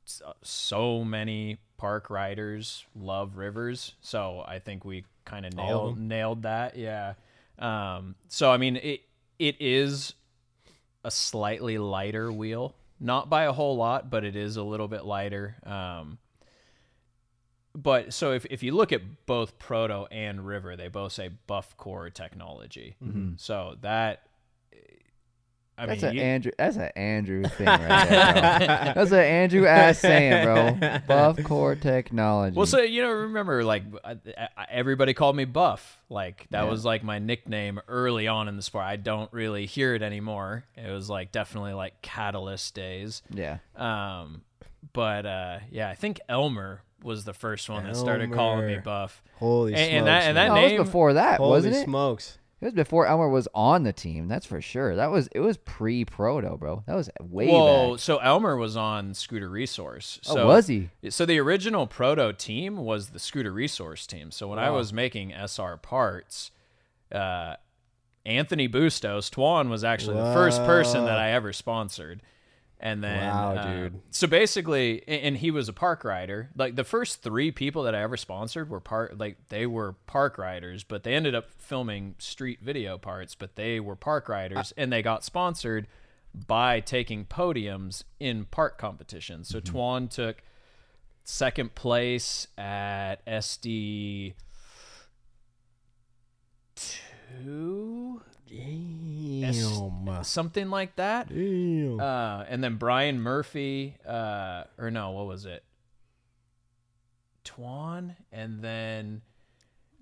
[0.03, 3.93] so- so many park riders love rivers.
[4.01, 6.75] So I think we kind of of nailed nailed that.
[6.75, 7.13] Yeah.
[7.59, 9.01] Um, so I mean it
[9.39, 10.14] it is
[11.03, 15.05] a slightly lighter wheel, not by a whole lot, but it is a little bit
[15.05, 15.55] lighter.
[15.64, 16.18] Um,
[17.73, 21.77] but so if, if you look at both Proto and River, they both say buff
[21.77, 22.95] core technology.
[23.38, 24.26] So that,
[25.79, 26.51] I That's mean, an you- Andrew.
[26.57, 28.93] That's an Andrew thing right there, bro.
[28.95, 30.99] That's an Andrew ass saying, bro.
[31.07, 32.55] Buff core technology.
[32.57, 35.99] Well, so you know, remember like I, I, everybody called me Buff.
[36.09, 36.69] Like that Yeah.
[36.69, 38.85] was like my nickname early on in the sport.
[38.85, 40.63] I don't really hear it anymore.
[40.75, 43.21] It was like definitely like Catalyst days.
[43.31, 43.57] yeah.
[43.75, 44.41] Um,
[44.93, 49.21] but uh, yeah, I think Elmer was the first one that started calling me Buff.
[49.35, 49.93] Holy And- smokes!
[49.93, 50.47] and that- and man.
[50.49, 51.83] that No, name- was before that, Holy wasn't it?
[51.83, 52.39] smokes!
[52.59, 54.27] It was before Elmer was on the team.
[54.27, 54.95] That's for sure.
[54.95, 56.84] That was it was pre proto, bro.
[56.88, 57.99] That was way Well, back.
[57.99, 60.19] so Elmer was on Scooter Resource.
[60.27, 60.89] Oh, So was he?
[61.09, 64.31] So the original proto team was the Scooter Resource team.
[64.31, 66.49] So when I was making SR parts,
[67.11, 67.57] uh,
[68.25, 72.21] Anthony Bustos, Twan was actually the first person that I ever sponsored.
[72.79, 74.01] And then, Wow, uh, dude.
[74.11, 76.51] So basically, and he was a park rider.
[76.55, 80.37] Like the first three people that I ever sponsored were park, like they were park
[80.37, 83.33] riders, but they ended up filming street video parts.
[83.33, 85.87] But they were park riders, and they got sponsored
[86.35, 89.47] by taking podiums in park competitions.
[89.47, 90.43] So Tuan took
[91.23, 94.35] second place at SD
[96.75, 100.23] two, Damn.
[100.23, 101.29] something like that.
[101.29, 101.99] Damn.
[101.99, 105.63] Uh, and then Brian Murphy, uh, or no, what was it?
[107.43, 109.21] Twan, and then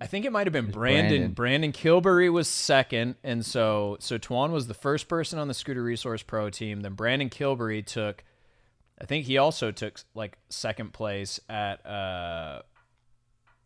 [0.01, 1.09] I think it might have been Brandon.
[1.09, 1.31] Brandon.
[1.33, 5.83] Brandon Kilbury was second, and so so Twan was the first person on the Scooter
[5.83, 6.81] Resource Pro team.
[6.81, 8.23] Then Brandon Kilbury took,
[8.99, 12.61] I think he also took like second place at uh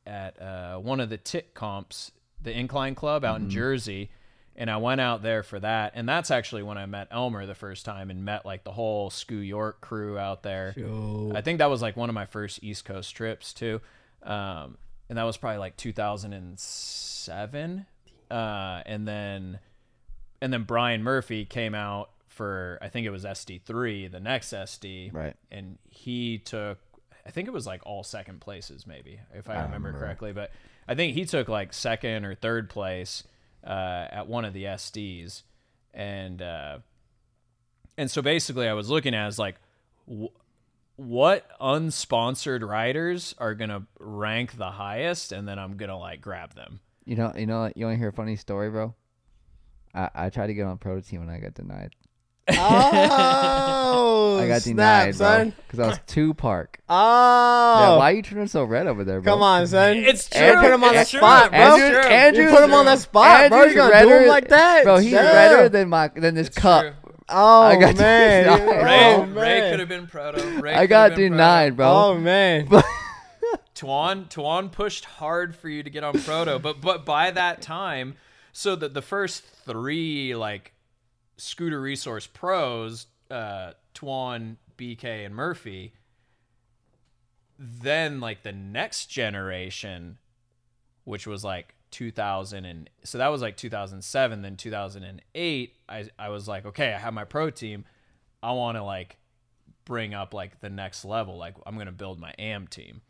[0.06, 2.12] at uh one of the tit comps,
[2.42, 4.12] the Incline Club out in Jersey.
[4.60, 7.56] And I went out there for that, and that's actually when I met Elmer the
[7.56, 10.74] first time and met like the whole Scoo York crew out there.
[11.34, 13.80] I think that was like one of my first East Coast trips too,
[14.22, 14.78] um,
[15.08, 17.86] and that was probably like 2007.
[18.30, 19.60] Uh, and then,
[20.42, 25.14] and then Brian Murphy came out for I think it was SD3, the next SD,
[25.14, 25.36] Right.
[25.52, 26.78] and he took
[27.26, 30.52] I think it was like all second places maybe if I, remember, correctly, but
[30.88, 33.24] I think he took like second or third place
[33.66, 35.44] uh, at one of the SDs,
[35.94, 36.80] and uh,
[37.98, 39.56] and so basically I was looking at it like.
[40.12, 40.34] wh-
[40.96, 46.82] what unsponsored riders are gonna rank the highest, and then I'm gonna like grab them.
[47.06, 48.94] You know, you know, you want to hear a funny story, bro?
[49.94, 51.96] I, I tried to get on pro team and I got denied.
[52.58, 55.54] Oh, I got snap, denied, bro, son.
[55.68, 56.80] because I was too park.
[56.90, 56.96] Oh,
[57.82, 59.34] Yeah, why are you turning so red over there, bro?
[59.34, 59.98] come on, son.
[59.98, 61.20] It's You put him on the It's true.
[61.20, 61.60] spot, bro.
[61.60, 62.08] Andrew, It's.
[62.08, 63.58] Andrew, You put him on the spot, bro.
[63.60, 64.98] Andrew's You gonna do redder- him like that, bro?
[64.98, 65.26] He's Damn.
[65.36, 66.82] redder than my than this cup.
[66.84, 66.94] true.
[67.32, 68.84] Oh I got man, denied.
[68.84, 69.72] Ray, oh, Ray man.
[69.72, 70.42] could have been proto.
[70.62, 71.88] Ray I could got have been denied, bro.
[71.88, 72.88] Oh man, Proto.
[73.76, 78.16] Tuan Tuan pushed hard for you to get on proto, but but by that time,
[78.52, 80.74] so that the first three like
[81.40, 85.94] scooter resource pros, uh, Tuan, BK, and Murphy.
[87.58, 90.18] Then like the next generation,
[91.04, 96.48] which was like 2000 and so that was like 2007 then 2008 I I was
[96.48, 97.86] like okay I have my pro team
[98.44, 99.18] I want to like
[99.86, 103.02] bring up like the next level like I'm going to build my AM team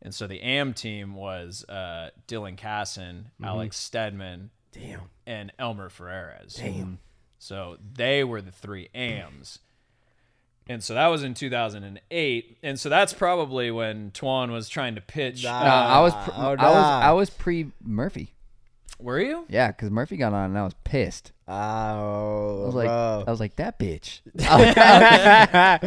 [0.00, 5.02] and so the AM team was uh Dylan Casson Alex Stedman damn.
[5.26, 7.00] and Elmer Ferreras damn
[7.42, 9.58] so they were the three AMs
[10.68, 15.00] and so that was in 2008 and so that's probably when Twan was trying to
[15.00, 15.64] pitch Nah.
[15.64, 16.84] No, I was pr- Oh, I was.
[17.04, 18.32] I was pre Murphy.
[19.00, 21.32] were you Yeah, because Murphy got on and I was pissed.
[21.48, 21.52] Oh,
[22.62, 23.24] I was like, bro.
[23.26, 24.20] I was like that bitch.
[24.40, 25.78] I,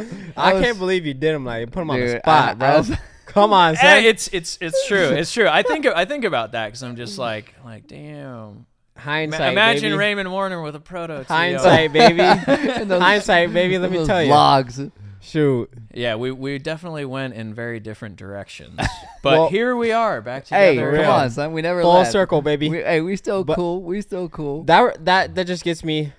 [0.53, 2.67] was- can't believe you did him like you put him on the spot, I- bro.
[2.67, 2.91] I was-
[3.27, 4.03] Come on, Eh, son.
[4.05, 5.09] it's it's it's true.
[5.09, 5.47] It's true.
[5.47, 8.65] I think I think about that because I'm just like like damn.
[8.95, 9.97] Ma- Hindsight, imagine baby.
[9.97, 11.23] Raymond Warner with a proto.
[11.27, 12.23] Hindsight, baby.
[12.23, 13.77] Hindsight, baby.
[13.77, 14.31] Let me tell you.
[14.31, 14.91] vlogs.
[15.21, 15.71] Shoot.
[15.93, 18.79] Yeah, we we definitely went in very different directions,
[19.23, 20.63] but Well- here we are back together.
[20.63, 20.91] Hey, together.
[20.91, 21.11] come real.
[21.11, 21.51] on, son.
[21.53, 22.11] We never Full left.
[22.11, 22.69] circle, baby.
[22.69, 23.81] We, hey, we still But- cool.
[23.81, 24.63] We still cool.
[24.65, 26.13] That that that just gets me,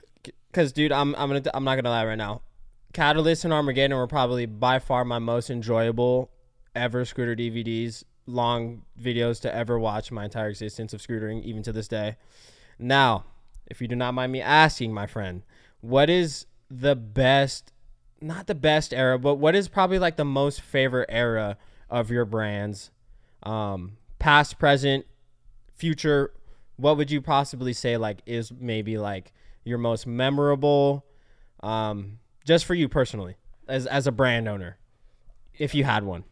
[0.53, 2.43] cause dude, I'm I'm gonna I'm not gonna lie right now.
[2.93, 6.31] Catalyst and Armageddon were probably by far my most enjoyable
[6.75, 11.73] ever scooter DVDs, long videos to ever watch my entire existence of scootering, even to
[11.73, 12.17] this day.
[12.79, 13.25] Now,
[13.67, 15.43] if you do not mind me asking, my friend,
[15.81, 17.73] what is the best,
[18.21, 21.57] not the best era, but what is probably like the most favorite era
[21.89, 22.91] of your brands,
[23.43, 25.07] um, past, present,
[25.75, 26.33] future?
[26.77, 29.33] What would you possibly say like is maybe like
[29.65, 31.07] your most memorable,
[31.61, 33.37] um, just for you personally,
[33.67, 34.79] as as a brand owner,
[35.59, 36.25] if you had one?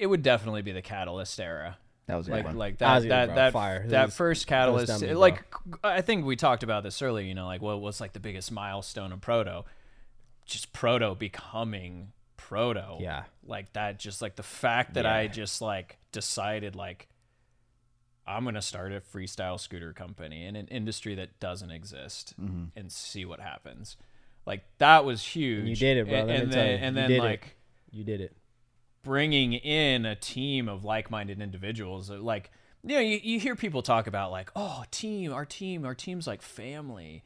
[0.00, 1.76] it would definitely be the Catalyst era.
[2.10, 2.56] That was a good Like one.
[2.56, 3.86] like that that bro, that, fire.
[3.88, 5.02] that was- first Catalyst.
[5.02, 5.44] like
[5.84, 7.24] I think we talked about this earlier.
[7.24, 9.64] You know, like what was like the biggest milestone of Proto?
[10.44, 12.96] Just Proto becoming Proto.
[12.98, 13.24] Yeah.
[13.46, 13.98] Like that.
[13.98, 17.08] Just like the fact that I just like decided like
[18.26, 22.64] I'm gonna start a freestyle scooter company in an industry that doesn't exist mm-hmm.
[22.76, 23.96] and see what happens.
[24.46, 25.68] Like that was huge.
[25.68, 26.18] you did it, bro.
[26.18, 27.22] And, and then and then did it.
[27.22, 27.56] like
[27.90, 28.36] You did it.
[29.02, 32.50] Bringing in a team of like-minded individuals uh, like
[32.82, 36.26] you know you, you hear people talk about like oh team our team our team's
[36.26, 37.22] like family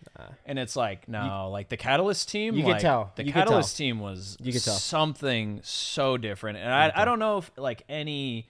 [0.46, 3.12] and it's like no like the catalyst team you could like, tell.
[3.16, 3.84] the You catalyst tell.
[3.86, 4.74] team was You could tell.
[4.74, 8.48] something so different and I, I don't know if like any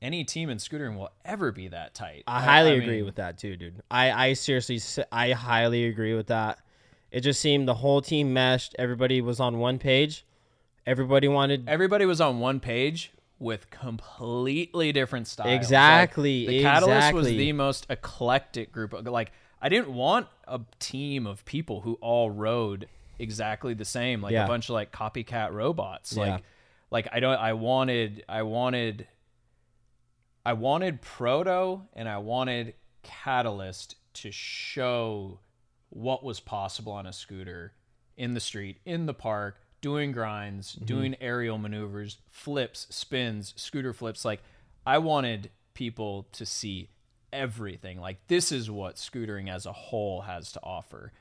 [0.00, 3.38] any team in scootering will ever be that tight I highly I agree with that
[3.38, 3.82] too, dude.
[3.90, 4.80] I I seriously
[5.10, 6.60] i highly agree with that.
[7.10, 8.76] It just seemed the whole team meshed.
[8.78, 10.24] Everybody was on one page.
[10.88, 15.48] Everybody wanted everybody was on one page with completely different styles.
[15.48, 18.94] Like, Exactly, the Catalyst was the most eclectic group.
[18.94, 22.88] Of, like, I didn't want a team of people who all rode
[23.18, 24.44] exactly the same, like Yeah.
[24.44, 26.14] a bunch of like copycat robots.
[26.16, 26.22] Yeah.
[26.22, 26.42] Like,
[26.90, 27.38] like I don't.
[27.38, 28.24] I wanted.
[28.26, 29.06] I wanted.
[30.46, 35.40] I wanted Proto and I wanted Catalyst to show
[35.90, 37.74] what was possible on a scooter
[38.16, 40.84] in the street, in the park, doing grinds, mm-hmm.
[40.84, 44.24] doing aerial maneuvers, flips, spins, scooter flips.
[44.24, 44.42] Like,
[44.86, 46.90] I wanted people to see
[47.32, 48.00] everything.
[48.00, 51.12] Like, this is what scootering as a whole has to offer.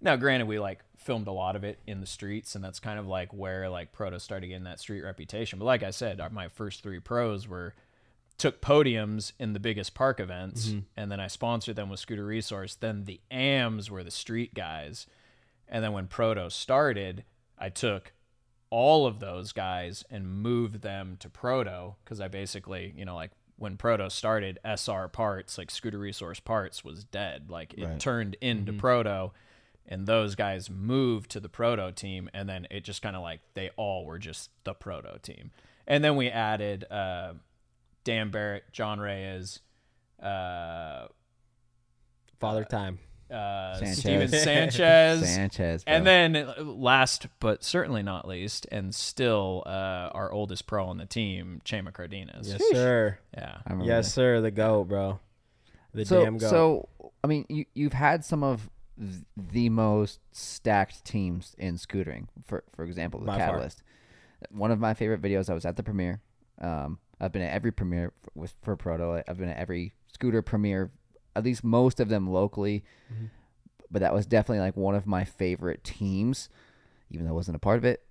[0.00, 2.98] Now, granted, we like filmed a lot of it in the streets, and that's kind
[2.98, 5.58] of like where like Proto started getting that street reputation.
[5.58, 7.74] But like I said, our, my first three pros were
[8.38, 10.80] took podiums in the biggest park events, mm-hmm.
[10.96, 12.74] and then I sponsored them with Scooter Resource.
[12.74, 15.06] Then the AMs were the street guys,
[15.68, 17.24] and then when Proto started,
[17.58, 18.12] I took
[18.70, 23.30] all of those guys and moved them to Proto because I basically, you know, like
[23.58, 27.48] when Proto started, SR parts, like Scooter Resource parts, was dead.
[27.50, 28.00] Like it Right.
[28.00, 29.32] turned into Proto,
[29.86, 33.40] and those guys moved to the Proto team, and then it just kind of like
[33.54, 35.52] they all were just the Proto team.
[35.86, 37.34] And then we added uh,
[38.04, 39.60] Dan Barrett, John Reyes,
[40.20, 41.06] uh,
[42.40, 42.98] Father Time.
[43.30, 43.98] Uh, Sanchez.
[43.98, 45.94] Steven Sanchez, Sanchez, bro.
[45.94, 50.98] and then uh, last but certainly not least, and still uh, our oldest pro on
[50.98, 52.48] the team, Chema Cardenas.
[52.48, 53.18] Yes, sir.
[53.36, 53.58] Yeah.
[53.82, 54.10] Yes, that.
[54.12, 54.40] sir.
[54.40, 55.20] The goat, bro.
[55.92, 56.50] The so, damn goat.
[56.50, 56.88] So,
[57.24, 58.70] I mean, you you've had some of
[59.36, 62.28] the most stacked teams in scootering.
[62.46, 63.48] For for example, the By far.
[63.48, 63.82] Catalyst.
[64.50, 65.50] One of my favorite videos.
[65.50, 66.20] I was at the premiere.
[66.60, 69.22] Um, I've been at every premiere f- with for Proto.
[69.26, 70.90] I've been at every scooter premiere,
[71.36, 72.82] at least most of them locally.
[73.12, 73.26] Mm-hmm.
[73.90, 76.48] But that was definitely like one of my favorite teams,
[77.10, 78.02] even though I wasn't a part of it.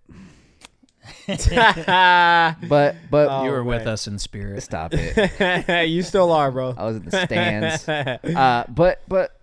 [1.28, 3.90] But but Oh, you were with man.
[3.90, 4.64] us in spirit.
[4.64, 5.88] stop it.
[5.90, 6.74] you still are, bro.
[6.78, 7.88] I was in the stands.
[8.36, 9.40] uh, but but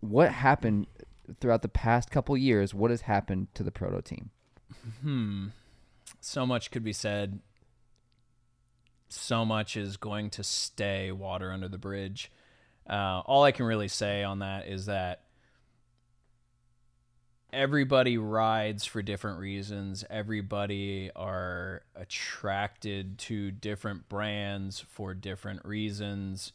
[0.00, 0.86] what happened
[1.40, 2.74] throughout the past couple years?
[2.74, 4.30] What has happened to the proto team?
[5.02, 5.46] Hmm.
[6.20, 7.40] So much could be said.
[9.08, 12.32] So much is going to stay water under the bridge.
[12.88, 15.22] Uh, all I can really say on that is that
[17.52, 20.04] everybody rides for different reasons.
[20.08, 26.52] Everybody are attracted to different brands for different reasons.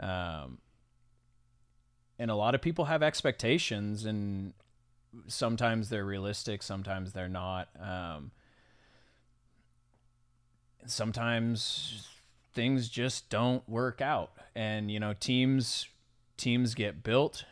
[0.00, 0.58] Um,
[2.18, 4.54] and a lot of people have expectations, and
[5.26, 7.68] sometimes they're realistic, sometimes they're not.
[7.80, 8.30] Um,
[10.86, 12.08] sometimes
[12.54, 15.88] things just don't work out, and you know teams
[16.36, 17.44] teams get built,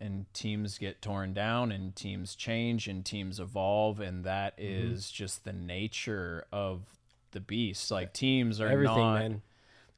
[0.00, 4.92] and teams get torn down, and teams change, and teams evolve, and that Mm-hmm.
[4.94, 6.82] is just the nature of
[7.32, 7.90] the beast.
[7.90, 9.42] Like teams are Everything, not, man.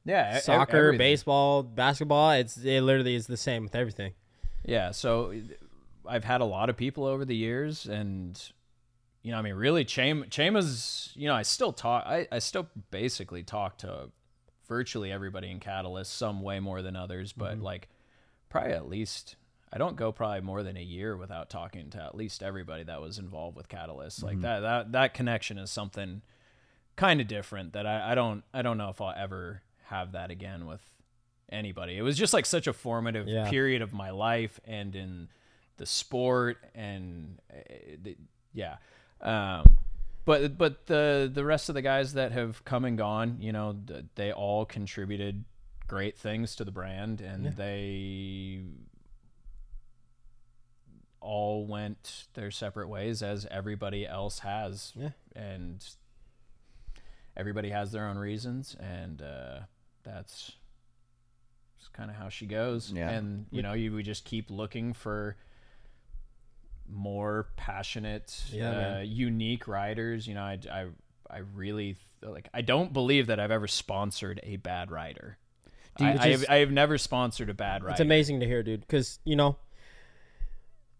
[0.05, 0.97] yeah, Soccer, everything.
[0.97, 2.31] baseball, basketball.
[2.31, 4.13] It's it literally is the same with everything.
[4.65, 5.33] Yeah, so
[6.07, 8.39] I've had a lot of people over the years, and
[9.23, 11.11] you know, I mean, really, Cham Chama's.
[11.15, 12.03] You know, I still talk.
[12.05, 14.09] I, I still basically talk to
[14.71, 17.89] virtually everybody in Catalyst, some way more than others, but like
[18.49, 19.35] probably at least.
[19.73, 23.01] I don't go probably more than a year without talking to at least everybody that
[23.01, 24.21] was involved with Catalyst.
[24.23, 26.21] Like that, that, that connection is something
[26.97, 30.29] kind of different that I, I don't, I don't know if I'll ever have that
[30.31, 30.81] again with
[31.49, 31.97] anybody.
[31.97, 33.49] It was just like such a formative Yeah.
[33.49, 35.27] period of my life and in
[35.77, 37.55] the sport and uh,
[38.01, 38.17] the-
[38.53, 38.75] yeah.
[39.21, 39.77] Um,
[40.25, 43.75] but but the the rest of the guys that have come and gone, you know,
[44.15, 45.43] they all contributed
[45.87, 48.61] great things to the brand, and they
[51.19, 54.93] all went their separate ways as everybody else has.
[54.95, 55.09] Yeah.
[55.35, 55.83] And
[57.37, 59.59] everybody has their own reasons, and uh,
[60.03, 60.53] that's
[61.79, 62.91] just kind of how she goes.
[62.91, 63.09] Yeah.
[63.09, 65.35] And you know, you we just keep looking for
[66.91, 70.27] more passionate, Yeah, uh, unique riders.
[70.27, 70.85] You know, I, I,
[71.29, 72.49] I really like.
[72.53, 75.37] I don't believe that I've ever sponsored a bad rider.
[75.99, 77.91] You I, I, have, I have never sponsored a bad rider.
[77.91, 78.81] It's amazing to hear, dude.
[78.81, 79.57] Because you know,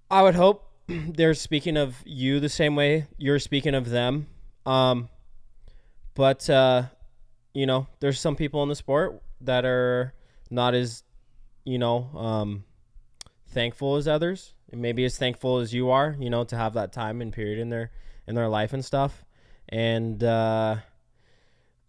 [0.09, 4.27] I would hope they're speaking of you the same way you're speaking of them.
[4.65, 5.09] Um,
[6.13, 6.83] but uh,
[7.53, 10.13] you know, there's some people in the sport that are
[10.49, 11.03] not as,
[11.63, 12.63] you know, um,
[13.51, 16.15] thankful as others, and maybe as thankful as you are.
[16.19, 17.91] You know, to have that time and period in their
[18.27, 19.23] in their life and stuff.
[19.69, 20.77] And uh,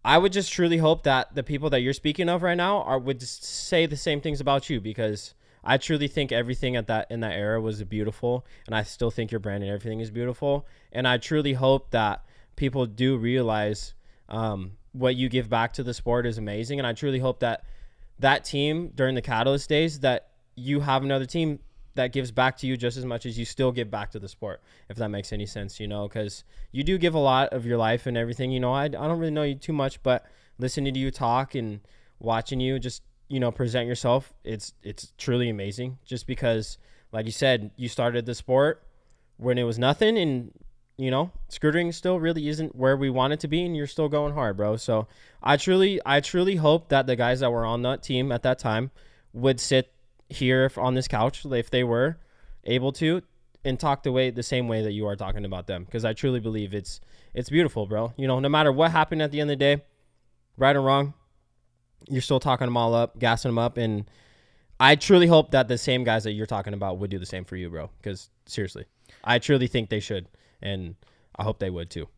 [0.04, 2.98] I would just truly hope that the people that you're speaking of right now are
[2.98, 5.34] would say the same things about you because
[5.64, 9.30] I truly think everything at that in that era was beautiful, and I still think
[9.30, 10.66] your brand and everything is beautiful.
[10.90, 12.24] And I truly hope that
[12.56, 13.94] people do realize
[14.28, 16.80] um, what you give back to the sport is amazing.
[16.80, 17.64] And I truly hope that
[18.18, 21.58] that team during the Catalyst days that you have another team
[21.94, 24.28] that gives back to you just as much as you still give back to the
[24.28, 27.66] sport, if that makes any sense, you know, because you do give a lot of
[27.66, 28.50] your life and everything.
[28.50, 30.24] You know, I, I don't really know you too much, but
[30.58, 31.80] listening to you talk and
[32.18, 35.98] watching you just, you know, present yourself, it's it's truly amazing.
[36.04, 36.78] Just because,
[37.12, 38.86] like you said, you started the sport
[39.36, 40.52] when it was nothing, and
[40.98, 44.08] you know, scootering still really isn't where we want it to be, and you're still
[44.08, 44.76] going hard, bro.
[44.76, 45.08] So
[45.42, 48.58] I truly, I truly hope that the guys that were on that team at that
[48.58, 48.90] time
[49.32, 49.92] would sit
[50.32, 52.18] here on this couch if they were
[52.64, 53.22] able to
[53.64, 56.12] and talk the way the same way that you are talking about them because I
[56.12, 57.00] truly believe it's
[57.34, 58.12] it's beautiful, bro.
[58.16, 59.82] You know, no matter what happened at the end of the day,
[60.56, 61.14] right or wrong,
[62.08, 64.04] you're still talking them all up, gassing them up, and
[64.78, 67.44] I truly hope that the same guys that you're talking about would do the same
[67.44, 67.90] for you, bro.
[67.98, 68.84] Because seriously,
[69.24, 70.28] I truly think they should,
[70.60, 70.96] and
[71.36, 72.08] I hope they would too.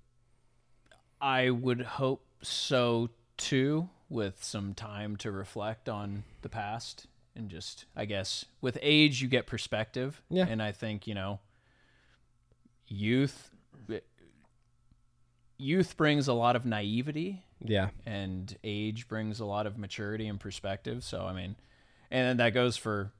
[1.20, 7.86] I would hope so too, with some time to reflect on the past and just,
[7.96, 10.22] I guess, with age, you get perspective.
[10.30, 10.46] Yeah.
[10.48, 11.40] And I think, you know,
[12.86, 13.50] youth.
[15.56, 20.38] Youth brings a lot of naivety, Yeah, and age brings a lot of maturity and
[20.38, 21.04] perspective.
[21.04, 21.54] So, I mean,
[22.10, 23.12] and that goes for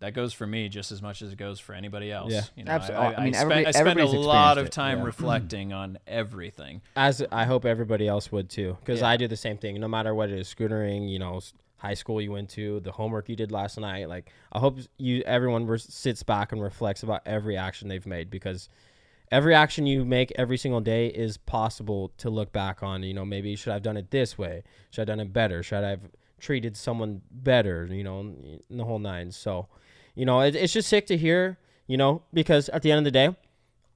[0.00, 2.30] that goes for me just as much as it goes for anybody else.
[2.32, 2.42] Yeah.
[2.56, 4.98] you know, Abso- I, I, I mean, I spend, I spend a lot of time
[4.98, 5.04] yeah.
[5.04, 6.82] reflecting on everything.
[6.94, 9.08] as I hope everybody else would too, because Yeah.
[9.08, 9.80] I do the same thing.
[9.80, 12.92] No matter what it is, scootering, you know, s- high school you went to, the
[12.92, 14.08] homework you did last night.
[14.08, 18.30] Like I hope you everyone re- sits back and reflects about every action they've made
[18.30, 18.68] because
[19.32, 23.02] every action you make every single day is possible to look back on.
[23.02, 24.62] You know, maybe should I have done it this way?
[24.90, 25.62] Should I have done it better?
[25.64, 27.86] Should I have treated someone better?
[27.90, 28.32] You know,
[28.70, 29.32] the whole nine.
[29.32, 29.66] So,
[30.14, 31.58] you know, it, it's just sick to hear.
[31.88, 33.36] You know, because at the end of the day,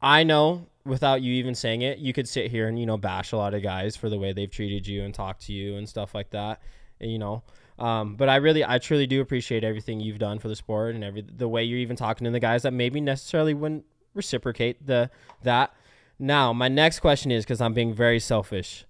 [0.03, 3.33] I know without you even saying it, you could sit here and you know bash
[3.33, 5.89] a lot of guys for the way they've treated you and talked to you and
[5.89, 6.61] stuff like that.
[7.01, 7.43] You know,
[7.79, 11.05] um, but I really, I truly do appreciate everything you've done for the sport and
[11.05, 13.85] every the way you're even talking to the guys that maybe necessarily wouldn't
[14.15, 15.11] reciprocate the
[15.43, 15.75] that.
[16.19, 18.87] Now, my next question is because I'm being very selfish.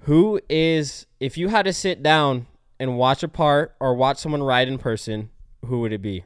[0.00, 2.46] Who is if you had to sit down
[2.80, 5.30] and watch a part or watch someone ride in person,
[5.64, 6.24] who would it be?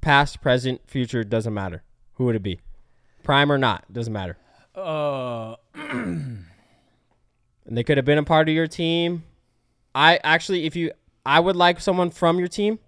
[0.00, 1.82] Past, present, future doesn't matter.
[2.14, 2.60] Who would it be?
[3.22, 4.38] Prime or not doesn't matter.
[4.74, 5.56] Uh,
[7.70, 9.22] And they could have been a part of your team.
[9.94, 10.92] I actually, if you,
[11.26, 12.78] I would like someone from your team,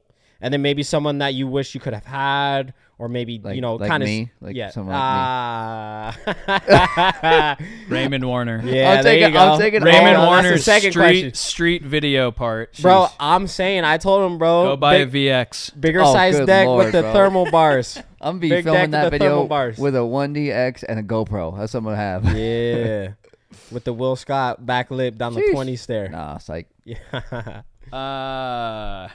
[0.41, 3.61] and then maybe someone that you wish you could have had, or maybe Like- you
[3.61, 4.09] know, like kind of?
[4.41, 6.35] Like yeah, someone like me?
[6.49, 7.57] Ah.
[7.89, 8.61] Raymond Warner.
[8.65, 9.63] yeah, I'll there take you it- I'll go.
[9.63, 10.31] take it Raymond all.
[10.31, 11.35] That's the Warner's second street question.
[11.35, 12.77] street video part.
[12.81, 13.07] bro.
[13.07, 13.13] Jeez.
[13.21, 15.81] I'm saying, I told him, bro, go buy big- a VX.
[15.81, 17.13] bigger Oh, size deck lord, with the bro.
[17.13, 17.99] thermal bars.
[18.21, 19.79] I'm be Big filming that with video bars.
[19.79, 21.59] with a 1DX and a GoPro.
[21.59, 22.37] That's what I'm gonna have.
[22.37, 23.09] yeah,
[23.73, 26.09] with the Will Scott back lip down the 20 stair.
[26.09, 27.63] nah, it's like Yeah.
[27.93, 29.09] Uh,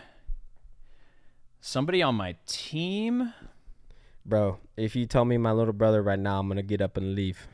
[1.62, 3.34] somebody on my team.
[4.26, 7.16] Bro, if you tell me my little brother right now, I'm gonna get up and
[7.16, 7.48] leave.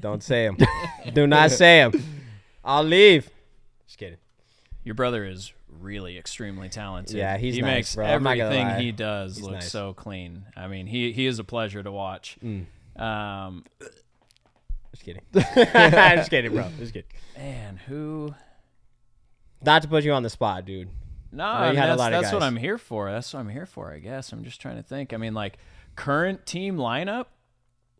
[0.00, 0.56] Don't say him.
[1.12, 1.92] Do not say him.
[2.64, 3.28] I'll leave.
[3.86, 4.18] Just kidding.
[4.84, 7.16] Your brother is really extremely talented.
[7.16, 8.06] Yeah, he's he nice, makes bro.
[8.06, 9.70] I'm not gonna everything he does He's look nice.
[9.70, 10.44] so clean.
[10.56, 12.38] I mean, he he is a pleasure to watch.
[12.42, 12.66] Mm.
[13.00, 13.64] Um,
[14.92, 15.22] Just kidding.
[15.34, 16.66] Just kidding, bro.
[16.78, 17.08] Just kidding.
[17.36, 18.34] man, who?
[19.62, 20.88] Not to put you on the spot, dude.
[21.32, 22.42] No, I you mean, had a that's, lot of that's what.
[22.42, 23.10] I'm here for.
[23.10, 23.92] That's what I'm here for.
[23.92, 25.12] I guess I'm just trying to think.
[25.12, 25.58] I mean, like
[25.94, 27.26] current team lineup,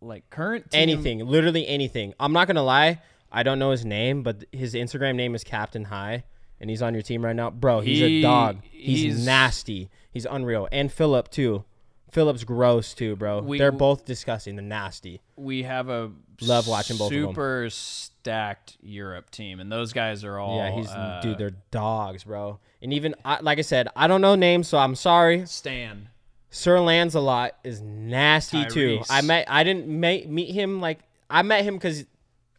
[0.00, 2.14] like current team, Anything, literally anything.
[2.18, 3.02] I'm not gonna lie.
[3.30, 6.24] I don't know his name, but his Instagram name is Captain High,
[6.60, 7.80] and he's on your team right now, bro.
[7.80, 8.60] He's He- a dog.
[8.70, 9.90] He's, he's- nasty.
[10.10, 10.66] He's unreal.
[10.72, 11.64] And Philip too.
[12.10, 13.42] Philip's gross too, bro.
[13.42, 14.56] We- They're both disgusting.
[14.56, 15.20] They're nasty.
[15.36, 16.10] We have a
[16.40, 17.26] Love watching both of 'em.
[17.28, 21.38] super stacked Europe team, and those guys are all yeah, he's uh, dude.
[21.38, 22.58] They're dogs, bro.
[22.80, 25.46] And even I, like I said, I don't know names, so I'm sorry.
[25.46, 26.10] Stan.
[26.50, 29.00] Sir Lancelot is nasty too.
[29.10, 32.04] I met I didn't ma- meet him like I met him because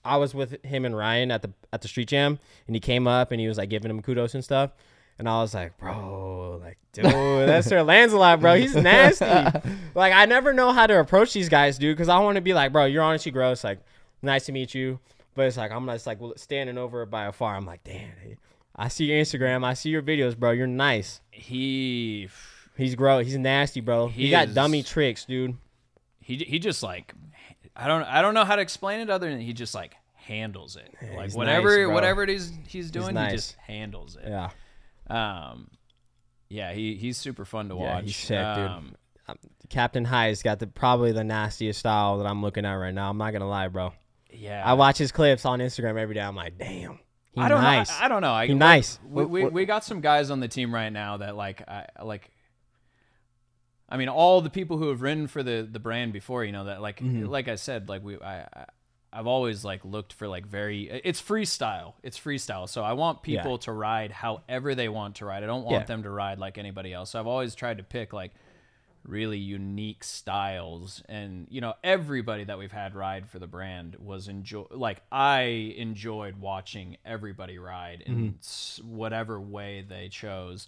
[0.05, 2.37] I was with him and Ryan at the at the street jam,
[2.67, 4.71] and he came up and he was like giving him kudos and stuff,
[5.19, 8.55] and I was like, bro, like dude, that's Sir Lancelot, bro.
[8.55, 9.25] He's nasty.
[9.93, 12.53] like I never know how to approach these guys, dude, because I want to be
[12.53, 13.63] like, bro, you're honestly gross.
[13.63, 13.79] Like,
[14.21, 14.99] nice to meet you,
[15.35, 17.55] but it's like I'm just like standing over by afar.
[17.55, 18.09] I'm like, damn.
[18.75, 19.65] I see your Instagram.
[19.65, 20.51] I see your videos, bro.
[20.51, 21.19] You're nice.
[21.31, 22.29] He
[22.77, 23.25] He's gross.
[23.25, 24.07] He's nasty, bro.
[24.07, 25.57] He, He got is- dummy tricks, dude.
[26.21, 27.13] he he just like
[27.75, 30.77] I don't I don't know how to explain it other than he just like handles
[30.77, 30.93] it.
[31.17, 33.31] like whatever nice, whatever it is he's doing, nice.
[33.31, 34.23] he just handles it.
[34.29, 34.49] Yeah.
[35.09, 35.69] Um,
[36.49, 38.05] yeah, he he's super fun to Yeah, watch.
[38.05, 38.65] he's sick, dude.
[38.67, 38.95] Um,
[39.69, 43.09] Captain High's got the probably the nastiest style that I'm looking at right now.
[43.09, 43.93] I'm not gonna lie, bro.
[44.31, 46.21] Yeah, I watch his clips on Instagram every day.
[46.21, 46.99] I'm like, damn.
[47.31, 47.89] He I don't nice.
[47.89, 47.95] know.
[48.01, 48.33] I, I don't know.
[48.33, 48.99] I, He nice.
[49.07, 52.31] We, we, we got some guys on the team right now that like I like.
[53.87, 56.65] I mean, all the people who have written for the the brand before, you know
[56.65, 57.25] that like Mm-hmm.
[57.25, 58.47] like I said, like we I.
[59.11, 61.93] I've always like looked for like very it's freestyle.
[62.03, 62.69] It's freestyle.
[62.69, 63.41] So I want Yeah.
[63.41, 65.43] people to ride however they want to ride.
[65.43, 65.83] I don't want Yeah.
[65.85, 67.11] them to ride like anybody else.
[67.11, 68.31] So I've always tried to pick like
[69.05, 74.27] really unique styles and you know everybody that we've had ride for the brand was
[74.27, 78.37] enjoy like i enjoyed watching everybody ride in mm-hmm.
[78.39, 80.67] s- whatever way they chose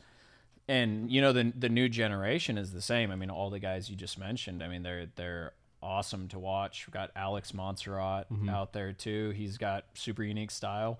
[0.69, 3.89] and you know the the new generation is the same i mean all the guys
[3.89, 5.51] you just mentioned i mean they're they're
[5.83, 8.49] awesome to watch we've got alex montserrat mm-hmm.
[8.49, 10.99] out there too he's got super unique style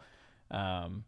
[0.49, 1.03] um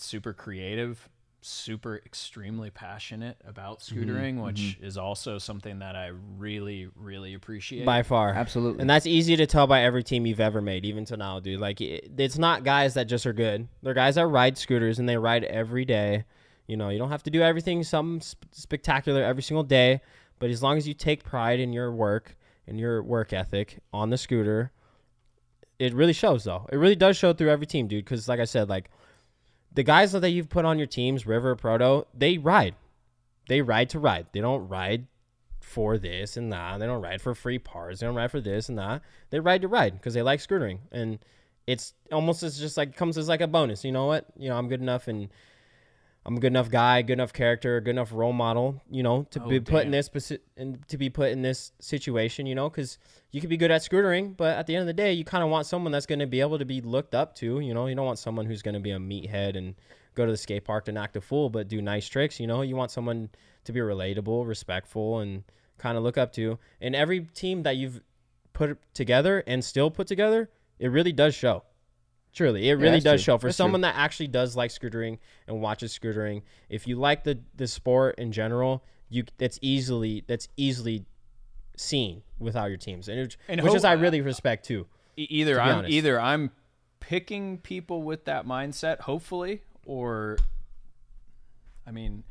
[0.00, 1.08] super creative,
[1.42, 3.98] super extremely passionate about mm-hmm.
[3.98, 4.44] scootering, mm-hmm.
[4.44, 7.86] which is also something that I really, really appreciate.
[7.86, 8.30] by far.
[8.30, 8.80] Absolutely.
[8.80, 11.60] And that's easy to tell by every team you've ever made, even to now, dude.
[11.60, 13.68] Like, it, it's not guys that just are good.
[13.82, 16.24] They're guys that ride scooters and they ride every day.
[16.66, 20.00] You know, you don't have to do everything some sp- spectacular every single day,
[20.38, 22.36] but as long as you take pride in your work
[22.70, 24.70] and your work ethic on the scooter,
[25.78, 26.66] it really shows, though.
[26.72, 28.04] It really does show through every team, dude.
[28.04, 28.90] Because, like I said, like
[29.72, 32.74] the guys that you've put on your teams, River, Proto, they ride.
[33.48, 34.26] They ride to ride.
[34.32, 35.06] They don't ride
[35.60, 36.78] for this and that.
[36.78, 38.00] They don't ride for free parts.
[38.00, 39.02] They don't ride for this and that.
[39.30, 41.18] They ride to ride because they like scootering, and
[41.66, 43.84] it's almost as just like comes as like a bonus.
[43.84, 44.26] You know what?
[44.36, 45.28] You know, I'm good enough, and
[46.26, 48.82] I'm a good enough guy, good enough character, good enough role model.
[48.90, 50.10] You know, to Oh, be put in this
[50.56, 52.46] and to be put in this situation.
[52.46, 52.98] You know, because
[53.30, 55.42] you could be good at scootering, but at the end of the day, you kind
[55.42, 57.60] of want someone that's going to be able to be looked up to.
[57.60, 59.74] You know, you don't want someone who's going to be a meathead and
[60.14, 62.38] go to the skate park and act a fool, but do nice tricks.
[62.38, 63.30] You know, you want someone
[63.64, 65.44] to be relatable, respectful, and
[65.78, 66.58] kind of look up to.
[66.80, 68.02] And every team that you've
[68.52, 71.62] put together and still put together, it really does show.
[72.32, 73.32] Truly, it really that's does true.
[73.34, 73.64] show for That's true.
[73.64, 76.42] someone that actually does like scootering and watches scootering.
[76.68, 81.04] If you like the the sport in general, you that's easily that's easily
[81.76, 84.86] seen without your teams, and, it, And which ho- is I really respect too.
[85.16, 85.92] Either be I'm honest.
[85.92, 86.50] either I'm
[87.00, 90.36] picking people with that mindset, hopefully, or
[91.86, 92.22] I mean,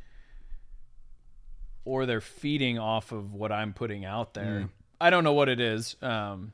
[1.85, 4.45] or they're feeding off of what I'm putting out there.
[4.61, 4.69] Mm.
[5.01, 6.51] I don't know what it is, um,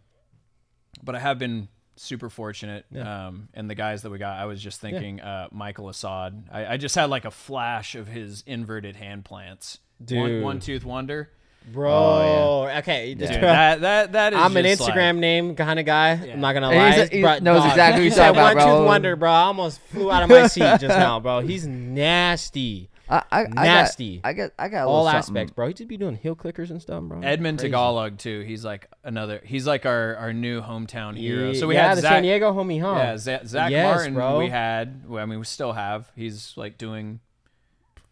[1.03, 2.85] but I have been super fortunate.
[2.95, 6.43] Um, and the guys that we got, I was just thinking, uh, Michael Assad.
[6.51, 9.80] I, I just had like a flash of his inverted hand plants.
[10.03, 10.43] Dude.
[10.43, 11.30] one tooth wonder.
[11.73, 14.39] Bro, okay, just Dude, that that that is.
[14.39, 16.11] I'm an just, like- Instagram name kind of guy.
[16.11, 16.91] I'm not gonna lie.
[16.91, 19.15] he's- he Bro, knows dog, exactly who you you're said talking about, one tooth wonder,
[19.15, 19.31] bro.
[19.31, 21.39] I almost flew out of my seat just now, bro.
[21.39, 22.89] He's nasty.
[23.10, 24.22] I, I, Nasty.
[24.23, 25.68] I got, I got, I got a All little aspects, bro.
[25.68, 27.22] He just be doing heel clickers and stuff, bro.
[27.22, 27.69] Edmund Crazy.
[27.72, 28.41] Tagalog too.
[28.41, 29.41] He's like another.
[29.44, 31.53] He's like our our new hometown hero.
[31.53, 32.11] So we yeah, had the Zach.
[32.11, 32.95] San Diego homie, huh?
[32.98, 34.14] Yeah, Zach, Zach Yes, Martin.
[34.15, 34.40] bro.
[34.40, 35.03] We had.
[35.11, 36.11] I mean, we still have.
[36.15, 37.19] He's like doing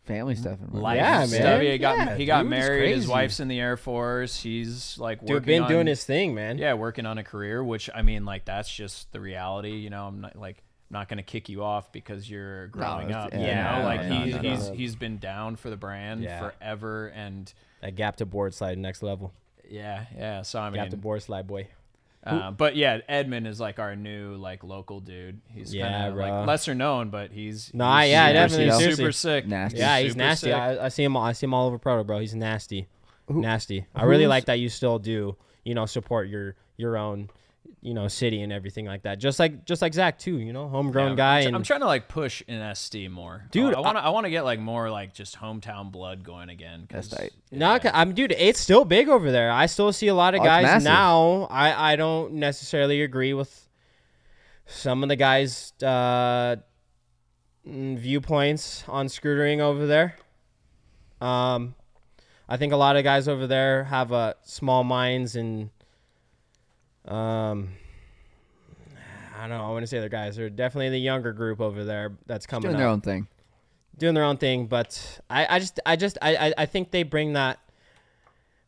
[0.06, 0.60] Family stuff.
[0.60, 1.28] and life Yeah, man.
[1.28, 1.61] stuff.
[1.61, 2.95] He got Yeah, he got dude, married.
[2.95, 4.41] His wife's in the Air Force.
[4.41, 6.57] He's like Dude, been on, doing his thing, man.
[6.57, 7.64] Yeah, working on a career.
[7.64, 9.72] Which I mean, like that's just the reality.
[9.78, 10.61] You know, I'm not like.
[10.89, 13.34] I'm not gonna kick you off because you're growing it's- up.
[13.34, 16.22] yeah, you no, know, like no, he's no, he's he's been down for the brand
[16.22, 16.39] Yeah.
[16.49, 17.51] forever, and
[17.81, 19.34] That gap to board slide next level.
[19.69, 20.41] yeah, yeah.
[20.43, 21.68] So I mean, Gap to board slide, boy.
[22.26, 25.41] Uh, but yeah, Edmund is like our new like local dude.
[25.49, 28.85] He's Yeah, kind of like lesser known, but he's No, I- he's yeah, super, definitely,
[28.85, 29.47] he's super sick.
[29.47, 29.80] Nasty.
[29.80, 30.47] Yeah, he's super nasty.
[30.47, 30.55] sick.
[30.55, 31.18] I, I see him.
[31.18, 32.19] I see him all over Proto, bro.
[32.19, 32.88] He's nasty,
[33.27, 33.88] nasty.
[33.95, 35.35] I really like that you still do,
[35.65, 37.30] you know, support your your own,
[37.81, 39.19] you know, city and everything like that.
[39.19, 41.35] Just like just like Zach too, you know, homegrown Yeah, guy.
[41.38, 44.03] I'm, tr- and I'm trying to like push in SD more, Dude, I want to
[44.03, 46.88] I, want to get like more like just hometown blood going again.
[46.90, 47.34] 'cause- That's tight.
[47.52, 48.31] No, ca- I'm dude.
[48.31, 49.52] It's still big over there.
[49.52, 51.48] I still see a lot of Oh, guys now.
[51.52, 53.68] I I don't necessarily agree with
[54.65, 56.56] some of the guys' uh,
[57.68, 60.15] mm, viewpoints on scootering over there.
[61.19, 61.76] Um,
[62.48, 65.69] I think a lot of guys over there have uh, small minds and
[67.07, 67.69] um,
[69.35, 69.63] I don't know.
[69.65, 70.35] I want to say they're guys.
[70.35, 73.27] They're definitely the younger group over there that's coming Doing up their own thing.
[73.97, 77.03] doing their own thing, but I, I just I just I, I- I think they
[77.03, 77.59] bring that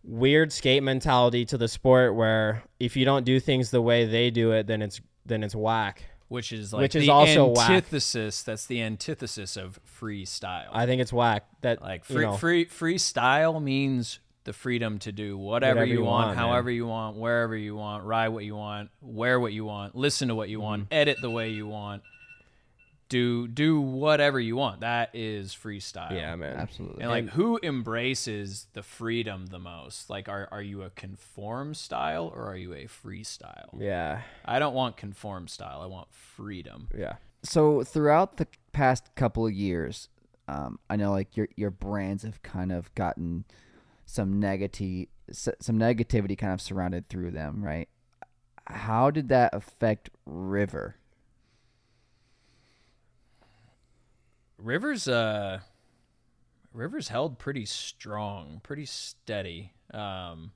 [0.03, 4.29] weird skate mentality to the sport where if you don't do things the way they
[4.31, 6.03] do it, then it's then it's whack.
[6.27, 7.69] which is like Which is the also whack.
[7.69, 8.43] antithesis.
[8.43, 10.67] That's the antithesis of freestyle.
[10.71, 11.45] I think it's whack.
[11.61, 16.03] That like you know, free freestyle means the freedom to do whatever, Whatever you, you
[16.05, 16.45] want, want, man.
[16.47, 20.29] however you want, wherever you want, ride what you want, wear what you want, listen
[20.29, 20.93] to what you want, Mm-hmm.
[20.93, 22.01] edit the way you want.
[23.07, 24.79] Do do whatever you want.
[24.81, 26.11] That is freestyle.
[26.11, 26.57] yeah, man.
[26.57, 27.03] Absolutely.
[27.03, 30.09] And like who embraces the freedom the most?
[30.09, 33.69] Like are are you a conform style or are you a freestyle?
[33.79, 35.81] Yeah, I don't want conform style.
[35.83, 36.87] I want freedom.
[36.97, 37.17] yeah.
[37.43, 40.09] so throughout the past couple of years,
[40.47, 43.45] um, I know like your your brands have kind of gotten
[44.15, 47.89] some negative some negativity kind of surrounded through them, right?
[48.67, 50.95] How did that affect River?
[54.57, 55.59] Rivers uh
[56.73, 59.73] Rivers held pretty strong, pretty steady.
[59.93, 60.53] Um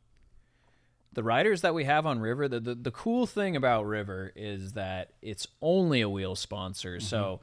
[1.11, 4.73] the riders that we have on River, the, the the cool thing about River is
[4.73, 6.99] that it's only a wheel sponsor.
[6.99, 7.41] So,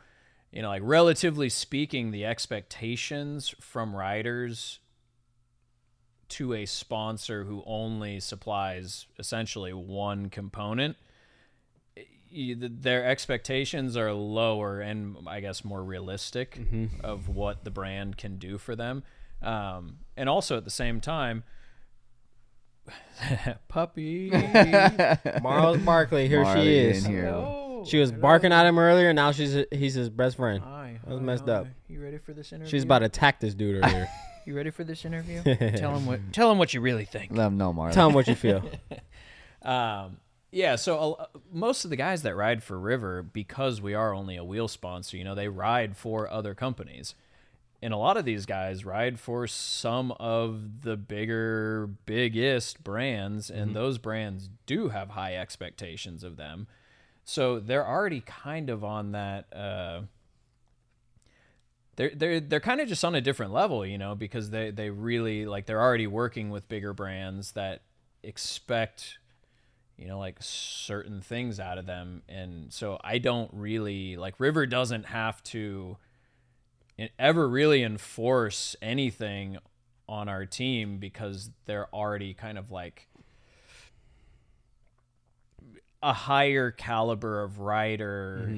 [0.52, 4.78] you know, like relatively speaking, the expectations from riders
[6.28, 10.96] to a sponsor who only supplies essentially one component
[12.36, 16.58] their expectations are lower and I guess more realistic
[17.02, 19.04] of what the brand can do for them.
[19.42, 21.44] Um, and also at the same time,
[23.68, 24.30] puppy.
[25.42, 27.06] Marls Barkley, here Marley she is.
[27.06, 27.26] here.
[27.26, 27.84] Hello.
[27.86, 30.62] She was barking at him earlier, and now she's he's his best friend.
[30.62, 30.98] Hi.
[31.04, 31.52] That was hi, messed hi.
[31.52, 31.66] up.
[31.88, 32.70] You ready for this interview?
[32.70, 34.08] She's about to attack this dude earlier.
[34.46, 35.42] You ready for this interview?
[35.76, 36.20] tell him what.
[36.32, 37.32] Tell him what you really think.
[37.32, 37.92] Let them know, Marley.
[37.92, 38.62] Tell him what you feel.
[39.62, 40.18] Um,
[40.52, 44.36] yeah, so uh, most of the guys that ride for River, because we are only
[44.36, 47.16] a wheel sponsor, you know, they ride for other companies.
[47.82, 53.74] And a lot of these guys ride for some of the bigger, biggest brands, and
[53.74, 56.68] those brands do have high expectations of them.
[57.24, 59.52] So they're already kind of on that.
[59.52, 60.02] Uh,
[61.96, 64.90] they're they're they're kind of just on a different level, you know, because they they
[64.90, 67.82] really like they're already working with bigger brands that
[68.22, 69.18] expect
[69.96, 72.22] you know like certain things out of them.
[72.28, 75.96] And so I don't really like River doesn't have to
[77.18, 79.58] ever really enforce anything
[80.08, 83.08] on our team because they're already kind of like
[86.02, 88.52] a higher caliber of rider i-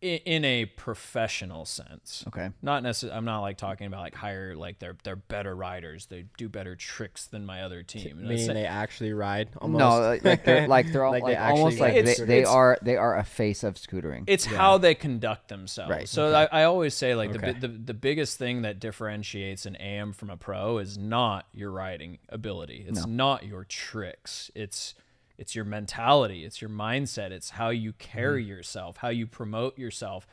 [0.00, 2.24] in a professional sense.
[2.28, 2.50] Okay.
[2.62, 3.16] Not necessarily.
[3.18, 6.06] I'm not like talking about like higher, like they're they're better riders.
[6.06, 8.16] They do better tricks than my other team.
[8.18, 9.50] You know, Meaning they actually ride.
[9.58, 9.78] Almost.
[9.78, 12.78] No, like, like they're like they're all, Like like, they almost like they, they are
[12.80, 14.24] they are a face of scootering.
[14.26, 15.90] it's how they conduct themselves.
[15.90, 17.52] Right, So I, I always say like Okay.
[17.52, 21.70] the, the the biggest thing that differentiates an AM from a pro is not your
[21.70, 22.86] riding ability.
[22.88, 24.50] It's not your tricks.
[24.54, 24.94] It's
[25.40, 26.44] it's your mentality.
[26.44, 27.30] It's your mindset.
[27.30, 28.48] It's how you carry mm.
[28.48, 30.26] yourself, how you promote yourself,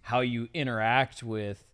[0.00, 1.68] how you interact with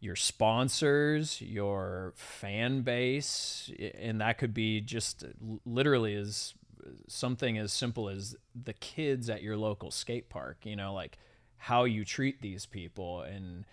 [0.00, 5.28] your sponsors, your fan base, and that could be just uh,
[5.64, 6.52] literally as
[6.86, 11.16] uh, something as simple as the kids at your local skate park, you know, like
[11.56, 13.64] how you treat these people and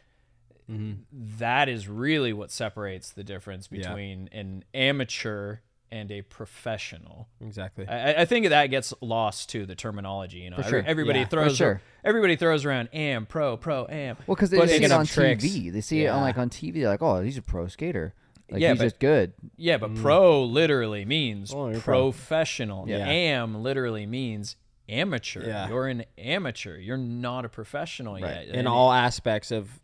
[0.72, 0.94] mm-hmm.
[1.12, 3.80] that is really what separates the difference Yeah.
[3.80, 5.58] between an amateur
[5.92, 7.28] and a professional.
[7.42, 7.88] exactly.
[7.88, 10.84] I, I think that gets lost to The terminology, you know, For sure.
[10.86, 11.82] everybody Yeah, for throws sure.
[12.04, 14.18] everybody throws around am pro pro am.
[14.28, 15.44] well, because they But see it on tricks.
[15.44, 15.72] TV.
[15.72, 16.76] They see it on like on TV.
[16.82, 18.14] They're like, oh, he's a pro skater.
[18.50, 19.34] Like Yeah, he's but- just good.
[19.58, 20.02] Yeah, but mm.
[20.02, 22.12] pro literally means Oh, you're pro.
[22.12, 22.88] professional.
[22.88, 23.08] Yeah.
[23.08, 24.56] Am literally means
[24.90, 25.46] amateur.
[25.46, 25.68] Yeah.
[25.70, 26.78] You're an amateur.
[26.78, 28.22] You're not a professional Right.
[28.22, 28.48] yet.
[28.48, 29.80] in And all aspects of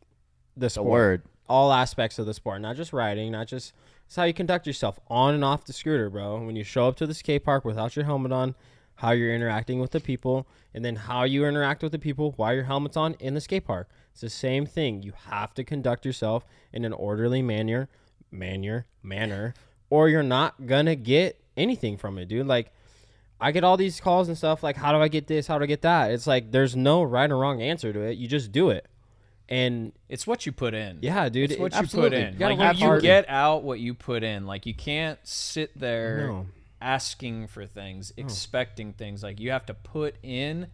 [0.55, 0.87] the The sport.
[0.87, 1.21] word.
[1.49, 3.71] All aspects of the sport, not just riding, not just
[4.07, 6.39] it's how you conduct yourself on and off the scooter, bro.
[6.39, 8.55] When you show up to the skate park without your helmet on,
[8.95, 12.53] how you're interacting with the people, and then how you interact with the people while
[12.53, 13.89] your helmet's on in the skate park.
[14.13, 15.03] It's the same thing.
[15.03, 17.89] You have to conduct yourself in an orderly manner,
[18.31, 19.53] manner, manner,
[19.89, 22.47] or you're not gonna get anything from it, dude.
[22.47, 22.71] Like
[23.41, 25.47] I get all these calls and stuff like, how do I get this?
[25.47, 26.11] How do I get that?
[26.11, 28.17] It's like there's no right or wrong answer to it.
[28.17, 28.87] You just do it.
[29.49, 30.99] And it's what you put in.
[31.01, 32.09] yeah, dude, It's what it- you absolutely.
[32.17, 32.33] put in.
[32.33, 34.45] You gotta like you, you get out what you put in.
[34.45, 36.45] Like you can't sit there No.
[36.81, 39.23] asking for things, expecting things.
[39.23, 40.67] Like you have to put in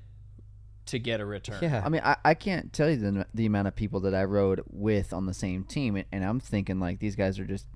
[0.88, 1.60] to get a return.
[1.62, 1.82] Yeah.
[1.86, 4.62] I mean, I, I can't tell you the, the amount of people that I rode
[4.70, 7.68] with on the same team, and, and I'm thinking like these guys are just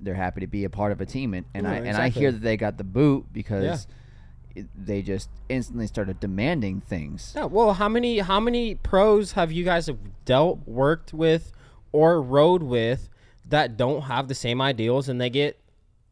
[0.00, 2.08] they're happy to be a part of a team, and, and Yeah, I and I
[2.08, 3.86] hear that they got the boot because it,
[4.76, 7.32] they just instantly started demanding things.
[7.34, 9.90] Yeah, well, how many how many pros have you guys
[10.24, 11.52] dealt, worked with,
[11.92, 13.08] or rode with
[13.48, 15.58] that don't have the same ideals and they get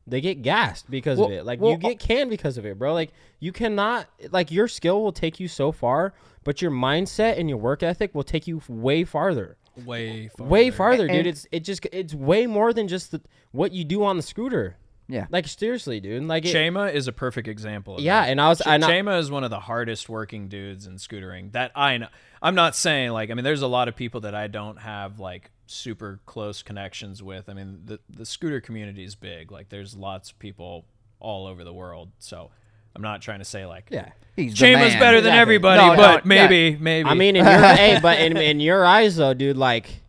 [0.06, 1.46] they get gassed because of it?
[1.46, 2.92] Like well, you get uh, canned because of it, bro.
[2.92, 6.14] Like you cannot like your skill will take you so far,
[6.44, 9.56] but your mindset and your work ethic will take you way farther.
[9.84, 10.50] Way farther.
[10.50, 11.26] Way farther, dude.
[11.26, 14.76] It's it just it's way more than just the, what you do on the scooter.
[15.12, 16.24] Yeah, Like seriously, dude.
[16.24, 17.96] Like it, Chema is a perfect example.
[17.96, 18.30] Of yeah, that.
[18.30, 20.94] and I was Ch- and I, Chema is one of the hardest working dudes in
[20.94, 22.08] scootering that I know.
[22.40, 25.20] I'm not saying like I mean there's a lot of people that I don't have
[25.20, 27.48] like super close connections with.
[27.48, 29.52] I mean the the scooter community is big.
[29.52, 30.86] Like there's lots of people
[31.20, 32.10] all over the world.
[32.18, 32.50] So
[32.96, 34.10] I'm not trying to say like yeah.
[34.34, 35.30] He's the better than Exactly.
[35.38, 36.46] everybody, No, no, but yeah.
[36.48, 40.00] maybe maybe I mean, in your hey, but in, in your eyes though, dude, like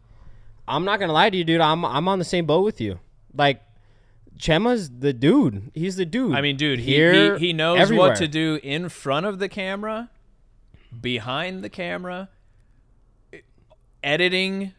[0.65, 1.59] I'm not gonna lie to you, dude.
[1.59, 2.99] I'm I'm on the same boat with you.
[3.35, 3.61] Like
[4.37, 5.71] Chema's the dude.
[5.73, 6.35] He's the dude.
[6.35, 8.09] I mean, dude, he, Here, he, he knows everywhere.
[8.09, 10.09] what to do in front of the camera,
[10.99, 12.29] behind the camera,
[14.03, 14.73] editing.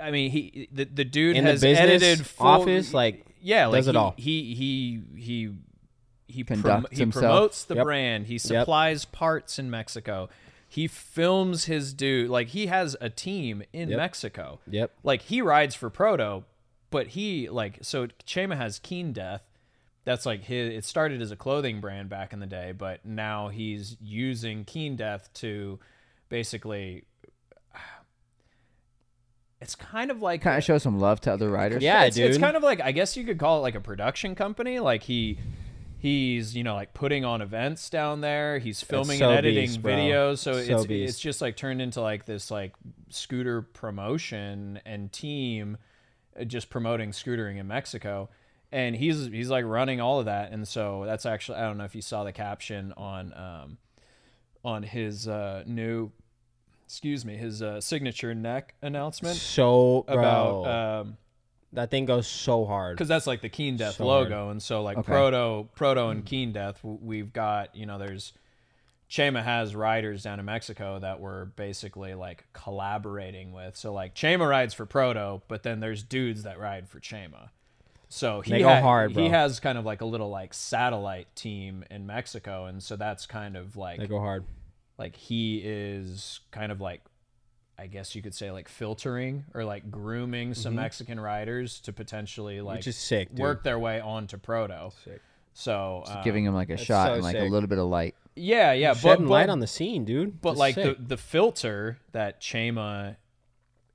[0.00, 3.66] I mean, he the, the dude In the has business edited full, office, like, yeah,
[3.66, 4.14] like does it he, all.
[4.16, 5.54] He he he
[6.28, 7.84] he prom- Conducts he promotes the Yep.
[7.84, 8.26] brand.
[8.26, 10.28] He supplies parts in Mexico.
[10.68, 13.96] He films his dude like he has a team in Yep.
[13.96, 14.58] Mexico.
[14.68, 14.92] Yep.
[15.02, 16.44] Like he rides for Proto,
[16.90, 19.42] but he like so Chema has Keen Death.
[20.04, 20.72] That's like his.
[20.72, 24.96] It started as a clothing brand back in the day, but now he's using Keen
[24.96, 25.78] Death to
[26.28, 27.04] basically.
[29.58, 31.82] It's kind of like kind of show some love to other riders.
[31.82, 34.34] Yeah, it's, it's kind of like I guess you could call it like a production
[34.34, 34.80] company.
[34.80, 35.38] Like he
[35.98, 38.58] he's you know like putting on events down there.
[38.58, 40.38] He's filming so and editing beast, videos.
[40.38, 41.08] So, So it's beast.
[41.08, 42.74] it's just like turned into like this like
[43.08, 45.78] scooter promotion and team
[46.44, 48.28] just promoting scootering in Mexico.
[48.72, 50.52] And he's he's like running all of that.
[50.52, 53.78] And so that's actually I don't know if you saw the caption on um
[54.64, 56.10] on his uh new
[56.84, 60.66] excuse me his uh, signature neck announcement so bro, about
[61.00, 61.16] um
[61.72, 62.96] that thing goes so hard.
[62.96, 65.10] because that's like the Keen Death So logo, and so like Okay.
[65.12, 68.32] Proto, Proto, and Keen Death, we've got you know there's
[69.08, 73.76] Chema has riders down in Mexico that we're basically like collaborating with.
[73.76, 77.50] So like Chema rides for Proto, but then there's dudes that ride for Chema.
[78.08, 81.34] So he They go ha- hard, he has kind of like a little like satellite
[81.36, 84.44] team in Mexico, and so that's kind of like They go hard.
[84.98, 87.02] like he is kind of like
[87.78, 92.60] I guess you could say like filtering or like grooming some Mexican riders to potentially
[92.60, 92.78] like Mm-hmm.
[92.78, 94.90] Which is sick, work their way onto proto.
[95.04, 95.20] Sick.
[95.52, 98.14] So um, giving him like a shot so and like a little bit of light.
[98.36, 100.40] Yeah, yeah, but, Shedding but, light on the scene, dude.
[100.40, 100.96] but It's like the sick.
[101.08, 103.16] the filter that Chema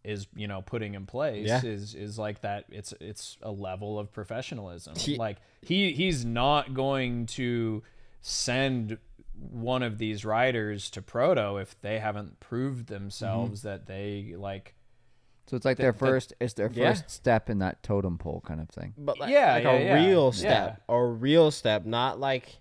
[0.04, 1.64] is you know putting in place Yeah.
[1.64, 6.74] is is like that it's it's a level of professionalism He- like he he's not
[6.74, 7.84] going to
[8.22, 8.98] send
[9.52, 13.68] one of these riders to proto if they haven't proved themselves mm-hmm.
[13.70, 14.74] that they like
[15.48, 16.34] So it's like their the- first.
[16.40, 16.94] It's their Yeah.
[16.94, 18.94] first step in that totem pole kind of thing.
[18.98, 20.06] but like, Yeah, like yeah, a yeah.
[20.08, 20.32] real Yeah.
[20.40, 22.61] step, a real step, not like,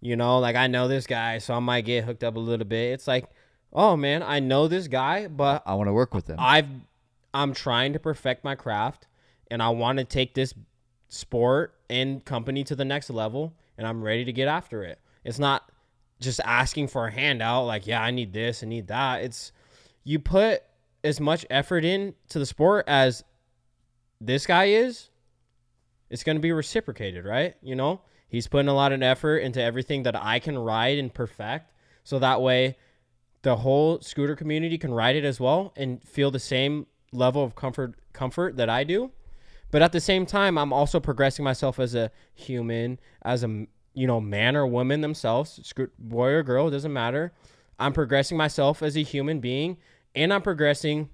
[0.00, 2.66] you know, like I know this guy, so I might get hooked up a little
[2.66, 2.92] bit.
[2.92, 3.28] It's like,
[3.72, 6.36] oh man, I know this guy, but I want to work with them.
[6.38, 6.68] I've,
[7.34, 9.06] I'm trying to perfect my craft,
[9.50, 10.54] and I want to take this
[11.08, 14.98] sport and company to the next level, and I'm ready to get after it.
[15.24, 15.70] It's not
[16.20, 19.22] just asking for a handout, like, yeah, I need this, I need that.
[19.22, 19.52] It's
[20.04, 20.62] you put
[21.04, 23.24] as much effort in to the sport as
[24.20, 25.10] this guy is,
[26.10, 27.54] it's going to be reciprocated, right?
[27.62, 31.12] You know, he's putting a lot of effort into everything that I can ride and
[31.12, 31.72] perfect.
[32.04, 32.76] So that way,
[33.42, 37.54] the whole scooter community can ride it as well and feel the same level of
[37.54, 39.10] comfort comfort that I do.
[39.70, 44.06] But at the same time, I'm also progressing myself as a human, as a you
[44.06, 47.32] know man or woman themselves, boy or girl, doesn't matter.
[47.78, 49.76] I'm progressing myself as a human being,
[50.14, 51.10] and I'm progressing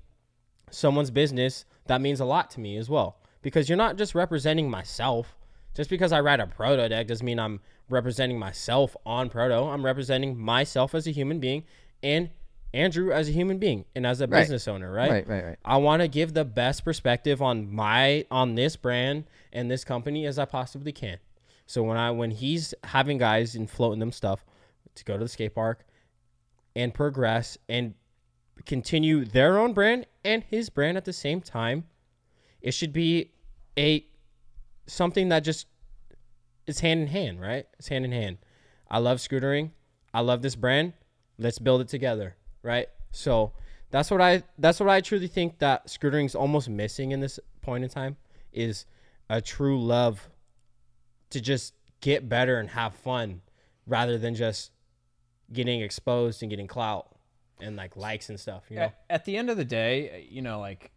[0.70, 3.18] someone's business that means a lot to me as well.
[3.42, 5.36] Because you're not just representing myself.
[5.74, 9.54] Just because I ride a proto deck doesn't mean I'm representing myself on proto.
[9.54, 11.64] I'm representing myself as a human being
[12.02, 12.30] and
[12.72, 14.40] Andrew as a human being and as a Right.
[14.40, 15.10] business owner, right?
[15.10, 15.58] Right, right, right.
[15.64, 20.26] I want to give the best perspective on my on this brand and this company
[20.26, 21.18] as I possibly can.
[21.66, 24.44] So when I when he's having guys and floating them stuff
[24.96, 25.84] to go to the skate park
[26.74, 27.94] and progress and
[28.66, 31.84] continue their own brand and his brand at the same time,
[32.60, 33.30] it should be
[33.78, 34.04] a
[34.86, 35.66] something that just
[36.66, 37.66] is hand in hand, right?
[37.78, 38.38] It's hand in hand.
[38.90, 39.70] I love scootering.
[40.12, 40.92] I love this brand.
[41.38, 42.88] Let's build it together, right?
[43.10, 43.52] So
[43.90, 47.38] that's what I that's what I truly think that scootering is almost missing in this
[47.60, 48.16] point in time
[48.52, 48.86] is
[49.28, 50.28] a true love
[51.30, 53.40] to just get better and have fun
[53.86, 54.70] rather than just
[55.52, 57.08] getting exposed and getting clout
[57.60, 58.82] and like likes and stuff, you know.
[58.82, 60.90] At, at the end of the day, you know, like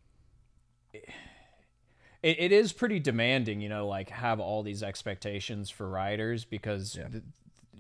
[2.28, 6.94] it, it is pretty demanding, you know, like have all these expectations for riders because
[6.94, 7.24] th-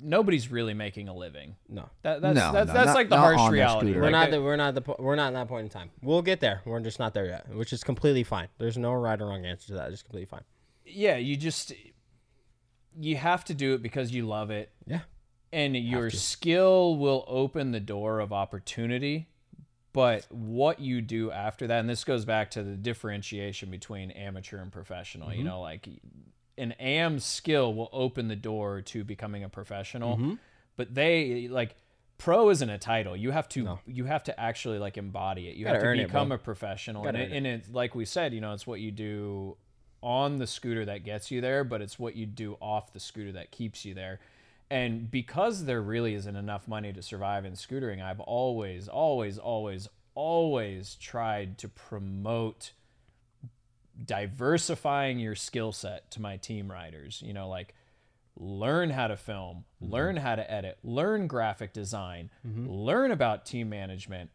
[0.01, 1.55] nobody's really making a living.
[1.67, 1.89] No.
[2.03, 3.87] That, that's No, that's, no, that's not- like the harsh reality.
[3.87, 3.99] scooter.
[3.99, 5.89] We're Like, not the, we're not the we're not in that point in time.
[6.01, 6.61] We'll get there.
[6.65, 8.47] We're just not there yet, which is completely fine.
[8.57, 9.91] There's no right or wrong answer to that.
[9.91, 10.43] It's completely fine.
[10.85, 11.73] yeah, you just
[12.99, 15.01] you have to do it because you love it Yeah.
[15.51, 19.27] and your skill will open the door of opportunity
[19.97, 24.59] but what you do after that and this goes back to the differentiation between amateur
[24.59, 25.47] and professional you mm-hmm.
[25.47, 25.89] know like
[26.55, 30.33] an am skill will open the door to becoming a professional mm-hmm.
[30.75, 31.75] but they like
[32.19, 33.15] pro isn't a title.
[33.15, 35.55] You have to you have to actually like embody it.
[35.55, 37.69] You have Gotta to earn it, become a professional Gotta and, it, earn and it's
[37.69, 39.57] like we said you know it's what you do
[40.01, 43.31] on the scooter that gets you there, but it's what you do off the scooter
[43.31, 44.19] that keeps you there.
[44.69, 49.87] And because there really isn't enough money to survive in scootering, I've always, always, always,
[50.13, 52.71] always tried to promote
[54.03, 57.23] diversifying your skill set to my team riders.
[57.25, 57.73] You know, like
[58.35, 59.93] learn how to film, mm-hmm.
[59.93, 62.69] learn how to edit, learn graphic design, mm-hmm.
[62.69, 64.29] learn about team management.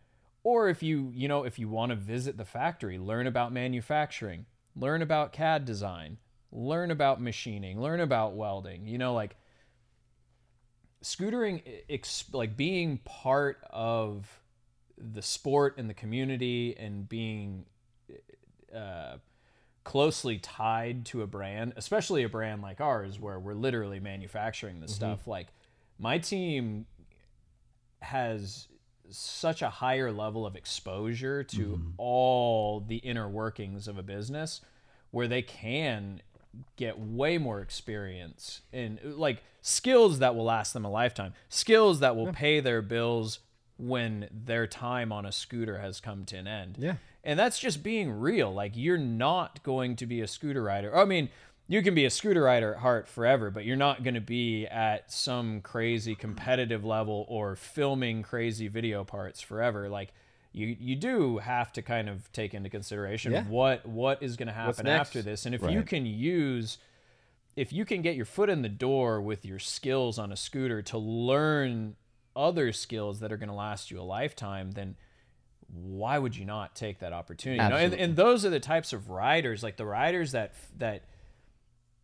[0.44, 4.46] Or if you, you know, if you want to visit the factory, learn about manufacturing,
[4.74, 6.18] learn about CAD design,
[6.50, 8.88] learn about machining, learn about welding.
[8.88, 9.36] You know, like
[11.02, 11.62] scootering,
[12.32, 14.40] like being part of
[14.96, 17.66] the sport and the community and being
[18.74, 19.16] uh,
[19.84, 24.94] closely tied to a brand, especially a brand like ours, where we're literally manufacturing this
[24.94, 25.26] stuff.
[25.26, 25.48] Like
[25.98, 26.86] my team
[28.00, 28.68] has
[29.10, 34.60] such a higher level of exposure to all the inner workings of a business
[35.10, 36.22] where they can
[36.76, 41.32] get way more experience and like skills that will last them a lifetime.
[41.48, 43.38] Skills that will pay their bills
[43.78, 46.76] when their time on a scooter has come to an end.
[46.78, 46.96] Yeah.
[47.24, 48.52] and that's just being real.
[48.52, 50.96] Like you're not going to be a scooter rider.
[50.96, 51.30] I mean
[51.68, 54.66] you can be a scooter rider at heart forever but you're not going to be
[54.66, 59.88] at some crazy competitive level or filming crazy video parts forever.
[59.88, 60.12] Like
[60.52, 63.44] you you do have to kind of take into consideration Yeah.
[63.44, 65.46] what what is going to happen after this.
[65.46, 66.78] And if you can use
[67.56, 70.80] if you can get your foot in the door with your skills on a scooter
[70.82, 71.96] to learn
[72.34, 74.96] other skills that are going to last you a lifetime then
[75.74, 77.62] why would you not take that opportunity?
[77.62, 77.76] You know?
[77.76, 81.04] and, and those are the types of riders like the riders that that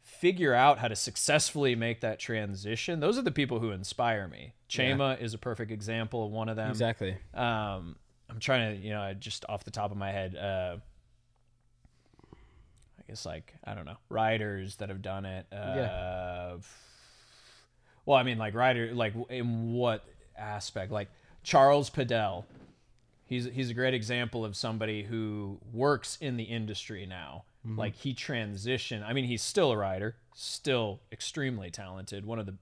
[0.02, 4.54] figure out how to successfully make that transition those are the people who inspire me.
[4.70, 6.70] Chema is a perfect example of one of them.
[6.70, 7.16] Exactly.
[7.34, 7.96] um,
[8.30, 10.76] I'm trying to, you know, just off the top of my head, uh,
[12.98, 15.46] I guess like I don't know riders that have done it.
[15.52, 15.56] Uh,
[18.04, 20.04] Well, I mean, like rider, like in what
[20.36, 20.90] aspect?
[20.92, 21.08] Like
[21.42, 22.44] Charles Padell.
[23.26, 27.44] He's he's a great example of somebody who works in the industry now.
[27.76, 29.06] Like he transitioned.
[29.06, 32.54] I mean, he's still a rider, still extremely talented, one of the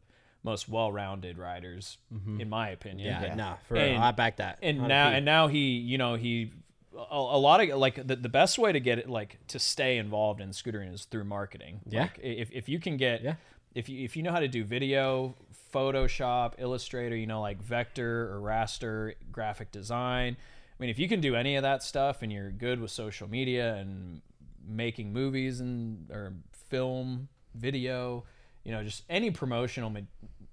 [0.47, 2.41] most well-rounded riders, mm-hmm.
[2.41, 3.09] in my opinion.
[3.23, 4.59] Yeah, nah, for And- I back that.
[4.63, 4.89] and 100p.
[4.89, 6.53] now and now he you know he
[6.97, 9.99] a, a lot of like the, the best way to get it like to stay
[9.99, 12.03] involved in scootering is through marketing Yeah.
[12.03, 13.35] like if, if you can get Yeah.
[13.75, 15.35] if you if you know how to do video
[15.75, 21.21] photoshop illustrator you know like vector or raster graphic design i mean if you can
[21.21, 24.23] do any of that stuff and you're good with social media and
[24.67, 26.33] making movies and or
[26.71, 28.25] film video
[28.65, 30.07] you know just any promotional me-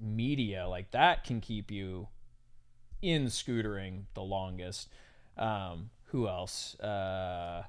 [0.03, 2.07] media like that can keep you
[3.01, 4.89] in scootering the longest.
[5.37, 6.79] Um, who else?
[6.79, 7.63] Uh,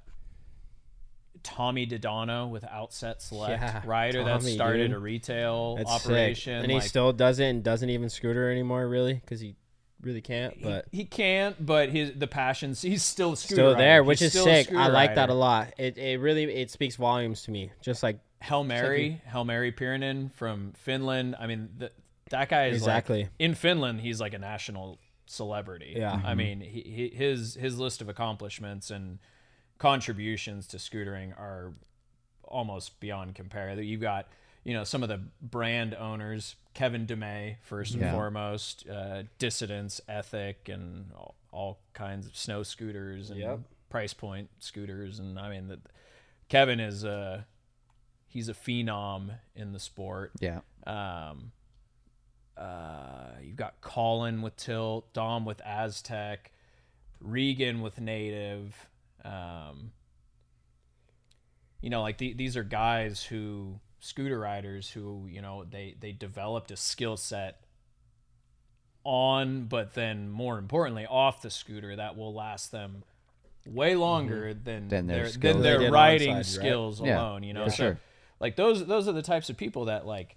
[1.42, 4.96] Tommy Dodano with Outset Select Yeah, rider that started dude.
[4.96, 6.10] a retail That's sick.
[6.10, 6.62] operation.
[6.62, 9.56] and he still does it and doesn't even scooter anymore, really, because he
[10.00, 10.62] really can't.
[10.62, 13.78] But he, he can't, but his the passions he's still still rider.
[13.78, 14.72] there, which He's is sick.
[14.72, 15.74] I like that a lot.
[15.78, 17.70] It it really it speaks volumes to me.
[17.82, 21.36] Just like Hel Mary, Ilmari Pirinen from Finland.
[21.38, 21.92] I mean, th
[22.34, 23.22] that guy is Exactly.
[23.24, 24.00] like in Finland.
[24.00, 25.94] He's like a national celebrity.
[25.96, 26.20] Yeah.
[26.24, 29.18] I mean, he, he, his his list of accomplishments and
[29.78, 31.72] contributions to scootering are
[32.42, 33.80] almost beyond compare.
[33.80, 34.28] You've got
[34.64, 38.12] you know some of the brand owners, Kevin DeMay first and Yeah.
[38.12, 43.60] foremost, uh, Dissidents, Ethic, and all, all kinds of snow scooters and Yep.
[43.90, 45.18] price point scooters.
[45.18, 45.80] And I mean, the,
[46.48, 47.46] Kevin is a
[48.28, 50.32] he's a phenom in the sport.
[50.40, 50.60] Yeah.
[50.86, 51.52] Um,
[52.56, 56.52] uh, you've got Colin with Tilt, Dom with Aztec,
[57.20, 58.88] Regan with Native.
[59.24, 59.92] Um,
[61.80, 66.12] you know, like the, these are guys who scooter riders who you know they they
[66.12, 67.60] developed a skill set
[69.04, 73.02] on, but then more importantly off the scooter that will last them
[73.66, 75.54] way longer than Than their their skills.
[75.54, 76.46] than their riding side, right?
[76.46, 77.42] skills Yeah, alone.
[77.42, 77.98] You know, for so sure.
[78.40, 80.36] like those those are the types of people that like.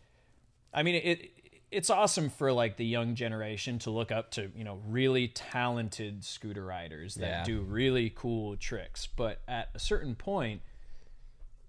[0.74, 1.32] I mean, it
[1.72, 6.24] it's awesome for like the young generation to look up to you know really talented
[6.24, 7.44] scooter riders that Yeah.
[7.44, 10.62] do really cool tricks, but at a certain point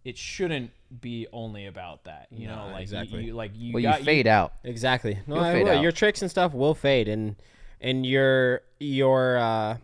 [0.05, 0.70] it shouldn't
[1.01, 2.29] be only about that.
[2.31, 3.20] You No, know, like exactly.
[3.20, 4.55] you, you like you Well, got you fade out.
[4.65, 5.19] Exactly.
[5.27, 5.73] No, You'll I fade will.
[5.77, 5.83] out.
[5.83, 7.35] your tricks and stuff will fade, and
[7.81, 9.77] and your your uh,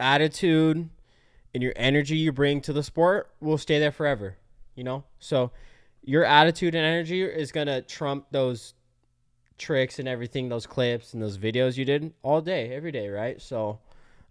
[0.00, 0.88] attitude
[1.54, 4.36] and your energy you bring to the sport will stay there forever.
[4.74, 5.52] You know, so
[6.02, 8.74] your attitude and energy is gonna trump those
[9.58, 13.40] tricks and everything, those clips and those videos you did all day, every day, right?
[13.40, 13.80] So.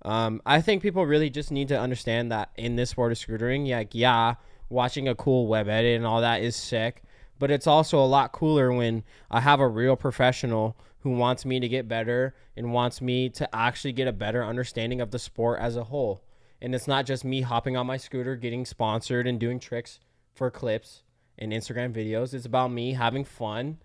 [0.01, 3.67] Um, I think people really just need to understand that in this sport of scootering,
[3.71, 4.35] like, yeah,
[4.69, 7.01] watching a cool web edit and all that is sick,
[7.39, 11.59] but it's also a lot cooler when I have a real professional who wants me
[11.59, 15.59] to get better and wants me to actually get a better understanding of the sport
[15.59, 16.23] as a whole.
[16.61, 19.99] And it's not just me hopping on my scooter, getting sponsored and doing tricks
[20.33, 21.03] for clips
[21.37, 22.33] and Instagram videos.
[22.33, 23.79] It's about me having fun,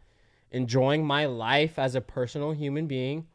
[0.51, 3.27] enjoying my life as a personal human being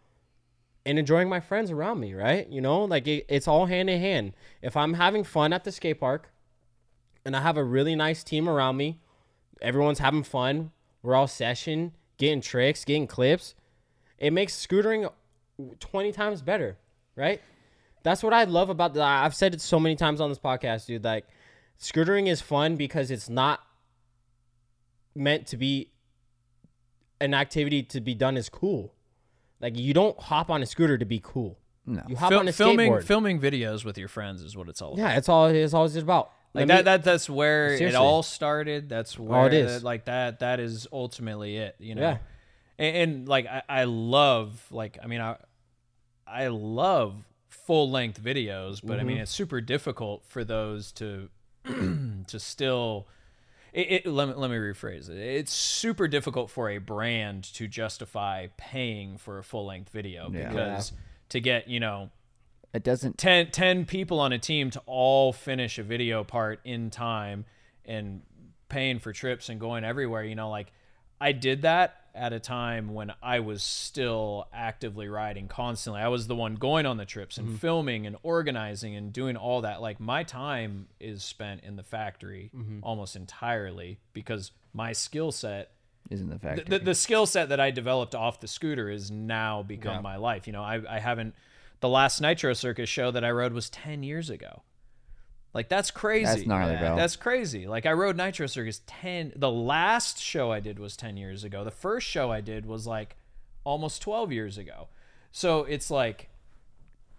[0.86, 2.48] and enjoying my friends around me, right?
[2.50, 4.34] You know, like it, it's all hand in hand.
[4.62, 6.30] If I'm having fun at the skate park
[7.26, 9.00] and I have a really nice team around me,
[9.62, 10.72] everyone's having fun,
[11.02, 13.56] we're all session, getting tricks, getting clips,
[14.18, 15.12] it makes scootering
[15.80, 16.78] 20 times better,
[17.16, 17.42] right?
[18.04, 20.86] That's what I love about the I've said it so many times on this podcast,
[20.86, 21.04] dude.
[21.04, 21.26] Like
[21.82, 23.62] scootering is fun because it's not
[25.16, 25.90] meant to be
[27.22, 28.94] an activity to be done as cool.
[29.62, 31.58] Like you don't hop on a scooter to be cool.
[31.86, 32.02] No.
[32.08, 33.04] You hop Fil- on a filming skateboard.
[33.04, 35.00] filming videos with your friends is what it's all about.
[35.02, 36.32] yeah, it's all it's all it's about.
[36.54, 38.90] Like Let me- that, that that's where it all started.
[38.90, 39.84] That's where All it is.
[39.84, 42.02] like that that is ultimately it, you know.
[42.02, 42.18] Yeah.
[42.78, 45.38] And, and like I, I love like I mean I
[46.28, 49.08] I love full length videos, but I Mm-hmm.
[49.08, 51.30] mean it's super difficult for those to
[51.66, 53.08] to still
[53.76, 55.18] it, it, let, me, let me rephrase it.
[55.18, 60.50] It's super difficult for a brand to justify paying for a full length video Yeah.
[60.50, 60.94] because
[61.30, 62.10] to get, you know,
[62.74, 63.18] It doesn't.
[63.18, 67.46] 10, 10 people on a team to all finish a video part in time
[67.86, 68.22] and
[68.70, 70.72] paying for trips and going everywhere you know like
[71.22, 76.28] i did that at a time when i was still actively riding constantly i was
[76.28, 77.58] the one going on the trips and mm-hmm.
[77.58, 82.50] filming and organizing and doing all that like my time is spent in the factory
[82.56, 82.80] mm-hmm.
[82.82, 85.72] almost entirely because my skill set
[86.10, 86.70] Isn't the fact.
[86.70, 90.02] the, the skill set that I developed off the scooter is now become Yeah.
[90.02, 90.46] my life.
[90.48, 91.34] You know, I, I haven't,
[91.80, 94.62] the last Nitro Circus show that I rode was 10 years ago.
[95.56, 96.26] Like, that's crazy.
[96.26, 96.98] That's gnarly, bro.
[96.98, 97.66] That's crazy.
[97.66, 101.64] Like, I rode Nitro Circus 10, the last show I did was 10 years ago.
[101.64, 103.16] The first show I did was like
[103.64, 104.90] almost 12 years ago.
[105.32, 106.30] So it's like,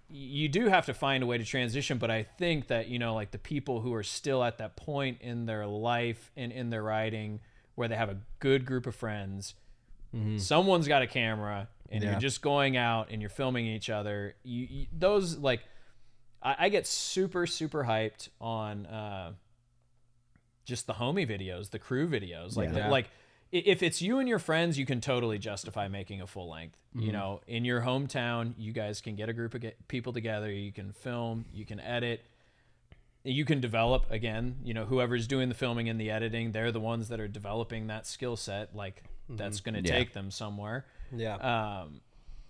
[0.08, 3.12] you do have to find a way to transition but i think that you know
[3.14, 6.82] like the people who are still at that point in their life and in their
[6.82, 7.40] riding
[7.74, 9.54] where they have a good group of friends
[10.14, 10.38] mm-hmm.
[10.38, 12.12] someone's got a camera and Yeah.
[12.12, 15.64] you're just going out and you're filming each other you, you those like
[16.46, 19.32] I, I get super super hyped on uh
[20.64, 22.84] just the homie videos the crew videos like Yeah.
[22.84, 23.10] the- like
[23.52, 26.76] if it's you and your friends, you can totally justify making a full length.
[26.92, 30.50] You know, in your hometown, you guys can get a group of people together.
[30.50, 32.22] You can film, you can edit,
[33.22, 34.10] you can develop.
[34.10, 37.28] Again, you know, whoever's doing the filming and the editing, they're the ones that are
[37.28, 38.74] developing that skill set.
[38.74, 39.96] Like that's going to Yeah.
[39.96, 40.84] take them somewhere.
[41.14, 41.36] yeah.
[41.36, 42.00] Um,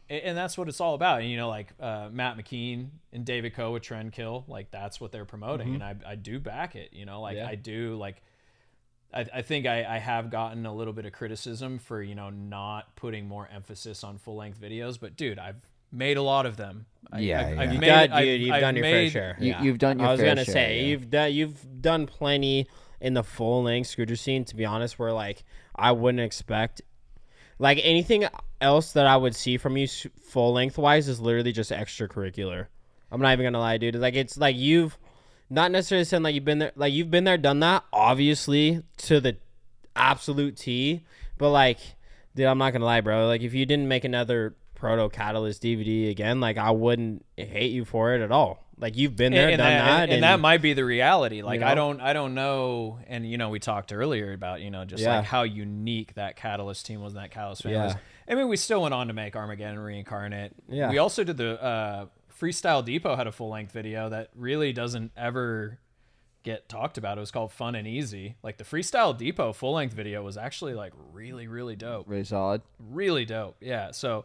[0.08, 1.20] and that's what it's all about.
[1.20, 5.00] And, you know, like uh, Matt McKean and David Coe with Trend Kill, like that's
[5.00, 6.90] what they're promoting, and I, I do back it.
[6.92, 7.48] You know, like Yeah.
[7.48, 8.22] I do like.
[9.14, 12.28] I, I think I, I have gotten a little bit of criticism for you know
[12.30, 15.56] not putting more emphasis on full length videos, but dude, I've
[15.92, 16.86] made a lot of them.
[17.12, 17.62] I, Yeah, I've, yeah.
[17.62, 19.36] I've You've made, Done- I've- dude, you've I've done your fair share.
[19.40, 19.62] You, Yeah.
[19.62, 20.86] You've done your I was gonna share, say yeah.
[20.88, 22.66] you've done you've done plenty
[23.00, 24.44] in the full length scooter scene.
[24.44, 25.44] To be honest, where like
[25.76, 26.82] I wouldn't expect
[27.58, 28.26] like anything
[28.60, 29.86] else that I would see from you
[30.20, 32.66] full length wise is literally just extracurricular.
[33.10, 33.94] I'm not even gonna lie, dude.
[33.96, 34.98] Like it's like you've
[35.48, 39.20] not necessarily saying like you've been there, like you've been there, done that, obviously to
[39.20, 39.36] the
[39.94, 41.04] absolute T.
[41.38, 41.78] But like,
[42.34, 43.26] dude, I'm not gonna lie, bro.
[43.26, 47.84] Like if you didn't make another proto catalyst DVD again, like I wouldn't hate you
[47.84, 48.65] for it at all.
[48.78, 51.40] Like you've been there, and, done that, that, and, and that might be the reality.
[51.43, 51.74] Like I know?
[51.94, 52.98] don't, I don't know.
[53.07, 55.16] And you know, we talked earlier about you know just Yeah.
[55.16, 57.93] like how unique that Catalyst team was, and that Catalyst fan was.
[57.94, 57.98] Yeah.
[58.28, 60.53] I mean, we still went on to make Armageddon Reincarnate.
[60.69, 60.90] Yeah.
[60.90, 62.07] We also did the uh,
[62.39, 65.78] Freestyle Depot had a full length video that really doesn't ever
[66.43, 67.16] get talked about.
[67.16, 68.36] It was called Fun and Easy.
[68.43, 72.62] Like the Freestyle Depot full length video was actually like really, really dope Really solid.
[72.78, 73.57] really dope.
[73.61, 73.90] Yeah.
[73.93, 74.24] So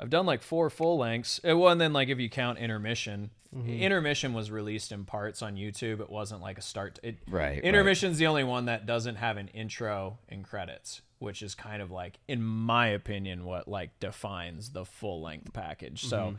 [0.00, 1.40] I've done like four full lengths.
[1.48, 3.68] Uh, Well, and then like if you count intermission, mm-hmm.
[3.68, 6.00] intermission was released in parts on YouTube.
[6.00, 6.98] It wasn't like a start.
[7.02, 7.64] It, Right, right.
[7.64, 11.90] Intermission's the only one that doesn't have an intro and credits, which is kind of
[11.90, 16.04] like, in my opinion, what like defines the full length package.
[16.06, 16.36] So mm-hmm.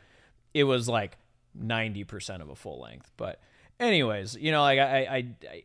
[0.53, 1.17] it was like
[1.53, 3.11] ninety percent of a full length.
[3.15, 3.39] But
[3.79, 5.63] anyways, you know, like I I I,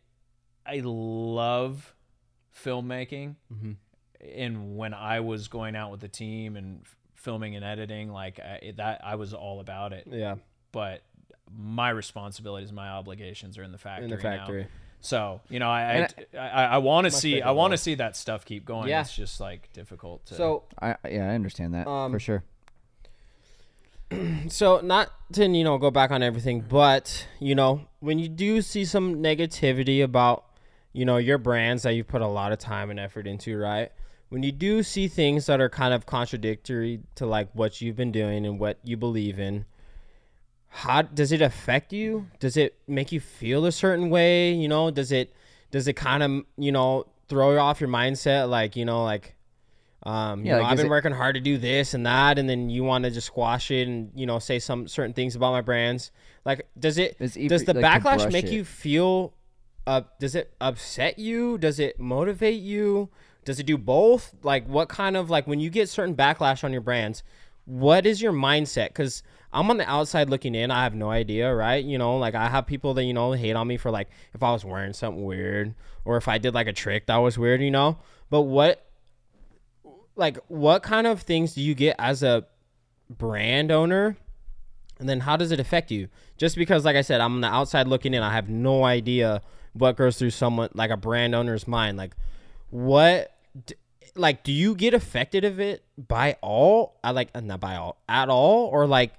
[0.67, 1.95] I love
[2.65, 3.73] filmmaking mm-hmm.
[4.21, 6.83] and when I was going out with the team and
[7.21, 10.07] filming and editing, like I, that, I was all about it.
[10.11, 10.37] yeah,
[10.73, 11.03] But
[11.57, 14.05] my responsibilities, my obligations are in the factory.
[14.05, 14.23] in the now.
[14.23, 14.67] factory.
[15.01, 17.95] So you know, I And I, I, I want to see i want to see
[17.95, 18.89] that stuff keep going.
[18.89, 19.01] Yeah.
[19.01, 20.35] It's just like difficult to.
[20.35, 22.45] So I yeah, I understand that Um, for sure.
[24.49, 28.61] so not to you know go back on everything but you know when you do
[28.61, 30.47] see some negativity about
[30.93, 33.93] you know your brands that you put a lot of time and effort into right
[34.31, 38.13] when you do see things that are kind of contradictory to like what you've been
[38.13, 39.67] doing and what you believe in
[40.69, 44.91] how does it affect you does it make you feel a certain way you know
[44.91, 45.35] does it
[45.71, 49.35] does it kind of you know throw off your mindset like you know like
[50.03, 52.39] um, Yeah, you know, like, I've been it- working hard to do this and that,
[52.39, 55.37] and then you want to just squash it and you know say some certain things
[55.37, 56.11] about my brands.
[56.45, 58.53] Like, does it does the like, backlash make it.
[58.53, 59.35] you feel?
[59.87, 61.59] Uh, does it upset you?
[61.59, 63.11] Does it motivate you?
[63.51, 64.33] Does it do both?
[64.45, 67.25] Like, what kind of like when you get certain backlash on your brands?
[67.65, 68.91] What is your mindset?
[68.91, 70.71] Because I'm on the outside looking in.
[70.71, 71.85] I have no idea, right?
[71.85, 74.45] You know, like I have people that you know hate on me for like if
[74.45, 75.75] I was wearing something weird
[76.05, 77.99] or if I did like a trick that was weird, you know.
[78.31, 78.87] But what
[80.15, 82.47] like what kind of things do you get as a
[83.09, 84.17] brand owner
[85.01, 87.49] and then how does it affect you just because like i said i'm on the
[87.49, 89.41] outside looking in i have no idea
[89.73, 92.13] what goes through someone like a brand owner's mind like
[92.71, 93.35] what
[93.67, 93.75] d-
[94.17, 97.97] like do you get affected of it by all i like uh, not by all
[98.09, 99.13] at all or like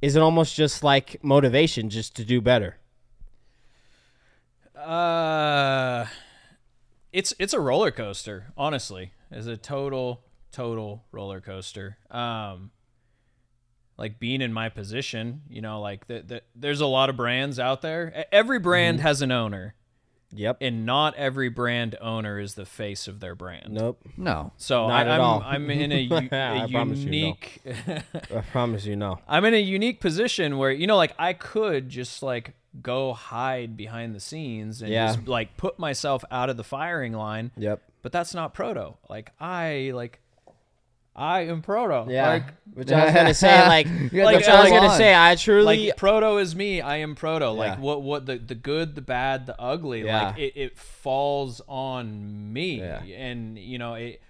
[0.00, 2.76] is it almost just like motivation just to do better
[4.76, 6.06] Uh,
[7.12, 8.52] it's it's a roller coaster.
[8.56, 10.22] Honestly, it's a total
[10.52, 11.98] total roller coaster.
[12.10, 12.70] Um,
[13.96, 17.58] like being in my position, you know, like the, the, there's a lot of brands
[17.58, 18.26] out there.
[18.30, 19.74] Every brand has an owner,
[20.32, 23.70] yep and not every brand owner is the face of their brand.
[23.70, 24.52] nope No.
[24.56, 25.42] So Not I, at I'm all.
[25.44, 27.16] I'm in a, u- a I promise you, no.
[27.16, 27.60] unique.
[28.36, 31.88] i promise you no I'm in a unique position where you know, like I could
[31.88, 35.06] just like go hide behind the scenes and Yeah.
[35.14, 37.50] just like put myself out of the firing line.
[37.56, 38.96] yep But that's not proto.
[39.08, 40.20] Like I like
[41.18, 42.10] I am proto.
[42.10, 44.96] yeah Like which i was gonna say like Like, which i was gonna on.
[44.96, 46.80] say i truly like proto is me.
[46.80, 47.50] I am proto.
[47.50, 47.80] Like Yeah.
[47.80, 50.04] what what the the good, the bad, the ugly.
[50.04, 50.28] Yeah.
[50.28, 52.78] Like it, it falls on me.
[52.78, 53.02] Yeah.
[53.02, 54.22] And you know it.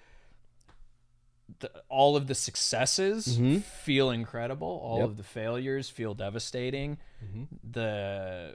[1.60, 3.39] The, all of the successes
[3.82, 4.81] feel incredible.
[4.82, 5.01] All Mm-hmm.
[5.02, 5.10] Yep.
[5.10, 6.98] of the failures feel devastating.
[7.24, 7.44] Mm-hmm.
[7.70, 8.55] The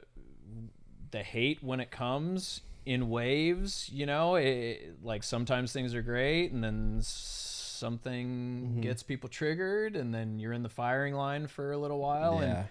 [1.10, 3.90] the hate when it comes in waves.
[3.92, 7.00] You know, it, like sometimes things are great, and then
[7.74, 8.26] something
[8.64, 8.80] Mm-hmm.
[8.80, 12.66] gets people triggered, and then you're in the firing line for a little while, and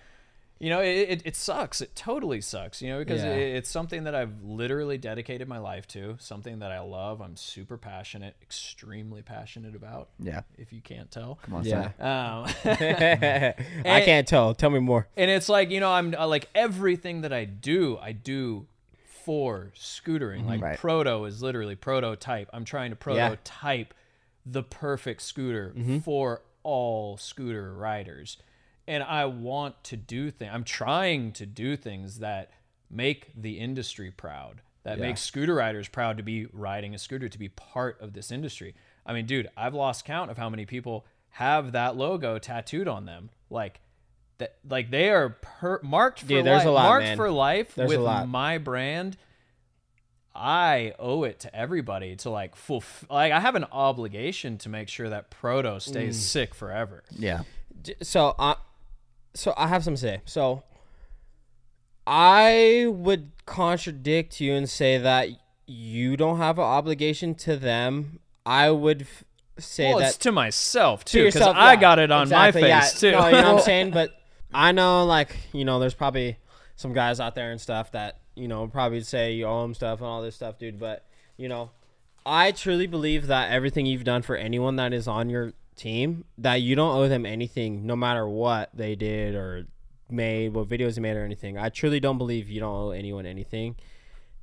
[0.60, 3.34] you know it, it, it sucks it totally sucks you know because Yeah.
[3.34, 7.36] it, it's something that i've literally dedicated my life to something that i love i'm
[7.36, 10.44] super passionate extremely passionate about Yeah.
[10.58, 12.46] if you can't tell Come on, yeah son.
[12.46, 12.54] um,
[13.86, 14.54] I can't tell.
[14.54, 15.08] Tell me more.
[15.18, 18.68] and it's like you know i'm uh, like everything that i do i do
[19.26, 20.78] for scootering like Right.
[20.78, 23.36] proto is literally prototype i'm trying to Yeah.
[24.46, 26.00] The perfect scooter mm-hmm.
[26.00, 28.38] for all scooter riders.
[28.88, 32.52] And i want to do things i'm trying to do things that
[32.90, 35.06] make the industry proud that Yeah.
[35.06, 38.76] make scooter riders proud to be riding a scooter to be part of this industry.
[39.06, 43.06] I mean dude i've lost count of how many people have that logo tattooed on
[43.06, 43.30] them.
[43.50, 43.80] Like
[44.40, 47.18] that like they are per- marked for Dude, there's life a lot, marked man.
[47.18, 49.18] for life There's with my brand
[50.36, 54.90] I owe it to everybody to like full like I have an obligation to make
[54.90, 56.22] sure that proto stays Mm.
[56.22, 57.04] sick forever.
[57.12, 57.42] Yeah.
[58.02, 58.56] So I,
[59.36, 60.22] so I have some say.
[60.26, 60.64] So
[62.06, 65.30] I would contradict you and say that
[65.66, 68.20] you don't have an obligation to them.
[68.46, 69.24] I would f-
[69.58, 72.68] say Well, that it's to myself too because yourself, I got it on exactly, my
[72.68, 72.82] yeah.
[72.82, 73.12] face too.
[73.12, 73.92] No, you know what I'm saying?
[73.94, 74.12] But
[74.54, 76.38] I know, like, you know, there's probably
[76.76, 80.00] some guys out there and stuff that you know probably say you owe them stuff
[80.00, 80.80] and all this stuff, dude.
[80.80, 81.06] But
[81.38, 81.72] you know,
[82.26, 86.56] I truly believe that everything you've done for anyone that is on your team, that
[86.56, 89.66] you don't owe them anything, no matter what they did or
[90.10, 91.58] made, what videos they made or anything.
[91.58, 93.76] I truly don't believe you don't owe anyone anything.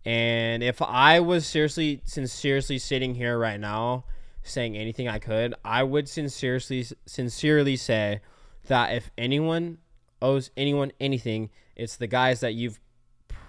[0.05, 4.05] And if I was seriously, sincerely sitting here right now
[4.43, 8.21] saying anything I could, I would sincerely, sincerely say
[8.67, 9.79] that if anyone
[10.23, 12.81] owes anyone anything, it's the guys that you've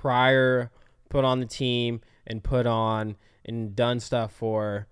[0.01, 0.71] prior
[1.09, 3.15] put on the team and put on
[3.45, 4.87] and done stuff for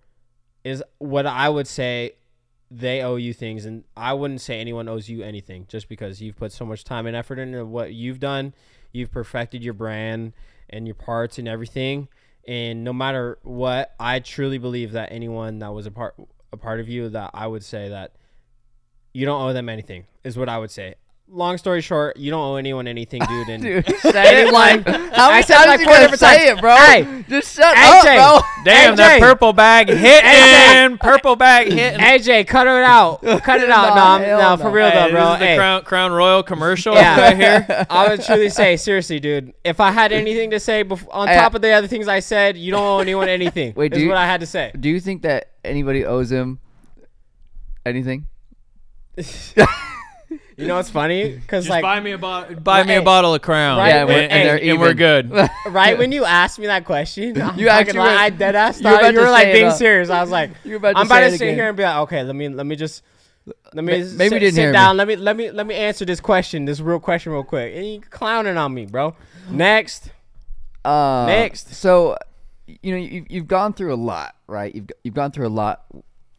[0.64, 2.12] is what I would say
[2.70, 6.36] they owe you things and I wouldn't say anyone owes you anything just because you've
[6.36, 8.54] put so much time and effort into what you've done.
[8.92, 10.34] You've perfected your brand
[10.70, 12.08] and your parts and everything.
[12.48, 16.14] And no matter what, I truly believe that anyone that was a part
[16.54, 18.14] a part of you that I would say that
[19.12, 20.96] you don't owe them anything is what I would say.
[21.32, 23.50] Long story short, you don't owe anyone anything, dude.
[23.50, 26.48] And Dude, say it like how I said times like you four gonna different say
[26.48, 26.58] times.
[26.58, 26.76] it, bro?
[26.76, 28.64] Hey, Just shut AJ, up, bro.
[28.66, 30.98] Damn, that purple bag hitting.
[30.98, 32.00] purple bag hitting.
[32.00, 33.22] AJ, cut it out.
[33.44, 33.96] Cut it out.
[33.96, 34.58] Nah, no, I'm- no, no.
[34.58, 35.34] for real Hey, though, this bro.
[35.34, 35.56] is the Hey.
[35.58, 37.22] Crown, Crown Royal commercial Yeah.
[37.22, 37.86] right here.
[37.92, 39.54] I would truly say, seriously, dude.
[39.64, 42.22] If I had anything to say bef- on Hey, top of the other things I
[42.22, 43.74] said, you don't owe anyone anything.
[43.76, 44.72] Wait, is do you- what I had to say.
[44.80, 46.60] Do you think that anybody owes him
[47.86, 48.26] anything?
[50.60, 51.32] You know what's funny?
[51.42, 52.56] Because Just like buy me a bottle.
[52.60, 52.98] Buy me Hey.
[52.98, 53.78] a bottle of Crown.
[53.78, 55.32] Right, Yeah, and, we're- and, and and we're good.
[55.68, 58.80] right when you asked me that question, I'm You you actually actually I dead ass
[58.80, 60.10] you were thought about you were like being serious.
[60.10, 61.56] I was like, You were about I'm about to sit again.
[61.56, 63.04] here and be like, okay, let me let me just
[63.74, 64.74] let me Ma- maybe sit, didn't sit hear me.
[64.74, 64.98] down.
[64.98, 67.74] Let me let me let me answer this question, this real question, real quick.
[67.76, 69.16] And you clowning on me, bro.
[69.50, 70.12] Next,
[70.86, 71.74] Uh, Next.
[71.74, 72.18] So,
[72.84, 74.74] you know, you've, you've gone through a lot, right?
[74.76, 75.86] You've you've gone through a lot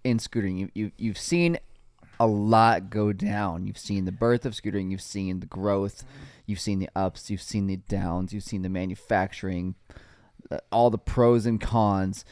[0.05, 0.56] in scooting.
[0.59, 1.59] You you you've seen
[2.20, 3.66] a lot go down.
[3.66, 4.90] You've seen the birth of scootering.
[4.90, 6.05] You've seen the growth.
[6.44, 7.30] You've seen the ups.
[7.30, 8.34] You've seen the downs.
[8.34, 9.74] You've seen the manufacturing,
[10.51, 12.26] uh, all the pros and cons.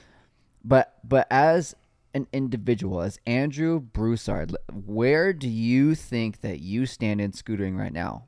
[0.62, 1.74] But but as
[2.12, 7.92] an individual, as Andrew Broussard, where do you think that you stand in scootering right
[7.92, 8.24] now?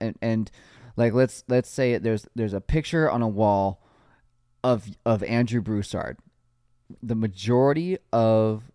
[0.00, 0.50] And and
[0.96, 3.82] like let's let's say there's there's a picture on a wall
[4.62, 6.18] of of Andrew Broussard.
[7.02, 8.70] The majority of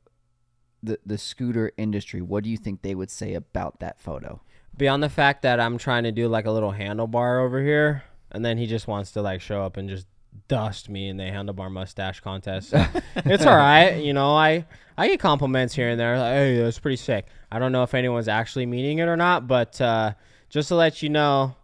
[0.85, 4.41] the the scooter industry, what do you think they would say about that photo?
[4.77, 8.43] beyond the fact that I'm trying to do like a little handlebar over here, and
[8.43, 10.07] then he just wants to like show up and just
[10.47, 12.69] dust me in the handlebar mustache contest.
[12.69, 12.85] So
[13.17, 14.35] it's all right, you know.
[14.35, 14.65] I
[14.97, 16.17] I get compliments here and there.
[16.17, 17.27] Like, hey, that's pretty sick.
[17.51, 20.13] I don't know if anyone's actually meaning it or not, but uh,
[20.49, 21.55] just to let you know,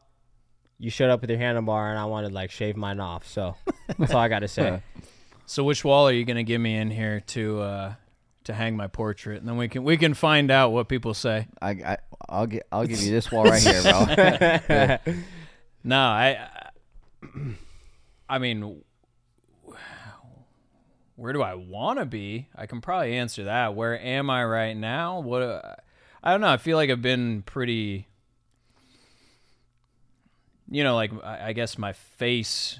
[0.80, 3.28] you showed up with your handlebar, and I wanted to like shave mine off.
[3.28, 3.56] So
[3.98, 4.82] that's all I got to say.
[5.48, 7.94] So which wall are you gonna give me in here to uh,
[8.46, 11.48] to hang my portrait, and then we can we can find out what people say.
[11.62, 11.98] I, I
[12.28, 15.14] I'll get I'll give you this wall right here, bro.
[15.84, 16.48] No, I,
[18.30, 18.84] I mean,
[21.16, 22.48] where do I want to be?
[22.56, 23.76] I can probably answer that.
[23.76, 25.22] Where am I right now?
[25.22, 25.42] What?
[26.24, 26.50] I don't know.
[26.50, 28.08] I feel like I've been pretty.
[30.70, 32.80] You know, like I I guess my face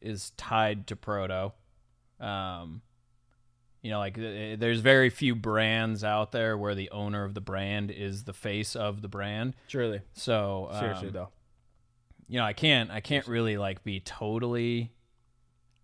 [0.00, 1.52] is tied to Proto.
[2.20, 2.80] Um,
[3.82, 7.90] you know, like there's very few brands out there where the owner of the brand
[7.90, 9.54] is the face of the brand.
[9.68, 11.28] Truly, So seriously um, though.
[12.28, 14.92] you know, I can't I can't really like be totally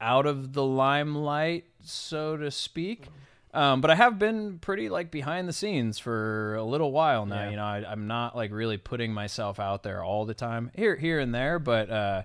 [0.01, 3.06] out of the limelight, so to speak.
[3.55, 7.44] Um, but I have been pretty like behind the scenes for a little while now.
[7.44, 7.51] Yeah.
[7.51, 10.94] You know, I, I'm not like really putting myself out there all the time, here
[10.97, 11.59] here and there.
[11.59, 12.23] But uh,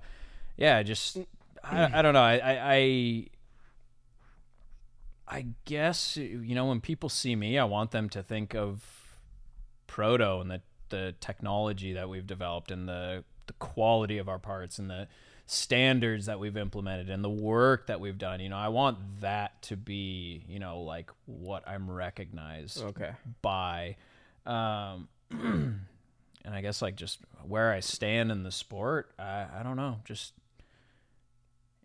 [0.57, 1.17] yeah, just
[1.63, 2.21] I, I don't know.
[2.21, 3.25] I, I I
[5.31, 8.83] I guess you know when people see me, I want them to think of
[9.87, 14.77] proto and the the technology that we've developed and the the quality of our parts
[14.77, 15.07] and the
[15.45, 19.61] standards that we've implemented and the work that we've done you know i want that
[19.61, 23.11] to be you know like what i'm recognized Okay.
[23.41, 23.95] by
[24.45, 25.81] um and
[26.53, 30.33] i guess like just where i stand in the sport i i don't know just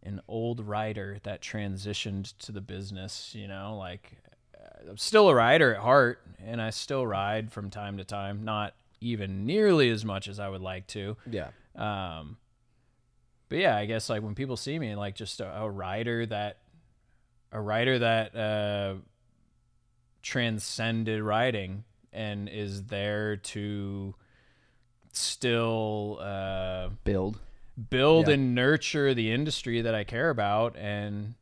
[0.06, 4.12] an old rider that transitioned to the business you know like
[4.58, 8.44] uh, i'm still a rider at heart and i still ride from time to time
[8.44, 11.48] not even nearly as much as i would like to Yeah.
[11.74, 12.36] um,
[13.48, 16.56] but yeah, I guess like when people see me, like just a, a rider that,
[17.52, 18.94] a rider that uh,
[20.22, 24.16] transcended riding and is there to
[25.12, 27.38] still uh, Build.
[27.90, 28.34] Build Yeah.
[28.34, 31.34] and nurture the industry that I care about, and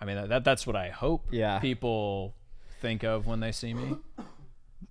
[0.00, 1.58] I mean that that's what I hope Yeah.
[1.60, 2.34] people
[2.80, 3.96] think of when they see me.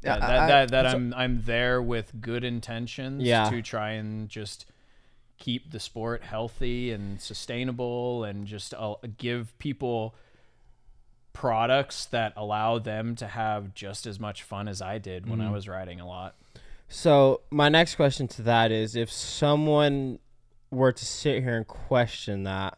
[0.03, 3.49] Yeah, that I- that, that, I'm I'm there with good intentions Yeah.
[3.49, 4.65] to try and just
[5.37, 10.15] keep the sport healthy and sustainable and just uh, give people
[11.33, 15.51] products that allow them to have just as much fun as I did when I
[15.51, 16.35] was riding a lot.
[16.89, 20.19] So my next question to that is if someone
[20.71, 22.77] were to sit here and question that,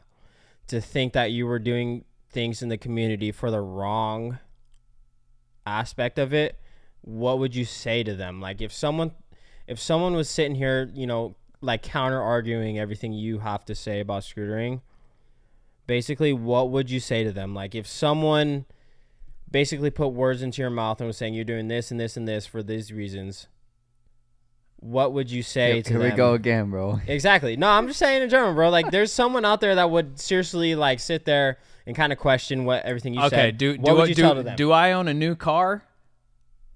[0.67, 4.39] to think that you were doing things in the community for the wrong
[5.65, 6.59] aspect of it,
[7.01, 8.41] what would you say to them?
[8.41, 9.11] Like if someone
[9.67, 13.99] if someone was sitting here, you know, like counter arguing everything you have to say
[13.99, 14.81] about scootering,
[15.85, 17.53] basically what would you say to them?
[17.53, 18.65] Like if someone
[19.49, 22.27] basically put words into your mouth and was saying you're doing this and this and
[22.27, 23.47] this for these reasons,
[24.81, 26.11] what would you say Here, to here them?
[26.11, 26.99] we go again, bro.
[27.07, 27.57] Exactly.
[27.57, 28.69] No, I'm just saying in general, bro.
[28.69, 32.65] Like, there's someone out there that would seriously like sit there and kind of question
[32.65, 33.57] what everything you okay, said.
[33.57, 34.55] do what do would I- you do, tell to them?
[34.55, 35.83] do I own a new car?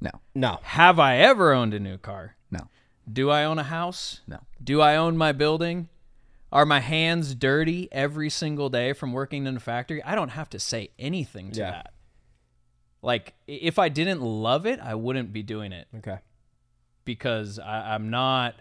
[0.02, 0.60] No, no.
[0.64, 2.36] Have I ever owned a new car?
[2.52, 2.68] no,
[3.12, 4.20] Do I own a house?
[4.28, 4.40] no.
[4.64, 5.88] Do I own my building?
[6.52, 10.04] Are my hands dirty every single day from working in a factory?
[10.04, 11.72] I don't have to say anything to Yeah.
[11.72, 11.94] that.
[13.02, 16.18] Like, if I didn't love it, I wouldn't be doing it Okay.
[17.06, 18.56] Because I, I'm not.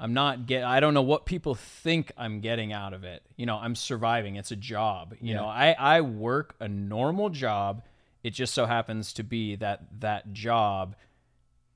[0.00, 0.62] I'm not get.
[0.62, 3.22] I don't know what people think I'm getting out of it.
[3.36, 4.36] You know, I'm surviving.
[4.36, 5.16] It's a job.
[5.20, 7.82] You know, I I work a normal job.
[8.22, 10.94] It just so happens to be that that job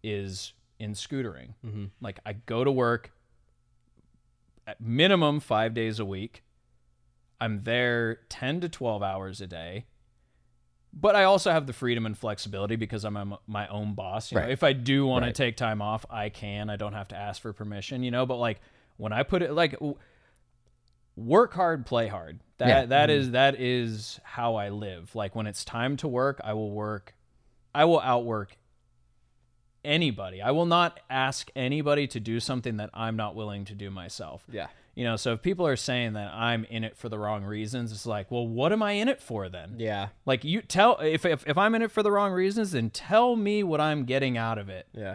[0.05, 1.55] is in scootering.
[1.65, 1.87] Mm-hmm.
[2.01, 3.13] Like I go to work
[4.67, 6.43] at minimum five days a week.
[7.41, 9.87] I'm there 10 to 12 hours a day.
[10.95, 14.31] But I also have the freedom and flexibility because I'm a, my own boss.
[14.31, 14.51] You know, Right.
[14.53, 15.35] if I do want Right.
[15.35, 16.69] to take time off, I can.
[16.69, 18.27] I don't have to ask for permission, you know.
[18.27, 18.61] But like
[18.99, 19.75] when I put it like
[21.17, 22.41] work hard, play hard.
[22.59, 22.85] That Yeah.
[22.87, 23.21] that mm-hmm.
[23.21, 25.15] is that is how I live.
[25.15, 27.15] Like when it's time to work, I will work.
[27.75, 28.59] I will outwork
[29.85, 30.41] anybody.
[30.43, 34.45] I will not ask anybody to do something that I'm not willing to do myself.
[34.51, 34.69] Yeah.
[34.95, 37.93] You know, so if people are saying that I'm in it for the wrong reasons,
[37.93, 39.77] it's like, well, what am I in it for then?
[39.79, 40.09] Yeah.
[40.27, 43.35] Like you tell if, if if I'm in it for the wrong reasons, then tell
[43.35, 44.87] me what I'm getting out of it.
[44.93, 45.15] Yeah.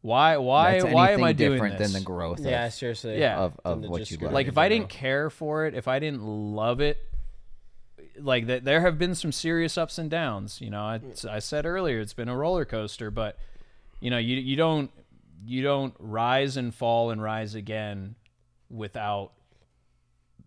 [0.00, 1.92] Why why That's why am anything I doing different this?
[1.92, 2.66] than the growth Yeah.
[2.66, 3.18] of, Seriously.
[3.20, 3.38] Yeah.
[3.38, 4.24] of, of what you scooter.
[4.26, 4.34] love.
[4.34, 6.98] like if I didn't care for it, if I didn't love it,
[8.18, 10.60] like that, there have been some serious ups and downs.
[10.60, 13.38] You know, I, I said earlier it's been a roller coaster, but
[14.00, 14.90] you know, you you don't
[15.46, 18.16] you don't rise and fall and rise again
[18.70, 19.32] without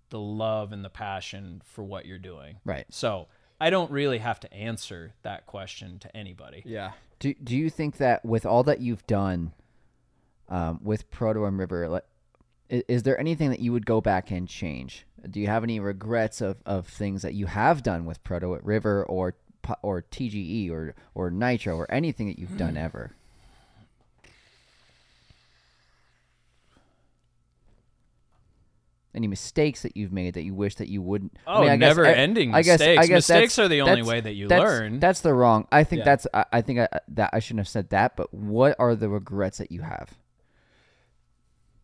[0.10, 2.58] the love and the passion for what you're doing.
[2.66, 2.86] Right.
[2.90, 3.28] So
[3.60, 6.64] I don't really have to answer that question to anybody.
[6.66, 6.92] Yeah.
[7.20, 9.54] Do Do you think that with all that you've done,
[10.50, 12.06] um, with Proto and River, like,
[12.70, 15.06] is, is there anything that you would go back and change?
[15.30, 18.64] Do you have any regrets of, of things that you have done with Proto at
[18.64, 19.36] River or
[19.82, 23.12] or TGE or or Nitro or anything that you've done ever?
[29.18, 31.36] Any mistakes that you've made that you wish that you wouldn't?
[31.48, 34.48] Oh, I guess- never-ending I guess, I guess Mistakes are the only way that you
[34.48, 35.00] that's- learn.
[35.00, 35.68] That's the wrong.
[35.72, 36.06] I think Yeah.
[36.06, 36.28] that's.
[36.36, 38.16] I, I think I, uh, that I shouldn't have said that.
[38.16, 40.12] But what are the regrets that you have?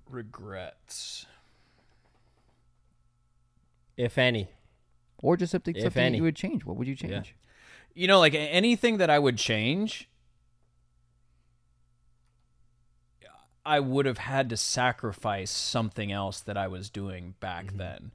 [0.07, 1.26] Regrets.
[3.97, 4.49] If any.
[5.23, 6.18] or just something, If something any.
[6.18, 6.65] you would change.
[6.65, 7.35] What would you change?
[7.95, 10.10] you know like anything that i would change
[13.65, 17.77] i would have had to sacrifice something else that i was doing back mm-hmm.
[17.77, 18.11] then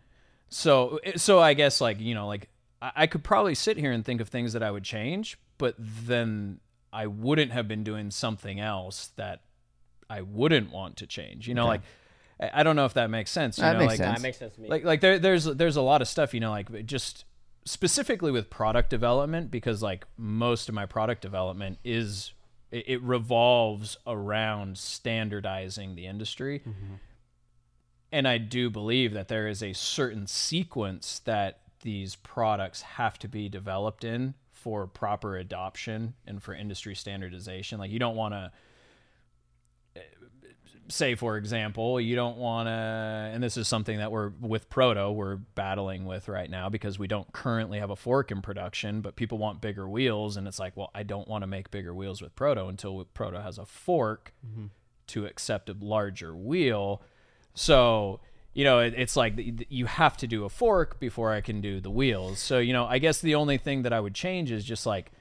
[0.48, 2.48] so eh, so i guess like you know like
[2.80, 5.74] I, I could probably sit here and think of things that i would change but
[5.78, 6.60] then
[6.92, 9.40] i wouldn't have been doing something else that
[10.08, 11.82] i wouldn't want to change you know like
[12.40, 14.18] I, I don't know if that makes sense you That know makes like sense.
[14.18, 14.68] That makes sense to me.
[14.68, 17.24] like like there, there's there's a lot of stuff you know like just
[17.68, 22.32] specifically with product development because like most of my product development is
[22.70, 26.60] it, it revolves around standardizing the industry.
[26.60, 26.94] Mm-hmm.
[28.10, 33.28] And i do believe that there is a certain sequence that these products have to
[33.28, 37.78] be developed in for proper adoption and for industry standardization.
[37.78, 38.50] Like you don't want to
[40.88, 45.10] say for example you don't want to and this is something that we're with proto
[45.10, 49.14] we're battling with right now because we don't currently have a fork in production but
[49.14, 52.22] people want bigger wheels and it's like well i don't want to make bigger wheels
[52.22, 54.66] with proto until proto has a fork mm-hmm.
[55.06, 57.02] to accept a larger wheel.
[57.54, 58.20] So
[58.54, 59.34] you know it, it's like
[59.68, 62.38] you have to do a fork before i can do the wheels.
[62.38, 65.12] So you know i guess the only thing that i would change is just like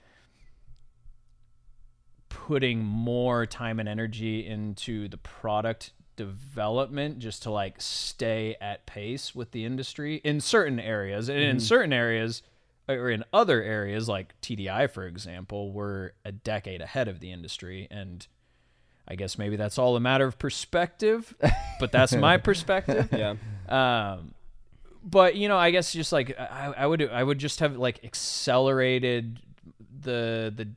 [2.45, 9.35] putting more time and energy into the product development just to like stay at pace
[9.35, 12.41] with the industry in certain areas and in certain areas
[12.87, 17.87] or in other areas like TDI for example we're a decade ahead of the industry
[17.91, 18.25] and
[19.07, 21.33] I guess maybe that's all a matter of perspective,
[21.79, 23.07] but that's my perspective.
[23.13, 23.35] Yeah.
[23.69, 24.33] Um,
[25.01, 28.03] but you know, I guess just like I, I would, I would just have like
[28.03, 29.39] accelerated
[30.01, 30.67] the the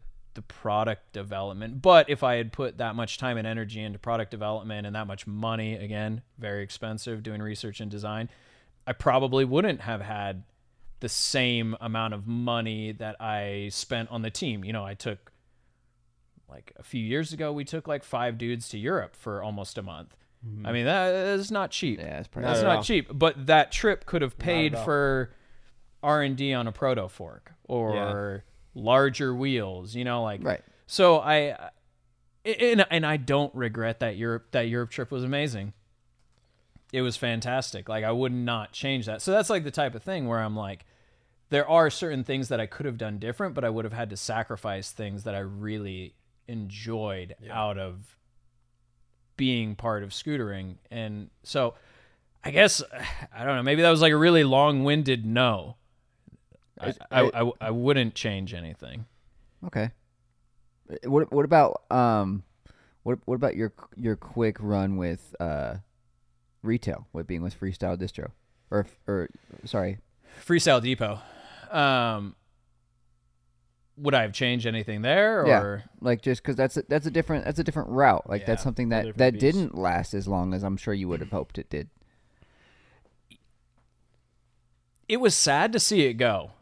[0.41, 1.83] the product development.
[1.83, 5.07] But if I had put that much time and energy into product development and that
[5.07, 8.31] much money, again, very expensive doing research and design,
[8.87, 10.45] I probably wouldn't have had
[11.01, 14.65] the same amount of money that I spent on the team.
[14.65, 15.31] You know, I took
[16.49, 19.83] like a few years ago, we took like five dudes to Europe for almost a
[19.83, 20.17] month.
[20.65, 21.99] I mean, that is not cheap.
[21.99, 22.49] Yeah, it's pretty.
[22.49, 23.09] That's at not cheap.
[23.13, 25.35] But that trip could have paid for
[26.03, 28.43] R and D on a proto fork or
[28.75, 29.95] larger wheels.
[29.95, 30.63] You know, like Right.
[30.87, 31.71] So I,
[32.45, 35.73] and and I don't regret that Europe that Europe trip was amazing.
[36.93, 37.89] It was fantastic.
[37.89, 39.23] Like I would not change that.
[39.23, 40.85] So that's like the type of thing where I'm like,
[41.51, 44.11] there are certain things that I could have done different, but I would have had
[44.11, 46.15] to sacrifice things that I really
[46.49, 48.17] enjoyed out of
[49.37, 50.77] being part of scootering.
[50.91, 51.75] And so
[52.43, 52.83] I guess
[53.35, 55.77] I don't know, maybe that was like a really long-winded no.
[56.81, 59.07] I, I, I, I wouldn't change anything.
[59.67, 59.91] Okay.
[60.91, 62.43] Uh, What what about um
[63.03, 65.77] what what about your your quick run with uh
[66.63, 68.31] retail with being with Freestyle Distro
[68.71, 69.29] or or
[69.65, 69.99] sorry
[70.47, 71.19] Freestyle Depot.
[71.71, 72.35] Um,
[73.97, 75.81] would I have changed anything there, Yeah.
[76.01, 78.89] like just because that's a, that's a different that's a different route like that's something
[78.89, 79.41] that that beast.
[79.41, 81.89] didn't last as long as I'm sure you would have hoped it did.
[85.09, 86.53] it was sad to see it go?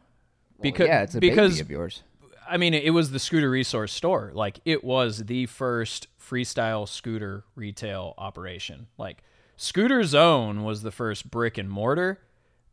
[0.61, 2.03] Because yeah, it's a because baby of yours.
[2.49, 4.31] I mean, it was the scooter resource store.
[4.33, 8.87] Like it was the first freestyle scooter retail operation.
[8.97, 9.23] Like
[9.55, 12.19] Scooter Zone was the first brick and mortar,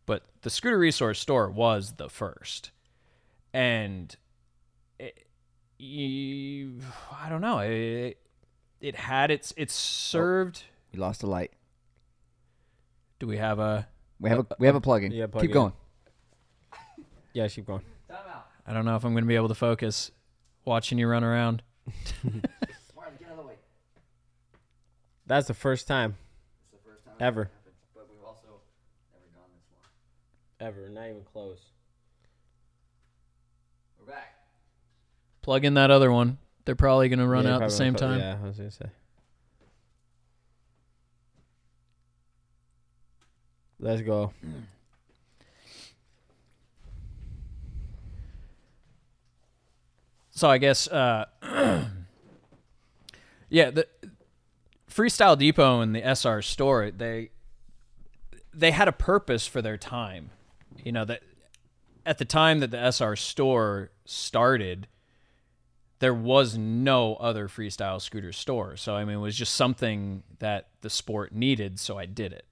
[0.06, 2.70] but the scooter resource store was the first.
[3.52, 4.14] And
[4.98, 5.26] it,
[5.78, 6.80] you,
[7.12, 7.58] I don't know.
[7.58, 8.18] It,
[8.80, 10.62] it had its it oh, served.
[10.92, 11.52] We lost a light.
[13.18, 13.88] Do we have a?
[14.20, 15.12] We have a we have a plug-in.
[15.12, 15.54] yeah, plug Keep in.
[15.54, 15.72] going.
[17.36, 17.82] Yeah, keep going.
[18.66, 20.10] I don't know if I'm going to be able to focus
[20.64, 21.62] watching you run around.
[25.26, 26.16] That's the first time.
[27.20, 27.50] Ever.
[30.58, 30.88] Ever.
[30.88, 31.58] Not even close.
[34.00, 34.34] We're back.
[35.42, 36.38] Plug in that other one.
[36.64, 38.18] They're probably going to run Yeah, out at the probably same put- time.
[38.20, 38.86] Yeah, I was gonna say.
[43.78, 44.32] Let's go.
[50.36, 51.24] So I guess, uh,
[53.48, 53.86] yeah, the
[54.90, 57.30] Freestyle Depot and the SR store they
[58.52, 60.28] they had a purpose for their time.
[60.84, 61.22] You know that
[62.04, 64.88] at the time that the SR store started,
[66.00, 68.76] there was no other freestyle scooter store.
[68.76, 71.80] So I mean, it was just something that the sport needed.
[71.80, 72.44] So I did it,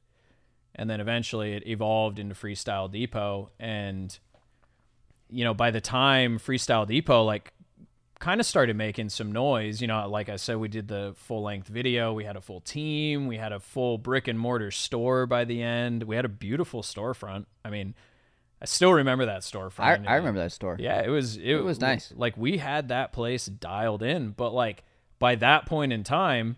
[0.74, 4.18] and then eventually it evolved into Freestyle Depot and
[5.28, 7.52] you know, by the time Freestyle Depot like
[8.18, 11.42] kind of started making some noise, you know, like I said, we did the full
[11.42, 15.26] length video, we had a full team, we had a full brick and mortar store
[15.26, 16.04] by the end.
[16.04, 17.46] We had a beautiful storefront.
[17.64, 17.94] I mean,
[18.62, 19.80] I still remember that storefront.
[19.80, 20.76] I, and I remember that store.
[20.78, 22.12] Yeah, it was it, was nice.
[22.16, 24.84] Like we had that place dialed in, but like
[25.18, 26.56] by that point in time,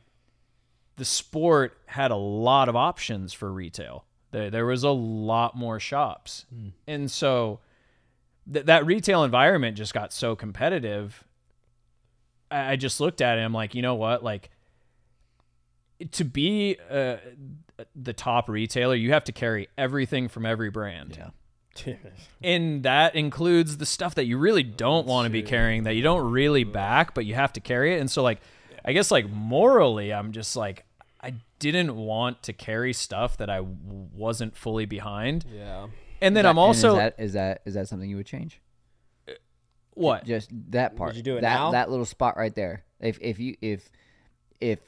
[0.96, 4.04] the sport had a lot of options for retail.
[4.30, 6.68] There, there was a lot more shops, hmm.
[6.86, 7.60] and so
[8.52, 11.24] th- that retail environment just got so competitive.
[12.50, 13.38] I, I just looked at it.
[13.38, 14.22] and I'm like, you know what?
[14.24, 14.50] Like
[16.12, 17.16] to be uh,
[17.94, 21.94] the top retailer, you have to carry everything from every brand Yeah.
[22.42, 26.02] and that includes the stuff that you really don't want to be carrying that you
[26.02, 28.40] don't really back but you have to carry it and so like
[28.82, 30.86] i guess like morally i'm just like
[31.20, 35.88] i didn't want to carry stuff that I wasn't fully behind yeah.
[36.22, 38.60] and then Is i'm also is that is that is that something you would change?
[39.96, 41.14] What Just that part.
[41.16, 41.70] you do it that now?
[41.72, 42.84] that little spot right there.
[43.00, 43.90] If if you if
[44.60, 44.78] if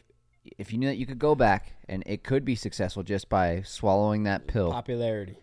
[0.57, 3.63] if you knew that you could go back and it could be successful just by
[3.63, 4.71] swallowing that pill.
[4.71, 5.37] Popularity.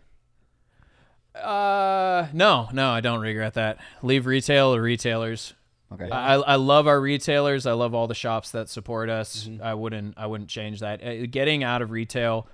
[1.34, 5.54] uh no no i don't regret that leave retail to retailers
[5.92, 6.10] Okay.
[6.10, 7.64] I, I love our retailers.
[7.64, 9.48] I love all the shops that support us.
[9.62, 11.00] I wouldn't I wouldn't change that.
[11.00, 12.48] Uh, Getting out of retail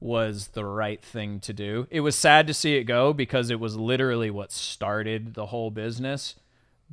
[0.00, 1.86] was the right thing to do.
[1.90, 5.70] It was sad to see it go because it was literally what started the whole
[5.70, 6.36] business,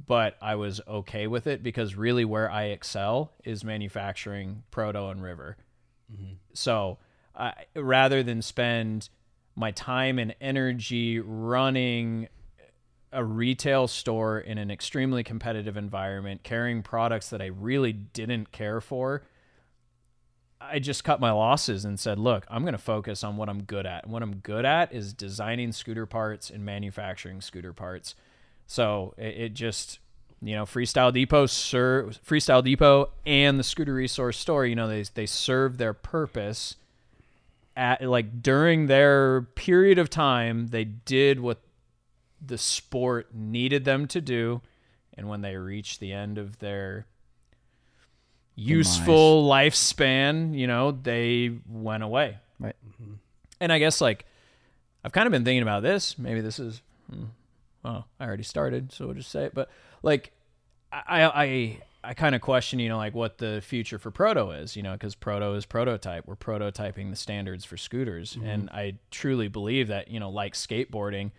[0.06, 5.24] but I was okay with it because really where I excel is manufacturing Proto and
[5.24, 5.58] River.
[6.14, 6.34] Mm-hmm.
[6.54, 6.98] So,
[7.36, 9.10] I, rather than spend
[9.56, 12.28] my time and energy running
[13.12, 18.82] a retail store in an extremely competitive environment, carrying products that I really didn't care
[18.82, 19.24] for,
[20.60, 23.64] I just cut my losses and said, look, I'm going to focus on what I'm
[23.64, 24.04] good at.
[24.04, 28.16] And what I'm good at is designing scooter parts and manufacturing scooter parts.
[28.66, 30.00] So it, it just,
[30.42, 35.04] you know, Freestyle Depot, ser- Freestyle Depot, and the Scooter Resource Store, you know, they
[35.14, 36.76] they serve their purpose
[37.76, 40.68] at like during their period of time.
[40.68, 41.62] They did what
[42.46, 44.62] the sport needed them to do,
[45.14, 47.06] and when they reached the end of their
[48.58, 52.38] useful lifespan, you know, they went away.
[52.60, 52.76] Right.
[52.90, 53.14] Mm-hmm.
[53.62, 54.26] And I guess like
[55.04, 56.18] I've kind of been thinking about this.
[56.18, 57.26] Maybe this is hmm,
[57.84, 59.54] well, I already started, so we'll just say it.
[59.54, 59.70] But
[60.02, 60.32] like
[60.92, 64.76] I I I kind of question, you know, like what the future for proto is,
[64.76, 66.26] you know, because proto is prototype.
[66.26, 68.48] We're prototyping the standards for scooters, mm-hmm.
[68.48, 71.32] and I truly believe that, you know, like skateboarding,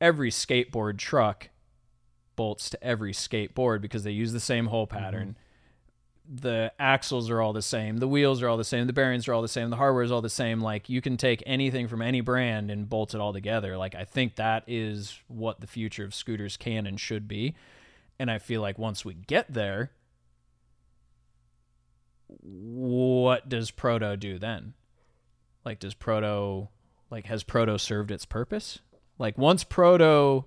[0.00, 1.50] every skateboard truck
[2.34, 4.96] bolts to every skateboard because they use the same hole mm-hmm.
[4.96, 5.36] pattern.
[6.28, 9.32] The axles are all the same, the wheels are all the same, the bearings are
[9.34, 10.60] all the same, the hardware is all the same.
[10.60, 13.76] Like you can take anything from any brand and bolt it all together.
[13.76, 17.54] Like I think that is what the future of scooters can and should be.
[18.18, 19.90] And I feel like once we get there,
[22.26, 24.74] what does proto do then?
[25.64, 26.68] Like does proto
[27.10, 28.80] like has proto served its purpose?
[29.18, 30.44] Like once proto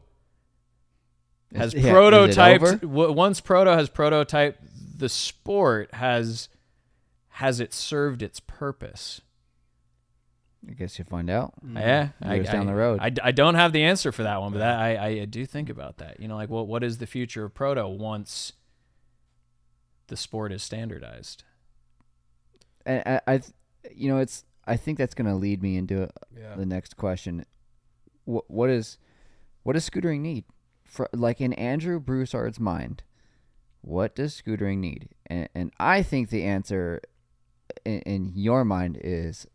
[1.56, 4.56] has yeah, prototyped w- once proto has prototyped
[5.00, 6.50] the sport has
[7.30, 9.22] has it served its purpose
[10.70, 11.54] I guess you find out.
[11.64, 12.34] yeah mm-hmm.
[12.34, 13.00] Years down the road.
[13.02, 15.70] I, I don't have the answer for that one but that I, I do think
[15.70, 18.54] about that you know like what what is the future of proto once
[20.08, 21.44] the sport is standardized
[22.86, 23.42] And I, I,
[23.94, 24.44] you know, it's.
[24.66, 26.56] I think that's going to lead me into Yeah.
[26.56, 27.46] the next question.
[28.26, 28.98] What what is,
[29.64, 30.46] what does scootering need?
[30.84, 33.04] For like in Andrew Broussard's mind,
[33.82, 35.10] what does scootering need?
[35.28, 37.02] And and I think the answer,
[37.86, 39.48] in, in your mind, is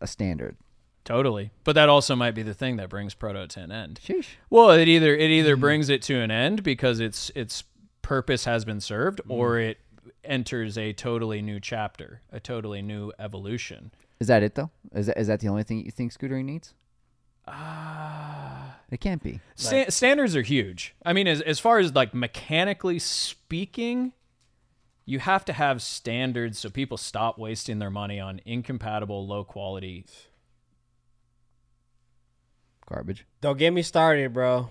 [0.00, 0.56] a standard.
[1.04, 4.26] totally but that also might be the thing that brings proto to an end Sheesh.
[4.50, 5.60] Well, it either it either Mm-hmm.
[5.60, 7.64] brings it to an end because its its
[8.02, 9.32] purpose has been served, Mm-hmm.
[9.32, 9.78] or it
[10.24, 13.92] enters a totally new chapter, a totally new evolution.
[14.20, 14.70] Is that it though?
[14.94, 16.74] Is that is that the only thing you think scootering needs?
[17.52, 19.40] Ah, It can't be.
[19.54, 20.94] sta- standards are huge.
[21.04, 24.12] I mean, as as far as like mechanically speaking,
[25.04, 30.04] you have to have standards so people stop wasting their money on incompatible, low quality.
[32.88, 33.26] Garbage.
[33.40, 34.68] Don't get me started, bro.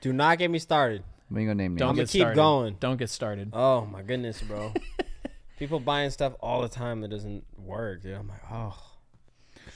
[0.00, 1.02] Do not get me started.
[1.28, 1.98] What are you gonna name Don't names?
[1.98, 2.36] I'ma get keep started.
[2.36, 2.76] going.
[2.80, 3.50] Don't get started.
[3.52, 4.72] Oh my goodness, bro.
[5.58, 8.16] People buying stuff all the time that doesn't work, dude.
[8.16, 8.74] I'm like, oh,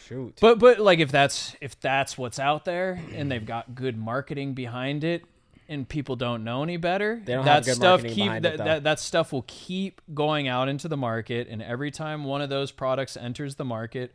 [0.07, 0.39] shoot.
[0.41, 4.55] But but like if that's if that's what's out there and they've got good marketing
[4.55, 5.25] behind it
[5.69, 8.59] and people don't know any better, They don't that have good stuff keep that, it,
[8.59, 12.51] that that stuff will keep going out into the market and every time one of
[12.51, 14.15] those products enters the market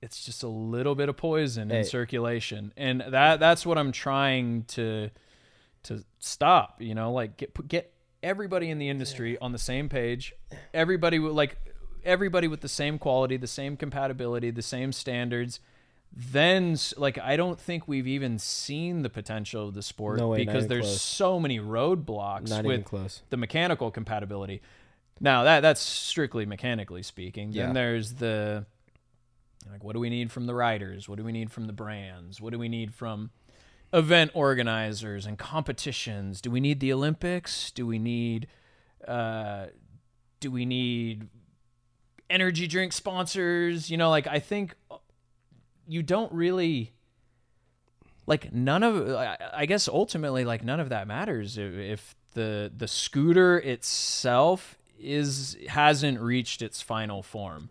[0.00, 1.78] it's just a little bit of poison Hey.
[1.78, 5.10] in circulation and that that's what I'm trying to
[5.84, 10.32] to stop, you know, like get get everybody in the industry on the same page.
[10.72, 11.56] Everybody with like
[12.04, 15.60] everybody with the same quality, the same compatibility, the same standards.
[16.14, 20.38] Then like I don't think we've even seen the potential of the sport No way,
[20.38, 21.00] not because even there's close.
[21.02, 23.22] so many roadblocks Not even with close.
[23.30, 24.60] the mechanical compatibility.
[25.20, 27.52] Now that that's strictly mechanically speaking.
[27.52, 27.64] Yeah.
[27.66, 28.66] Then there's the
[29.70, 31.08] like what do we need from the riders?
[31.08, 32.40] What do we need from the brands?
[32.42, 33.30] What do we need from
[33.94, 36.42] event organizers and competitions?
[36.42, 37.70] Do we need the Olympics?
[37.70, 38.48] Do we need
[39.08, 39.66] uh
[40.40, 41.28] do we need
[42.32, 43.90] energy drink sponsors?
[43.90, 44.74] You know, like I think
[45.86, 46.92] you don't really
[48.26, 53.58] like none of I- guess ultimately like none of that matters if, the the scooter
[53.58, 57.68] itself is hasn't reached its final form.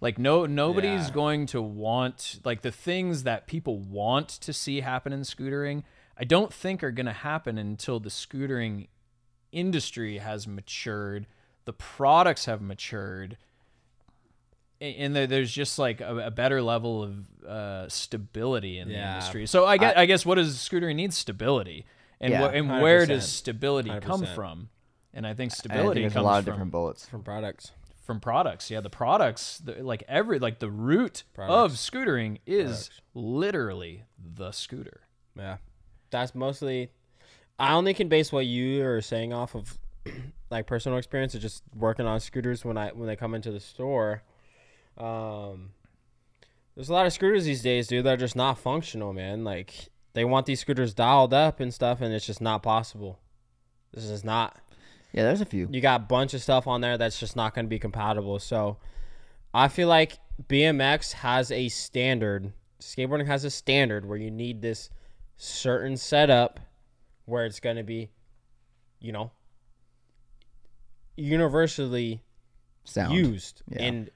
[0.00, 1.14] Like no nobody's Yeah.
[1.14, 5.82] going to want like the things that people want to see happen in scootering.
[6.16, 8.86] I don't think are going to happen until the scootering
[9.52, 11.26] industry has matured,
[11.66, 13.36] the products have matured,
[14.84, 19.46] and there- there's just like a, a better level of uh, stability in the industry.
[19.46, 21.84] So I guess I, guess what does scootering need stability,
[22.20, 24.34] and Yeah, wh- and where does stability come 100%.
[24.34, 24.68] from?
[25.12, 27.06] And I think I think stability there's a lot of from different bullets.
[27.08, 27.70] From products.
[28.04, 28.70] from products.
[28.70, 33.00] Yeah, the products, the, like every like the root of scootering is Products.
[33.14, 35.00] literally the scooter.
[35.36, 35.56] Yeah.
[36.10, 36.90] That's mostly
[37.58, 39.78] I only can base what you are saying off of
[40.50, 43.60] like personal experience of just working on scooters when I when they come into the
[43.60, 44.22] store.
[44.98, 45.70] Um
[46.74, 49.44] there's a lot of scooters these days, dude, that are just not functional, man.
[49.44, 53.20] Like they want these scooters dialed up and stuff and it's just not possible.
[53.92, 54.58] This is not
[55.12, 55.68] Yeah, there's a few.
[55.70, 58.38] you got a bunch of stuff on there that's just not going to be compatible.
[58.40, 58.78] So
[59.52, 62.52] I feel like BMX has a standard.
[62.80, 64.90] Skateboarding has a standard where you need this
[65.36, 66.58] certain setup
[67.24, 68.10] where it's going to be,
[69.00, 69.30] you know,
[71.16, 72.22] universally
[72.84, 73.14] Sound.
[73.14, 73.82] used Yeah.
[73.82, 74.10] and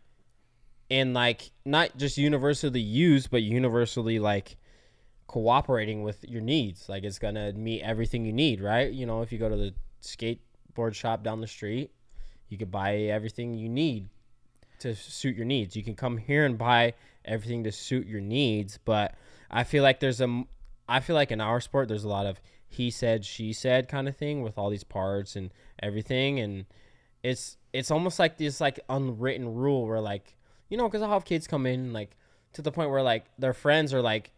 [0.91, 4.57] and like not just universally used but universally like
[5.26, 6.89] cooperating with your needs.
[6.89, 8.91] Like it's gonna meet everything you need right?
[8.91, 11.91] You know if you go to the skateboard shop down the street
[12.49, 14.08] you could buy everything you need
[14.78, 15.76] to suit your needs.
[15.76, 16.94] You can come here and buy
[17.28, 19.15] everything to suit your needs but
[19.50, 20.44] i feel like there's a
[20.89, 24.08] i feel like in our sport there's a lot of he said she said kind
[24.08, 25.50] of thing with all these parts and
[25.83, 26.65] everything and
[27.23, 30.36] it's it's almost like this like unwritten rule where like
[30.69, 32.17] you know because i'll have kids come in like
[32.53, 34.31] to the point where like their friends are like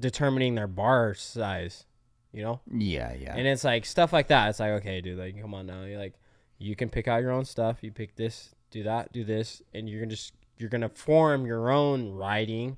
[0.00, 1.84] determining their bar size
[2.32, 3.34] you know Yeah, yeah.
[3.36, 5.98] and it's like stuff like that it's like okay dude like come on now you're
[5.98, 6.14] like
[6.58, 9.88] you can pick out your own stuff you pick this do that do this and
[9.88, 12.76] you're gonna just you're gonna form your own riding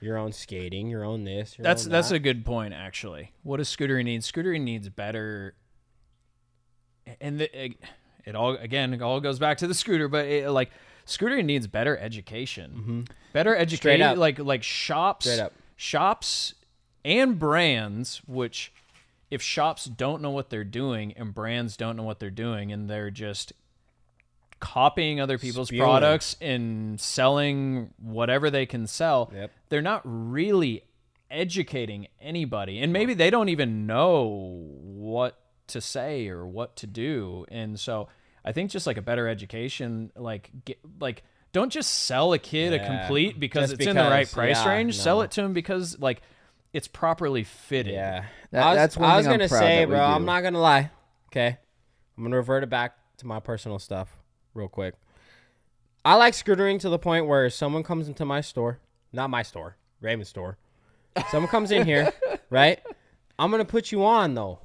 [0.00, 3.30] your own skating your own this your That's own that's a good point actually.
[3.44, 4.22] What does Scootery need?
[4.22, 5.54] Scootery needs better.
[7.20, 7.76] And the, it,
[8.24, 10.70] it all again it all goes back to the scooter, but it, like
[11.06, 13.74] Scootery needs better education, better Mm-hmm.
[13.74, 15.26] Straight education, like like shops,
[15.76, 16.54] shops
[17.04, 18.22] and brands.
[18.26, 18.72] Which
[19.30, 22.88] if shops don't know what they're doing and brands don't know what they're doing, and
[22.88, 23.52] they're just
[24.60, 25.82] copying other people's Spewing.
[25.82, 29.50] products and selling whatever they can sell Yep.
[29.70, 30.84] they're not really
[31.32, 34.22] educating anybody and maybe they don't even know
[34.84, 38.06] what to say or what to do and so
[38.44, 41.22] i think just like a better education like get, like
[41.52, 44.68] don't just sell a kid a complete because Just it's in the right price yeah,
[44.68, 46.22] range sell it to him because like
[46.72, 49.58] it's properly fitted Yeah, That- I was, that's one I was thing I'm gonna proud
[49.60, 50.00] say, bro.
[50.00, 50.90] I'm not gonna lie.
[51.28, 51.58] Okay,
[52.16, 54.16] I'm gonna revert it back to my personal stuff
[54.54, 54.94] real quick.
[56.04, 58.80] I like scootering to the point where someone comes into my store,
[59.12, 60.56] not my store, Raymond's store.
[61.30, 62.10] Someone comes in here,
[62.50, 62.80] right?
[63.38, 64.58] I'm gonna put you on though.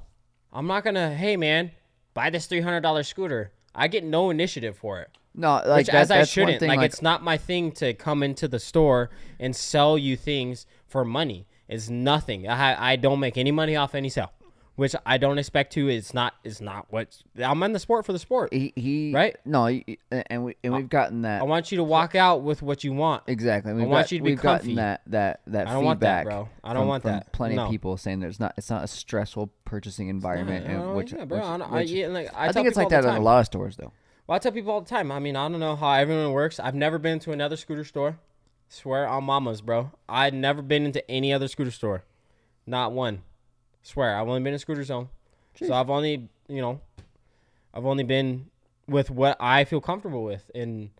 [0.50, 1.72] I'm not gonna, hey man,
[2.14, 3.52] buy this three hundred dollar scooter.
[3.74, 5.10] I get no initiative for it.
[5.34, 6.60] no, like that, as I shouldn't.
[6.60, 10.16] thing, Like, like, it's not my thing to come into the store and sell you
[10.16, 11.46] things for money.
[11.68, 12.48] It's nothing.
[12.48, 14.32] I I don't make any money off any sale,
[14.78, 15.88] which I don't expect to.
[15.88, 16.34] It's not.
[16.44, 17.08] It's not what
[17.44, 18.52] I'm in the sport for the sport.
[18.54, 19.36] he, he Right?
[19.44, 22.62] No, he, and we and we've gotten that I want you to walk out with
[22.62, 23.24] what you want.
[23.26, 23.72] exactly.
[23.72, 24.74] We've want got, you to be we've comfy.
[24.74, 26.48] gotten that that that I don't want that, bro.
[26.62, 27.32] I don't from- want from that.
[27.32, 27.64] Plenty No.
[27.64, 28.54] of people saying there's not.
[28.56, 31.38] It's not a stressful purchasing environment, Yeah, and which, yeah, bro.
[31.38, 33.20] which- I, don't- I, which- yeah, like, I, I think it's like that in a
[33.20, 33.92] lot of stores, though.
[34.28, 35.10] Well, I tell people all the time.
[35.10, 36.60] I mean, I don't know how everyone works.
[36.60, 38.18] I've never been to another scooter store.
[38.68, 39.90] Swear on mamas, bro.
[40.08, 42.04] I'd never been into any other scooter store.
[42.66, 43.22] Not one.
[43.88, 44.14] Swear.
[44.16, 45.08] I've only been in Scooter Zone.
[45.54, 46.78] So I've only, you know,
[47.72, 48.50] I've only been
[48.86, 50.50] with what I feel comfortable with.
[50.54, 50.90] And,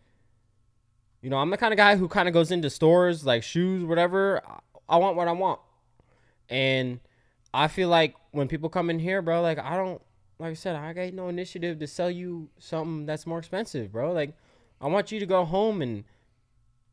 [1.20, 3.84] you know, I'm the kind of guy who kind of goes into stores like shoes,
[3.84, 4.40] whatever.
[4.46, 4.60] I-
[4.90, 5.60] I want what I want.
[6.48, 7.00] And
[7.52, 10.00] I feel like when people come in here, bro, like I don't,
[10.38, 14.12] like I said, I got no initiative to sell you something that's more expensive, bro.
[14.12, 14.32] Like
[14.80, 16.04] I want you to go home and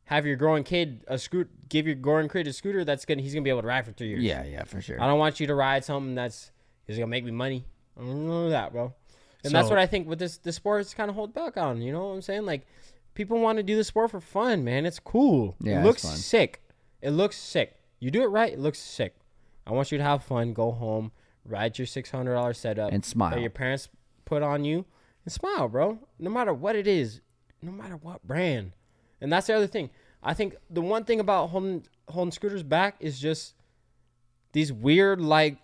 [0.06, 3.34] have your growing kid a scoot, give your growing kid a scooter that's gonna he's
[3.34, 4.22] gonna be able to ride for three years.
[4.22, 5.00] Yeah, yeah, for sure.
[5.00, 6.50] I don't want you to ride something that's
[6.86, 7.64] is gonna make me money.
[7.96, 8.94] I don't know that, bro.
[9.44, 11.80] And that's what I think with this the sports kind of hold back on.
[11.82, 12.46] You know what I'm saying?
[12.46, 12.66] Like
[13.14, 14.86] people want to do the sport for fun, man.
[14.86, 15.54] It's cool.
[15.60, 16.62] Yeah, it looks sick.
[17.02, 17.76] It looks sick.
[18.00, 19.14] You do it right, it looks sick.
[19.66, 21.10] I want you to have fun, go home,
[21.44, 23.30] ride your six hundred dollar setup, And smile.
[23.30, 23.88] that your parents
[24.24, 24.84] put on you,
[25.24, 25.98] and smile, bro.
[26.18, 27.20] No matter what it is,
[27.62, 28.72] no matter what brand.
[29.20, 29.90] And that's the other thing.
[30.22, 33.54] I think the one thing about holding holding scooters back is just
[34.52, 35.58] these weird like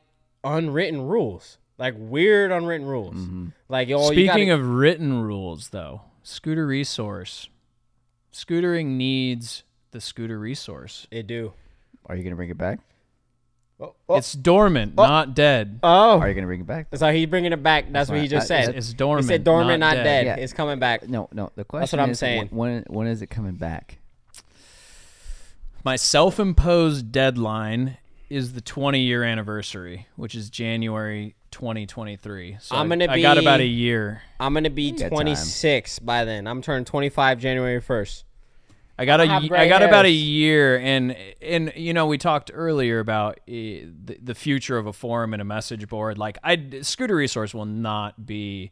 [0.45, 3.17] unwritten rules, like weird unwritten rules.
[3.17, 3.49] Mm-hmm.
[3.69, 7.49] Like oh, you Speaking gotta, of written rules, though, scooter resource,
[8.33, 11.07] scootering needs the scooter resource.
[11.11, 11.53] it do.
[12.07, 12.81] Are you gonna bring it back?
[13.83, 15.03] Oh, oh, It's dormant, oh.
[15.03, 15.81] not dead.
[15.83, 16.21] oh.
[16.21, 16.87] Are you gonna bring it back?
[16.95, 17.91] so he's bringing it back.
[17.91, 18.77] That's, what he just I- said.
[18.77, 19.25] It's dormant.
[19.25, 20.27] he said dormant, not, dead.
[20.27, 20.37] Yeah.
[20.37, 21.09] It's coming back.
[21.09, 21.51] No, no.
[21.57, 22.49] The question That's what I'm is, saying.
[22.51, 23.99] When when is it coming back?
[25.85, 27.97] My self-imposed deadline
[28.31, 32.59] is the 20-year anniversary, which is January 2023.
[32.61, 34.23] So I'm gonna I got about a year.
[34.39, 35.11] I'm gonna be got time.
[35.11, 36.47] 26 by then.
[36.47, 38.23] I'm turning 25 January 1st.
[39.03, 41.93] I got a I have ye- gray I got about a year, and and you
[41.93, 45.89] know we talked earlier about uh, the, the future of a forum and a message
[45.89, 46.19] board.
[46.19, 48.71] Like I, Scooter Resource will not be.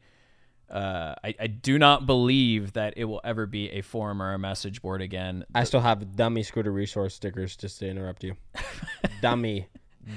[0.70, 4.38] Uh, I, I do not believe that it will ever be a forum or a
[4.38, 5.44] message board again.
[5.52, 8.36] I still have dummy scooter resource stickers just to interrupt you.
[9.20, 9.66] dummy,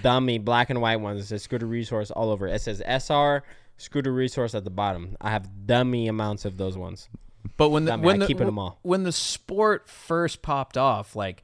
[0.04, 1.22] dummy black and white ones.
[1.22, 2.46] It says scooter resource all over.
[2.46, 3.42] It says SR
[3.78, 5.18] scooter resource at the bottom.
[5.20, 7.10] I have dummy amounts of those ones.
[7.58, 8.80] But when the I'm when not the keeping 'em all.
[8.82, 11.44] when the sport first popped off, like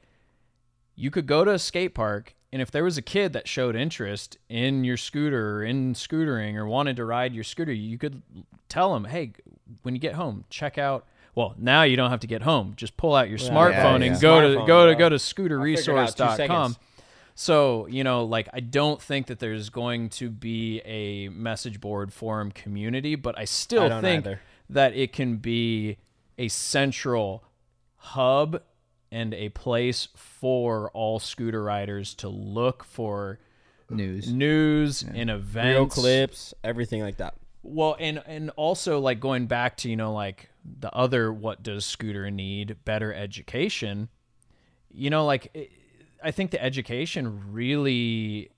[0.96, 3.76] you could go to a skate park and if there was a kid that showed
[3.76, 8.22] interest in your scooter or in scootering or wanted to ride your scooter, you could
[8.68, 9.32] tell them, "Hey,
[9.82, 11.06] when you get home, check out."
[11.36, 12.74] Well, now you don't have to get home.
[12.76, 14.12] Just pull out your smartphone yeah.
[14.12, 14.96] and go to go to bro.
[14.96, 16.76] go to I'll figure it out, two scooterresource.com.
[17.36, 22.12] So, you know, like I don't think that there's going to be a message board
[22.12, 24.40] forum community, but I still I don't think either.
[24.70, 25.98] That it can be
[26.38, 27.44] a central
[27.96, 28.62] hub
[29.12, 33.38] and a place for all scooter riders to look for
[33.90, 34.32] News.
[34.32, 37.34] news and events Real clips, everything like that.
[37.62, 41.84] well, and and also like going back to you know like the other what does
[41.84, 44.08] scooter need better education.
[44.92, 45.70] You know, like it,
[46.22, 48.50] I think the education really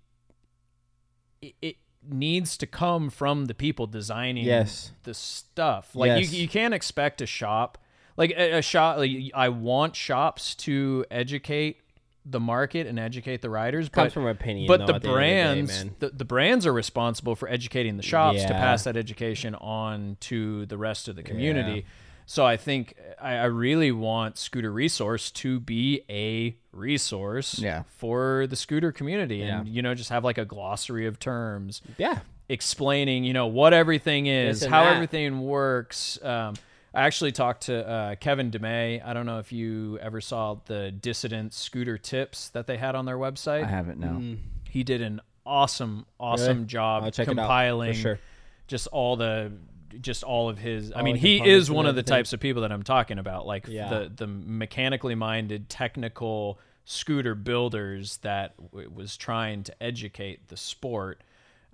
[1.40, 1.76] it, it
[2.08, 4.92] needs to come from the people designing Yes.
[5.04, 5.94] the stuff.
[5.94, 6.32] Like Yes.
[6.32, 7.78] you you can't expect a shop
[8.16, 8.98] like a, a shop.
[8.98, 11.78] Like I want shops to educate
[12.24, 15.08] the market and educate the riders, Comes but from opinion, but though, the at the
[15.08, 19.54] day, brands the, the brands are responsible for educating the shops to pass that education
[19.56, 21.84] on to the rest of the community
[22.32, 27.82] so i think I, I really want scooter resource to be a resource Yeah.
[27.98, 32.18] for the scooter community and you know just have like a glossary of terms Yeah.
[32.48, 34.94] explaining, you know, what everything is, This how that.
[34.94, 36.18] everything works.
[36.22, 36.54] Um,
[36.94, 39.02] I actually talked to uh, Kevin DeMay.
[39.04, 43.04] I don't know if you ever saw the dissident scooter tips that they had on
[43.06, 43.64] their website.
[43.64, 44.08] I haven't no.
[44.08, 44.38] Mm.
[44.68, 46.66] He did an awesome, awesome Really?
[46.66, 48.18] job I'll check it out, for compiling sure.
[48.66, 49.52] just all the
[50.00, 52.72] just all of his I mean he is one of the types of people that
[52.72, 53.88] I'm talking about like Yeah.
[53.88, 61.22] the the mechanically minded technical scooter builders that w- was trying to educate the sport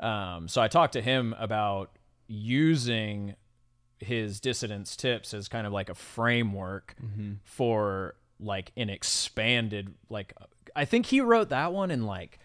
[0.00, 1.90] um, so I talked to him about
[2.28, 3.34] using
[4.00, 7.32] his dissidence tips as kind of like a framework Mm-hmm.
[7.44, 10.32] for like an expanded like
[10.76, 12.38] I think he wrote that one in like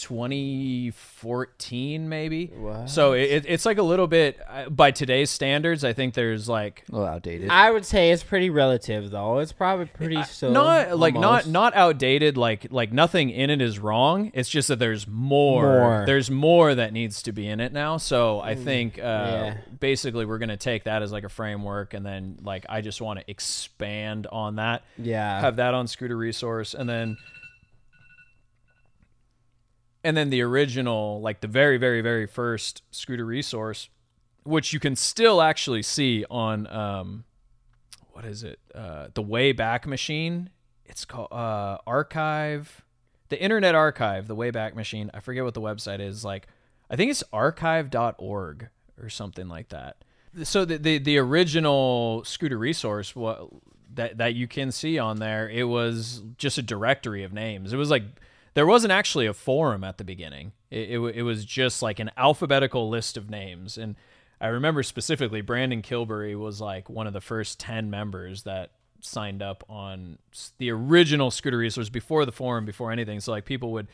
[0.00, 2.90] 2014 maybe What?
[2.90, 6.84] so it, it's like a little bit uh, by today's standards i think there's like
[6.88, 7.50] A little outdated.
[7.50, 9.38] I would say it's pretty relative, though.
[9.38, 10.52] It's probably pretty still.
[10.52, 14.78] not like not not outdated like like nothing in it is wrong it's just that
[14.78, 16.04] there's more, More.
[16.06, 19.56] there's more that needs to be in it now so i think uh yeah.
[19.78, 23.20] basically we're gonna take that as like a framework and then like i just want
[23.20, 25.40] to expand on that Yeah.
[25.40, 27.16] have that on scooter resource and then
[30.02, 33.88] and then the original like the very very very first scooter resource
[34.44, 37.24] which you can still actually see on um
[38.12, 38.58] what is it?
[38.74, 40.50] Uh the wayback machine.
[40.84, 42.84] It's called uh archive.
[43.28, 45.10] The internet archive the wayback machine.
[45.14, 46.24] I forget what the website is.
[46.24, 46.46] Like
[46.88, 48.68] i think it's archive.org
[49.00, 49.96] or something like that.
[50.42, 53.48] So the the, the original scooter resource what
[53.94, 57.72] that that you can see on there it was just a directory of names.
[57.72, 58.04] It was like
[58.60, 60.52] there wasn't actually a forum at the beginning.
[60.70, 63.96] It, it, it was just like an alphabetical list of names and
[64.40, 69.42] i remember specifically brandon kilbury was like one of the first 10 members that signed
[69.42, 70.18] up on
[70.58, 73.18] the original scooter resource before the forum before anything.
[73.20, 73.88] So like people would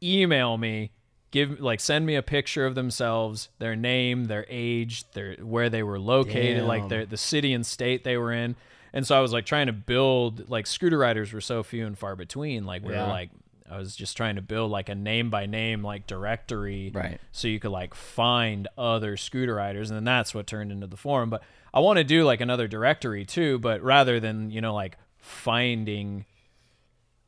[0.00, 0.92] email me
[1.32, 5.82] give like send me a picture of themselves their name their age their where they
[5.82, 8.54] were located like their the city and state they were in.
[8.92, 11.98] And so i was like trying to build like scooter riders were so few and
[11.98, 13.04] far between like we Yeah.
[13.06, 13.30] were like
[13.70, 17.20] i was just trying to build like a name by name like directory Right.
[17.32, 20.96] so you could like find other scooter riders and then that's what turned into the
[20.96, 24.74] forum but i want to do like another directory too but rather than you know
[24.74, 26.24] like finding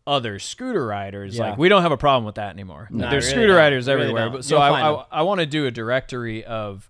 [0.07, 1.51] other scooter riders Yeah.
[1.51, 3.59] like we don't have a problem with that anymore Not there's really, scooter no.
[3.59, 4.33] riders everywhere don't.
[4.35, 5.05] but so You'll i i.
[5.11, 6.89] I want to do a directory of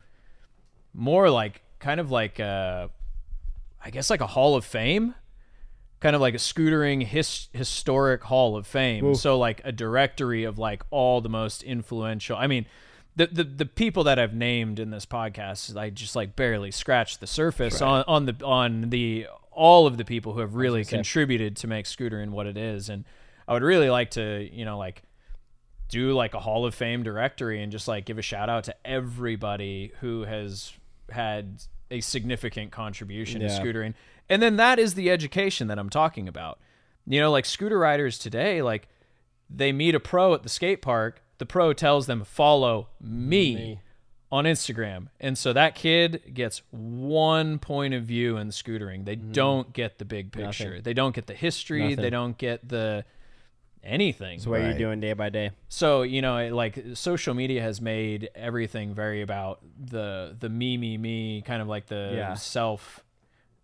[0.93, 2.89] more like kind of like uh
[3.83, 5.15] i guess like a hall of fame
[6.01, 9.15] kind of like a scootering his, historic hall of fame.
[9.15, 12.67] So like a directory of like all the most influential i mean
[13.17, 17.21] the, the the people that I've named in this podcast, I just like barely scratched
[17.21, 21.57] the surface on, on the on the all of the people who have really contributed
[21.57, 23.07] to make Scooterin what it is, and
[23.49, 25.03] I would really like to you know like
[25.89, 28.75] do like a Hall of Fame directory and just like give a shout out to
[28.85, 30.73] everybody who has
[31.11, 33.59] had a significant contribution to Yeah.
[33.59, 33.95] scootering.
[34.29, 36.59] And then that is the education that I'm talking about.
[37.07, 38.89] You know, like scooter riders today, like
[39.49, 43.81] they meet a pro at the skate park, the pro tells them follow me, Me.
[44.33, 45.09] on Instagram.
[45.21, 49.05] And so that kid gets one point of view in scootering.
[49.05, 49.33] They mm-hmm.
[49.33, 50.71] don't get the big picture.
[50.71, 50.83] Nothing.
[50.83, 53.05] They don't get the history, they don't get the
[53.85, 54.37] anything.
[54.39, 54.79] It's what you're Right.
[54.79, 55.53] doing day by day.
[55.69, 60.77] So you know, it, like social media has made everything very about the the me
[60.77, 62.35] me me kind of like the Yeah.
[62.35, 63.05] self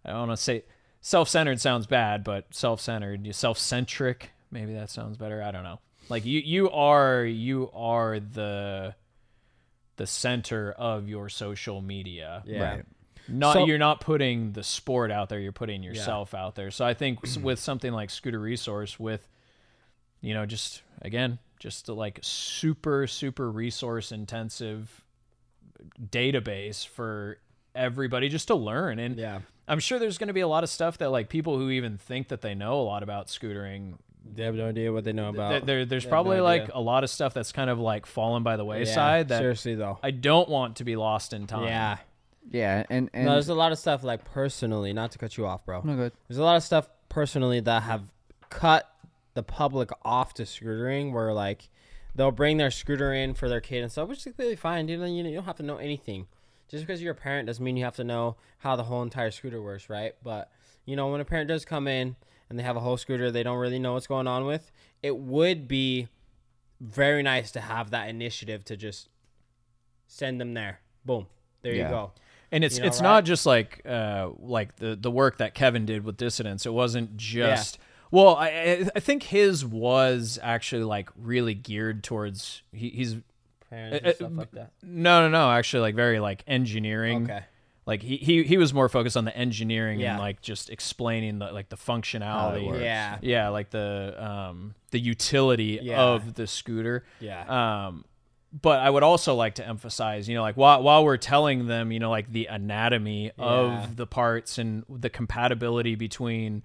[0.04, 0.64] I don't want to say
[1.00, 5.42] self-centered sounds bad, but self-centered, self-centric, maybe that sounds better.
[5.42, 5.80] I don't know.
[6.08, 8.94] Like you you are you are the
[9.96, 12.42] the center of your social media.
[12.46, 12.62] Yeah.
[12.76, 12.84] Right.
[13.28, 16.70] Not So- you're not putting the sport out there, you're putting yourself out there.
[16.72, 19.28] So I think with something like Scooter Resource with
[20.20, 25.02] you know, just again, just a, like super super resource intensive
[26.10, 27.38] database for
[27.74, 29.40] everybody just to learn and Yeah.
[29.68, 31.98] I'm sure there's going to be a lot of stuff that like people who even
[31.98, 33.94] think that they know a lot about scootering
[34.34, 35.50] They have no idea what they know about.
[35.50, 38.06] th- there, there's They probably no like a lot of stuff that's kind of like
[38.06, 39.98] fallen by the Yeah, wayside that seriously though.
[40.02, 41.64] I don't want to be lost in time.
[41.64, 41.98] Yeah.
[42.50, 45.46] Yeah, and and no, there's a lot of stuff like personally, not to cut you
[45.46, 45.80] off, bro.
[45.84, 46.12] no good.
[46.26, 48.02] There's a lot of stuff personally that have
[48.50, 48.92] cut
[49.34, 51.68] the public off to scootering where like
[52.16, 54.88] they'll bring their scooter in for their kid and stuff, which is completely fine.
[54.88, 56.26] You know, you don't have to know anything.
[56.72, 59.30] Just because you're a parent doesn't mean you have to know how the whole entire
[59.30, 60.14] scooter works, right?
[60.24, 60.50] But
[60.86, 62.16] you know, when a parent does come in
[62.50, 65.16] and they have a whole scooter they don't really know what's going on with, it
[65.16, 66.08] would be
[66.80, 69.08] very nice to have that initiative to just
[70.06, 70.80] send them there.
[71.04, 71.26] Boom.
[71.62, 71.84] There Yeah.
[71.84, 72.12] you go.
[72.50, 73.04] And it's You know, it's right?
[73.08, 76.66] not just like uh like the the work that Kevin did with dissidents.
[76.66, 77.78] It wasn't just
[78.10, 83.16] well, I I- I think his was actually like really geared towards he, he's
[83.72, 84.72] Parents Uh, and uh, stuff like that.
[84.82, 87.24] no no no actually like very like engineering.
[87.24, 87.42] Okay.
[87.86, 90.12] Like he, he he was more focused on the engineering Yeah.
[90.12, 92.66] and like just explaining the like the functionality.
[92.68, 92.80] works.
[92.82, 93.18] Yeah.
[93.22, 96.00] Yeah, like the um the utility Yeah.
[96.00, 97.04] of the scooter.
[97.18, 97.86] Yeah.
[97.86, 98.04] Um,
[98.52, 101.90] but I would also like to emphasize, you know, like while while we're telling them,
[101.90, 103.44] you know, like the anatomy Yeah.
[103.44, 106.62] of the parts and the compatibility between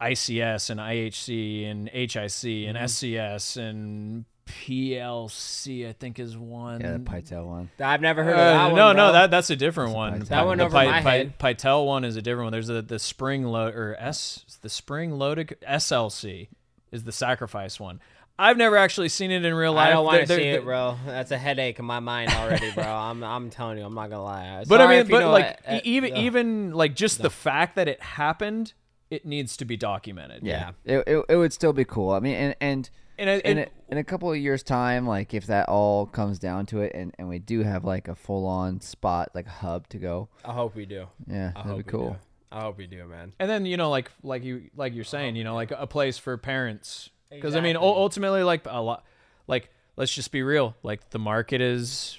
[0.00, 6.80] ICS and IHC and HIC and SCS and PLC, I think is one.
[6.80, 7.70] Yeah, the Pytel one.
[7.80, 8.74] I've never heard Uh, of that one.
[8.76, 9.12] no, no, bro.
[9.12, 10.20] that that's a different one.
[10.22, 10.28] Pytel.
[10.28, 11.38] That one the over my head.
[11.38, 12.52] Pytel one is a different one.
[12.52, 16.48] There's the the spring load or S the spring loaded SLC
[16.92, 18.00] is the sacrifice one.
[18.38, 19.88] I've never actually seen it in real life.
[19.88, 20.96] I don't want to see they're- it, bro.
[21.06, 22.84] That's a headache in my mind already, bro.
[22.84, 24.64] I'm I'm telling you, I'm not gonna lie.
[24.68, 26.18] But I mean, but like it, uh, e- even ugh.
[26.18, 28.74] even like just the fact that it happened,
[29.10, 30.42] it needs to be documented.
[30.42, 32.10] Yeah, It, it, it would still be cool.
[32.10, 35.34] I mean, and and and, it, in a, in a couple of years' time, like
[35.34, 38.46] if that all comes down to it, and, and we do have like a full
[38.46, 41.06] on spot, like a hub to go, I hope we do.
[41.26, 42.10] yeah, I that'd hope be we cool.
[42.10, 42.16] do.
[42.52, 43.32] I hope we do, man.
[43.38, 46.18] and then you know like like you like you're saying, you know, like a place
[46.18, 47.10] for parents.
[47.30, 49.04] Because I mean, ultimately, like a lot,
[49.48, 50.76] like let's just be real.
[50.82, 52.18] Like the market is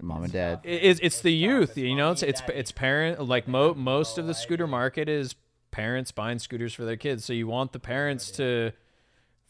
[0.00, 0.60] Mom and dad.
[0.64, 4.26] it- it's, it's the youth you know it's it's it's parent like mo- most of
[4.28, 5.34] the scooter market is
[5.72, 8.70] parents buying scooters for their kids so you want the parents to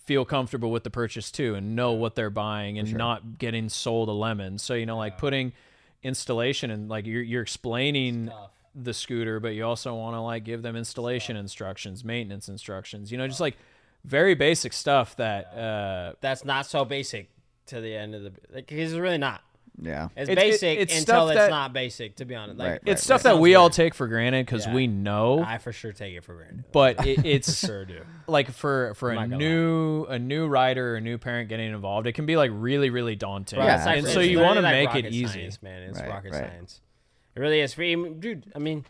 [0.09, 4.09] feel comfortable with the purchase too and know what they're buying and not getting sold
[4.09, 4.59] a lemon.
[4.59, 5.53] So you know like putting
[6.03, 8.31] installation and like you're you're explaining
[8.75, 13.19] the scooter but you also want to like give them installation instructions maintenance instructions you
[13.19, 13.57] know just like
[14.05, 17.29] very basic stuff that uh That's not so basic
[17.69, 18.33] to the end of the.
[18.53, 19.43] Like, it's really not.
[19.81, 22.17] Yeah, It's, It's- it- basic it's until it's that- not basic.
[22.17, 24.67] To be honest, like Right, it's stuff that Sounds we all take for granted because
[24.67, 24.75] Yeah.
[24.75, 26.65] we know I for sure take it for granted.
[26.73, 28.01] but it, it's sure do.
[28.27, 31.73] like for for a not gonna new a new rider or a new parent getting
[31.73, 34.21] involved it can be like really really daunting Bro, Yeah, it's like- and it's so
[34.21, 35.83] you want to like make it easy science, man.
[35.85, 36.49] It's Right, rocket right.
[36.51, 36.81] science.
[37.37, 37.73] It really is.
[37.73, 38.85] For dude, I mean,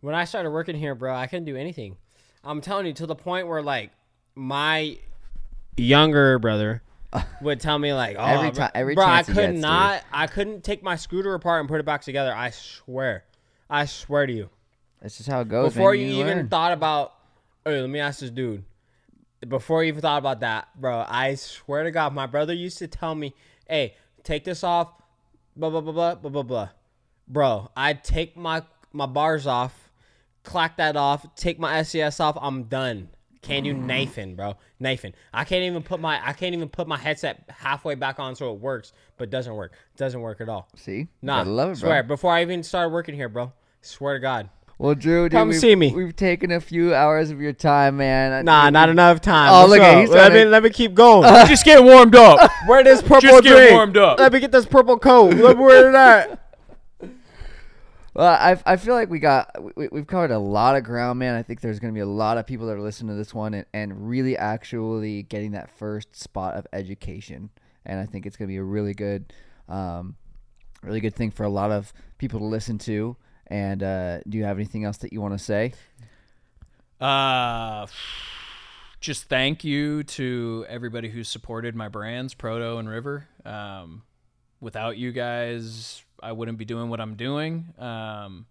[0.00, 1.96] when I started working here, bro, I couldn't do anything.
[2.42, 3.92] I'm telling you, to the point where like
[4.34, 4.98] my
[5.76, 6.82] younger brother
[7.40, 10.64] would tell me like, oh, Every bro- ti- every bro, I could not, I couldn't
[10.64, 12.34] take my scooter apart and put it back together.
[12.34, 13.24] I swear,
[13.68, 14.50] I swear to you.
[15.00, 15.74] that's just how it goes.
[15.74, 16.00] Before man.
[16.00, 17.14] you, even thought about,
[17.64, 18.64] hey, let me ask this dude.
[19.46, 22.88] Before you even thought about that, bro, I swear to God, my brother used to
[22.88, 23.34] tell me,
[23.68, 24.88] hey, take this off,
[25.54, 26.68] blah, blah, blah, blah, blah, blah, blah.
[27.28, 28.62] Bro, I'd take my,
[28.92, 29.90] my bars off,
[30.42, 33.10] clack that off, take my SCS off, I'm done.
[33.44, 33.84] Can't do mm.
[33.84, 34.56] knifing, bro.
[34.80, 35.12] Knifing.
[35.32, 38.52] I can't even put my I can't even put my headset halfway back on so
[38.52, 39.74] it works, but doesn't work.
[39.96, 40.68] Doesn't work at all.
[40.76, 41.88] see, Nah, I love it, bro.
[41.88, 42.02] swear.
[42.02, 43.52] Before I even started working here, bro.
[43.82, 44.48] Swear to God.
[44.78, 45.92] Well, Drew, dude, Come we've, see me.
[45.94, 48.44] We've taken a few hours of your time, man.
[48.44, 49.52] Nah, we- not enough time.
[49.52, 51.22] Oh, Let's look at- he's let me to- let me keep going.
[51.46, 53.70] just get warmed up Wear this purple just get drink.
[53.72, 54.18] warmed up.
[54.18, 55.34] Let me get this purple coat.
[55.34, 56.43] Let me wear that.
[58.14, 61.34] Well, I, I feel like we got we, we've covered a lot of ground, man.
[61.34, 63.34] I think there's going to be a lot of people that are listening to this
[63.34, 67.50] one and, and really actually getting that first spot of education.
[67.84, 69.32] And I think it's going to be a really good,
[69.68, 70.14] um,
[70.82, 73.16] really good thing for a lot of people to listen to.
[73.48, 75.74] And uh, do you have anything else that you want to say?
[77.00, 77.86] uh
[79.00, 84.02] just thank you to everybody who supported my brands proto and river um
[84.60, 88.46] without you guys i wouldn't be doing what i'm doing um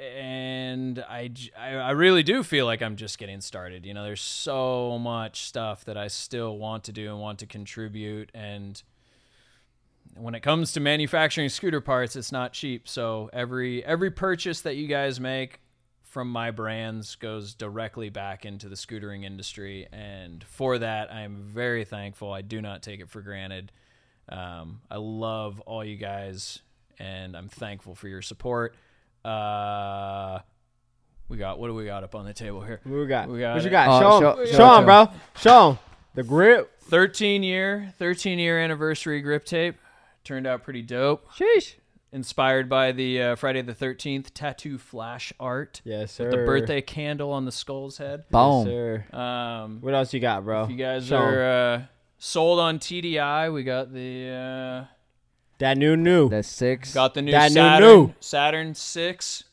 [0.00, 3.86] and I really do feel like I'm just getting started.
[3.86, 7.46] You know, there's so much stuff that I still want to do and want to
[7.46, 8.82] contribute and
[10.16, 12.88] when it comes to manufacturing scooter parts, it's not cheap.
[12.88, 15.60] So every every purchase that you guys make
[16.02, 21.36] from my brands goes directly back into the scootering industry, and for that, I am
[21.36, 22.32] very thankful.
[22.32, 23.72] I do not take it for granted.
[24.28, 26.60] Um, I love all you guys,
[26.98, 28.74] and I'm thankful for your support.
[29.24, 30.40] Uh,
[31.28, 32.80] we got what do we got up on the table here?
[32.84, 33.28] What we got?
[33.28, 33.88] We got what you got?
[33.88, 35.08] Oh, show, show- him, show show it bro.
[35.40, 35.78] Show him
[36.14, 36.70] the grip.
[36.86, 39.76] 13 year 13 year anniversary grip tape
[40.22, 41.26] turned out pretty dope.
[41.32, 41.76] Sheesh.
[42.12, 45.80] inspired by the uh, Friday the 13th tattoo flash art.
[45.84, 46.24] Yes, sir.
[46.24, 48.24] With the birthday candle on the skull's head.
[48.30, 48.66] Boom.
[48.66, 48.74] Yes,
[49.10, 49.18] sir.
[49.18, 50.64] Um, What else you got, bro?
[50.64, 51.22] if you guys Show 'em.
[51.22, 51.44] are
[51.74, 51.82] uh,
[52.24, 54.84] sold on TDI, we got the uh,
[55.58, 56.28] that new new.
[56.28, 56.94] That's six.
[56.94, 58.14] got the new That Saturn new.
[58.20, 59.44] Saturn 6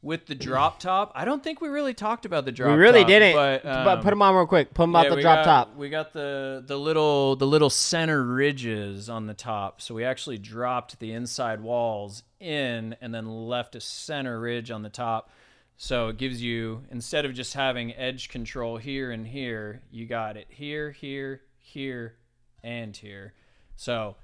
[0.00, 1.12] with the drop top.
[1.14, 3.34] I don't think we really talked about the drop we really top, didn't.
[3.34, 4.72] But, but um, put them on real quick.
[4.72, 5.76] Put them out yeah, the drop got- top.
[5.76, 9.80] We got the the little the little center ridges on the top.
[9.80, 14.82] So we actually dropped the inside walls in and then left a center ridge on
[14.82, 15.30] the top.
[15.76, 20.36] So it gives you instead of just having edge control here and here, you got
[20.36, 21.42] it here, here,
[21.72, 22.16] here,
[22.62, 23.32] and here.
[23.76, 24.16] So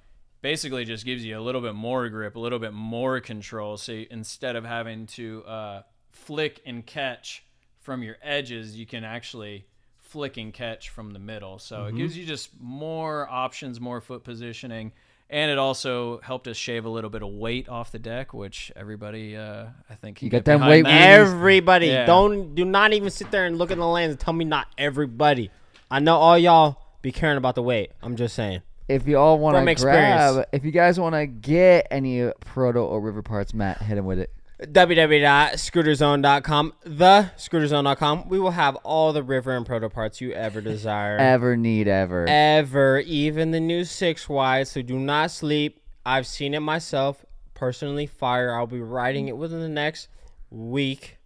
[0.42, 3.76] basically just gives you a little bit more grip, a little bit more control.
[3.76, 7.42] So you- instead of having to uh, flick and catch
[7.80, 11.58] from your edges, you can actually flick and catch from the middle.
[11.58, 14.92] So it gives you just more options, more foot positioning.
[15.30, 18.72] And it also helped us shave a little bit of weight off the deck, which
[18.74, 21.10] everybody, uh, I think, You got get them weight that.
[21.20, 22.06] Everybody, Yeah.
[22.06, 24.68] don't do not even sit there and look in the lens and tell me not
[24.78, 25.50] everybody.
[25.90, 27.92] I know all y'all be caring about the weight.
[28.02, 28.62] I'm just saying.
[28.88, 33.00] If you all want to grab, if you guys want to get any proto or
[33.00, 34.32] river parts, Matt, hit him with it.
[34.62, 38.28] www.scooterzone.com, the scooterzone.com.
[38.30, 41.18] We will have all the river and proto parts you ever desire.
[41.28, 42.24] Ever need ever.
[42.28, 44.68] ever, even the new six wide.
[44.68, 45.80] So do not sleep.
[46.06, 47.26] I've seen it myself.
[47.52, 48.54] Personally, fire.
[48.54, 50.08] I'll be riding it within the next
[50.50, 51.17] week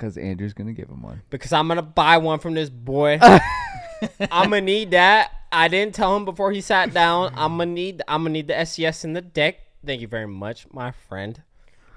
[0.00, 1.20] Because Andrew's gonna give him one.
[1.28, 3.18] because I'm gonna buy one from this boy.
[3.22, 5.30] I'm gonna need that.
[5.52, 7.34] I didn't tell him before he sat down.
[7.36, 8.00] I'm gonna need.
[8.08, 9.56] I'm gonna need the SES in the deck.
[9.84, 11.42] Thank you very much, my friend.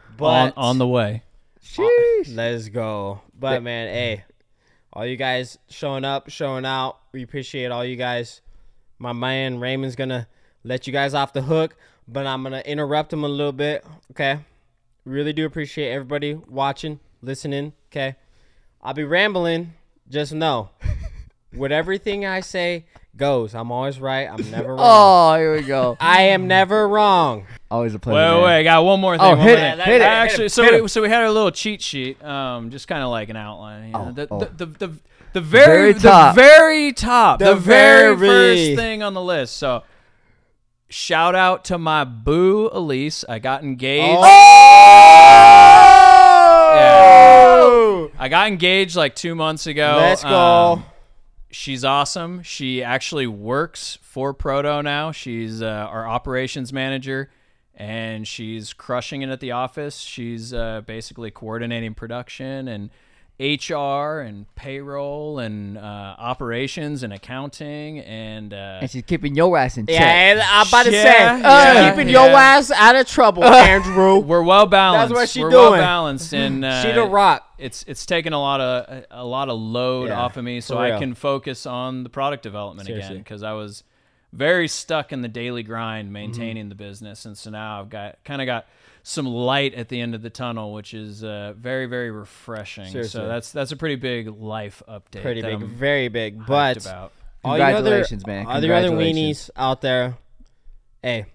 [0.10, 1.24] on, But on the way.
[1.64, 2.30] Sheesh.
[2.30, 3.22] Uh, let's go.
[3.40, 4.26] But man, hey,
[4.92, 6.98] all you guys showing up, showing out.
[7.14, 8.42] We appreciate all you guys.
[9.00, 10.28] My man Raymond's gonna
[10.66, 13.86] let you guys off the hook, but I'm gonna interrupt him a little bit.
[14.12, 14.40] Okay.
[15.06, 17.74] Really do appreciate everybody watching, listening.
[17.92, 18.16] Okay.
[18.82, 19.74] I'll be rambling.
[20.10, 20.70] Just know,
[21.56, 22.86] with everything I say
[23.16, 23.56] goes.
[23.56, 24.28] I'm always right.
[24.30, 24.80] I'm never wrong.
[24.82, 25.96] Oh, here we go.
[26.00, 27.46] I am never wrong.
[27.72, 28.16] Always a pleasure.
[28.18, 28.44] Wait, man.
[28.44, 29.26] wait, I got one more thing.
[29.26, 29.78] Oh, hit more it, thing.
[29.78, 31.82] hit it, I hit Actually, him, so hit we, so we had our little cheat
[31.82, 33.86] sheet, um, just kind of like an outline.
[33.88, 34.40] You know, Oh, the, oh.
[34.40, 34.94] the, the, the,
[35.34, 36.36] the very, Very top.
[36.36, 38.28] the very top, the, The very, very-
[38.74, 39.56] first thing on the list.
[39.58, 39.84] So,
[40.90, 43.24] shout out to my boo Elise.
[43.28, 44.18] I got engaged.
[44.20, 45.70] Oh!
[48.18, 49.98] I got engaged like two months ago.
[49.98, 50.30] Let's go.
[50.74, 50.86] Um,
[51.52, 52.44] she's awesome.
[52.44, 55.12] She actually works for Proto now.
[55.12, 57.32] She's uh, our operations manager,
[57.76, 60.00] and she's crushing it at the office.
[60.00, 62.90] She's uh, basically coordinating production and
[63.40, 65.82] HR and payroll and uh,
[66.18, 68.54] operations and accounting and.
[68.54, 70.00] Uh, And she's keeping your ass in check.
[70.00, 72.28] Yeah, and I'm about to Yeah, say, yeah, keeping yeah.
[72.28, 74.20] your ass out of trouble, Andrew.
[74.20, 75.10] we're well balanced.
[75.10, 77.48] That's what she we're well balanced, and uh, she the rock.
[77.58, 80.62] it's it's taken a lot of a, a lot of load Yeah, off of me
[80.62, 83.84] so I can focus on the product development again because I was
[84.32, 86.14] very stuck in the daily grind Mm-hmm.
[86.14, 88.66] maintaining the business and so now I've got kind of got
[89.06, 93.20] some light at the end of the tunnel which is uh, very very refreshing Seriously.
[93.20, 96.40] so that's that's a pretty big life update Pretty big, I'm very big.
[96.40, 97.12] hyped But about.
[97.44, 98.46] all you other, man.
[98.48, 99.50] all the other Congratulations.
[99.50, 100.18] weenies out there,
[101.02, 101.26] hey,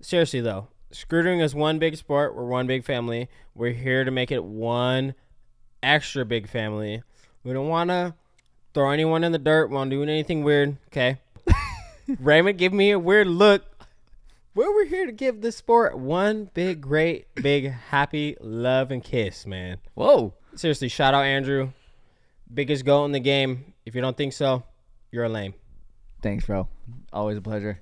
[0.00, 2.34] seriously though, scootering is one big sport.
[2.34, 3.28] We're one big family.
[3.54, 5.14] We're here to make it one
[5.82, 7.02] extra big family.
[7.44, 8.14] We don't want to
[8.72, 9.68] throw anyone in the dirt.
[9.70, 10.76] while doing anything weird.
[10.88, 11.18] Okay.
[12.20, 13.64] Raymond, give me a weird look.
[14.58, 19.46] Well, we're here to give this sport one big, great, big, happy love and kiss,
[19.46, 19.78] man.
[19.94, 20.34] Whoa.
[20.56, 21.70] Seriously, shout out Andrew.
[22.52, 23.72] Biggest goal in the game.
[23.86, 24.64] If you don't think so,
[25.12, 25.54] you're a lame.
[26.22, 26.66] Thanks, bro.
[27.12, 27.78] Always a pleasure.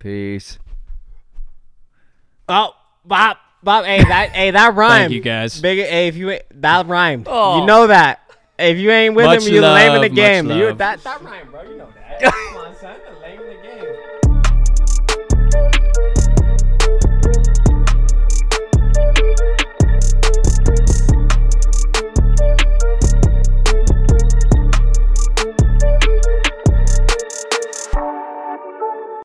[0.00, 0.58] Peace.
[2.48, 2.72] Oh,
[3.04, 5.02] Bob, Bob, hey, that, hey, that rhymed.
[5.02, 5.60] Thank you, guys.
[5.60, 7.28] Big, hey, if you that rhymed.
[7.30, 7.60] Oh.
[7.60, 8.28] You know that.
[8.58, 10.50] If you ain't with Much him, you're lame in the game.
[10.50, 11.62] You that that rhymed, bro.
[11.62, 12.22] You know that.
[12.32, 12.96] Come on, son.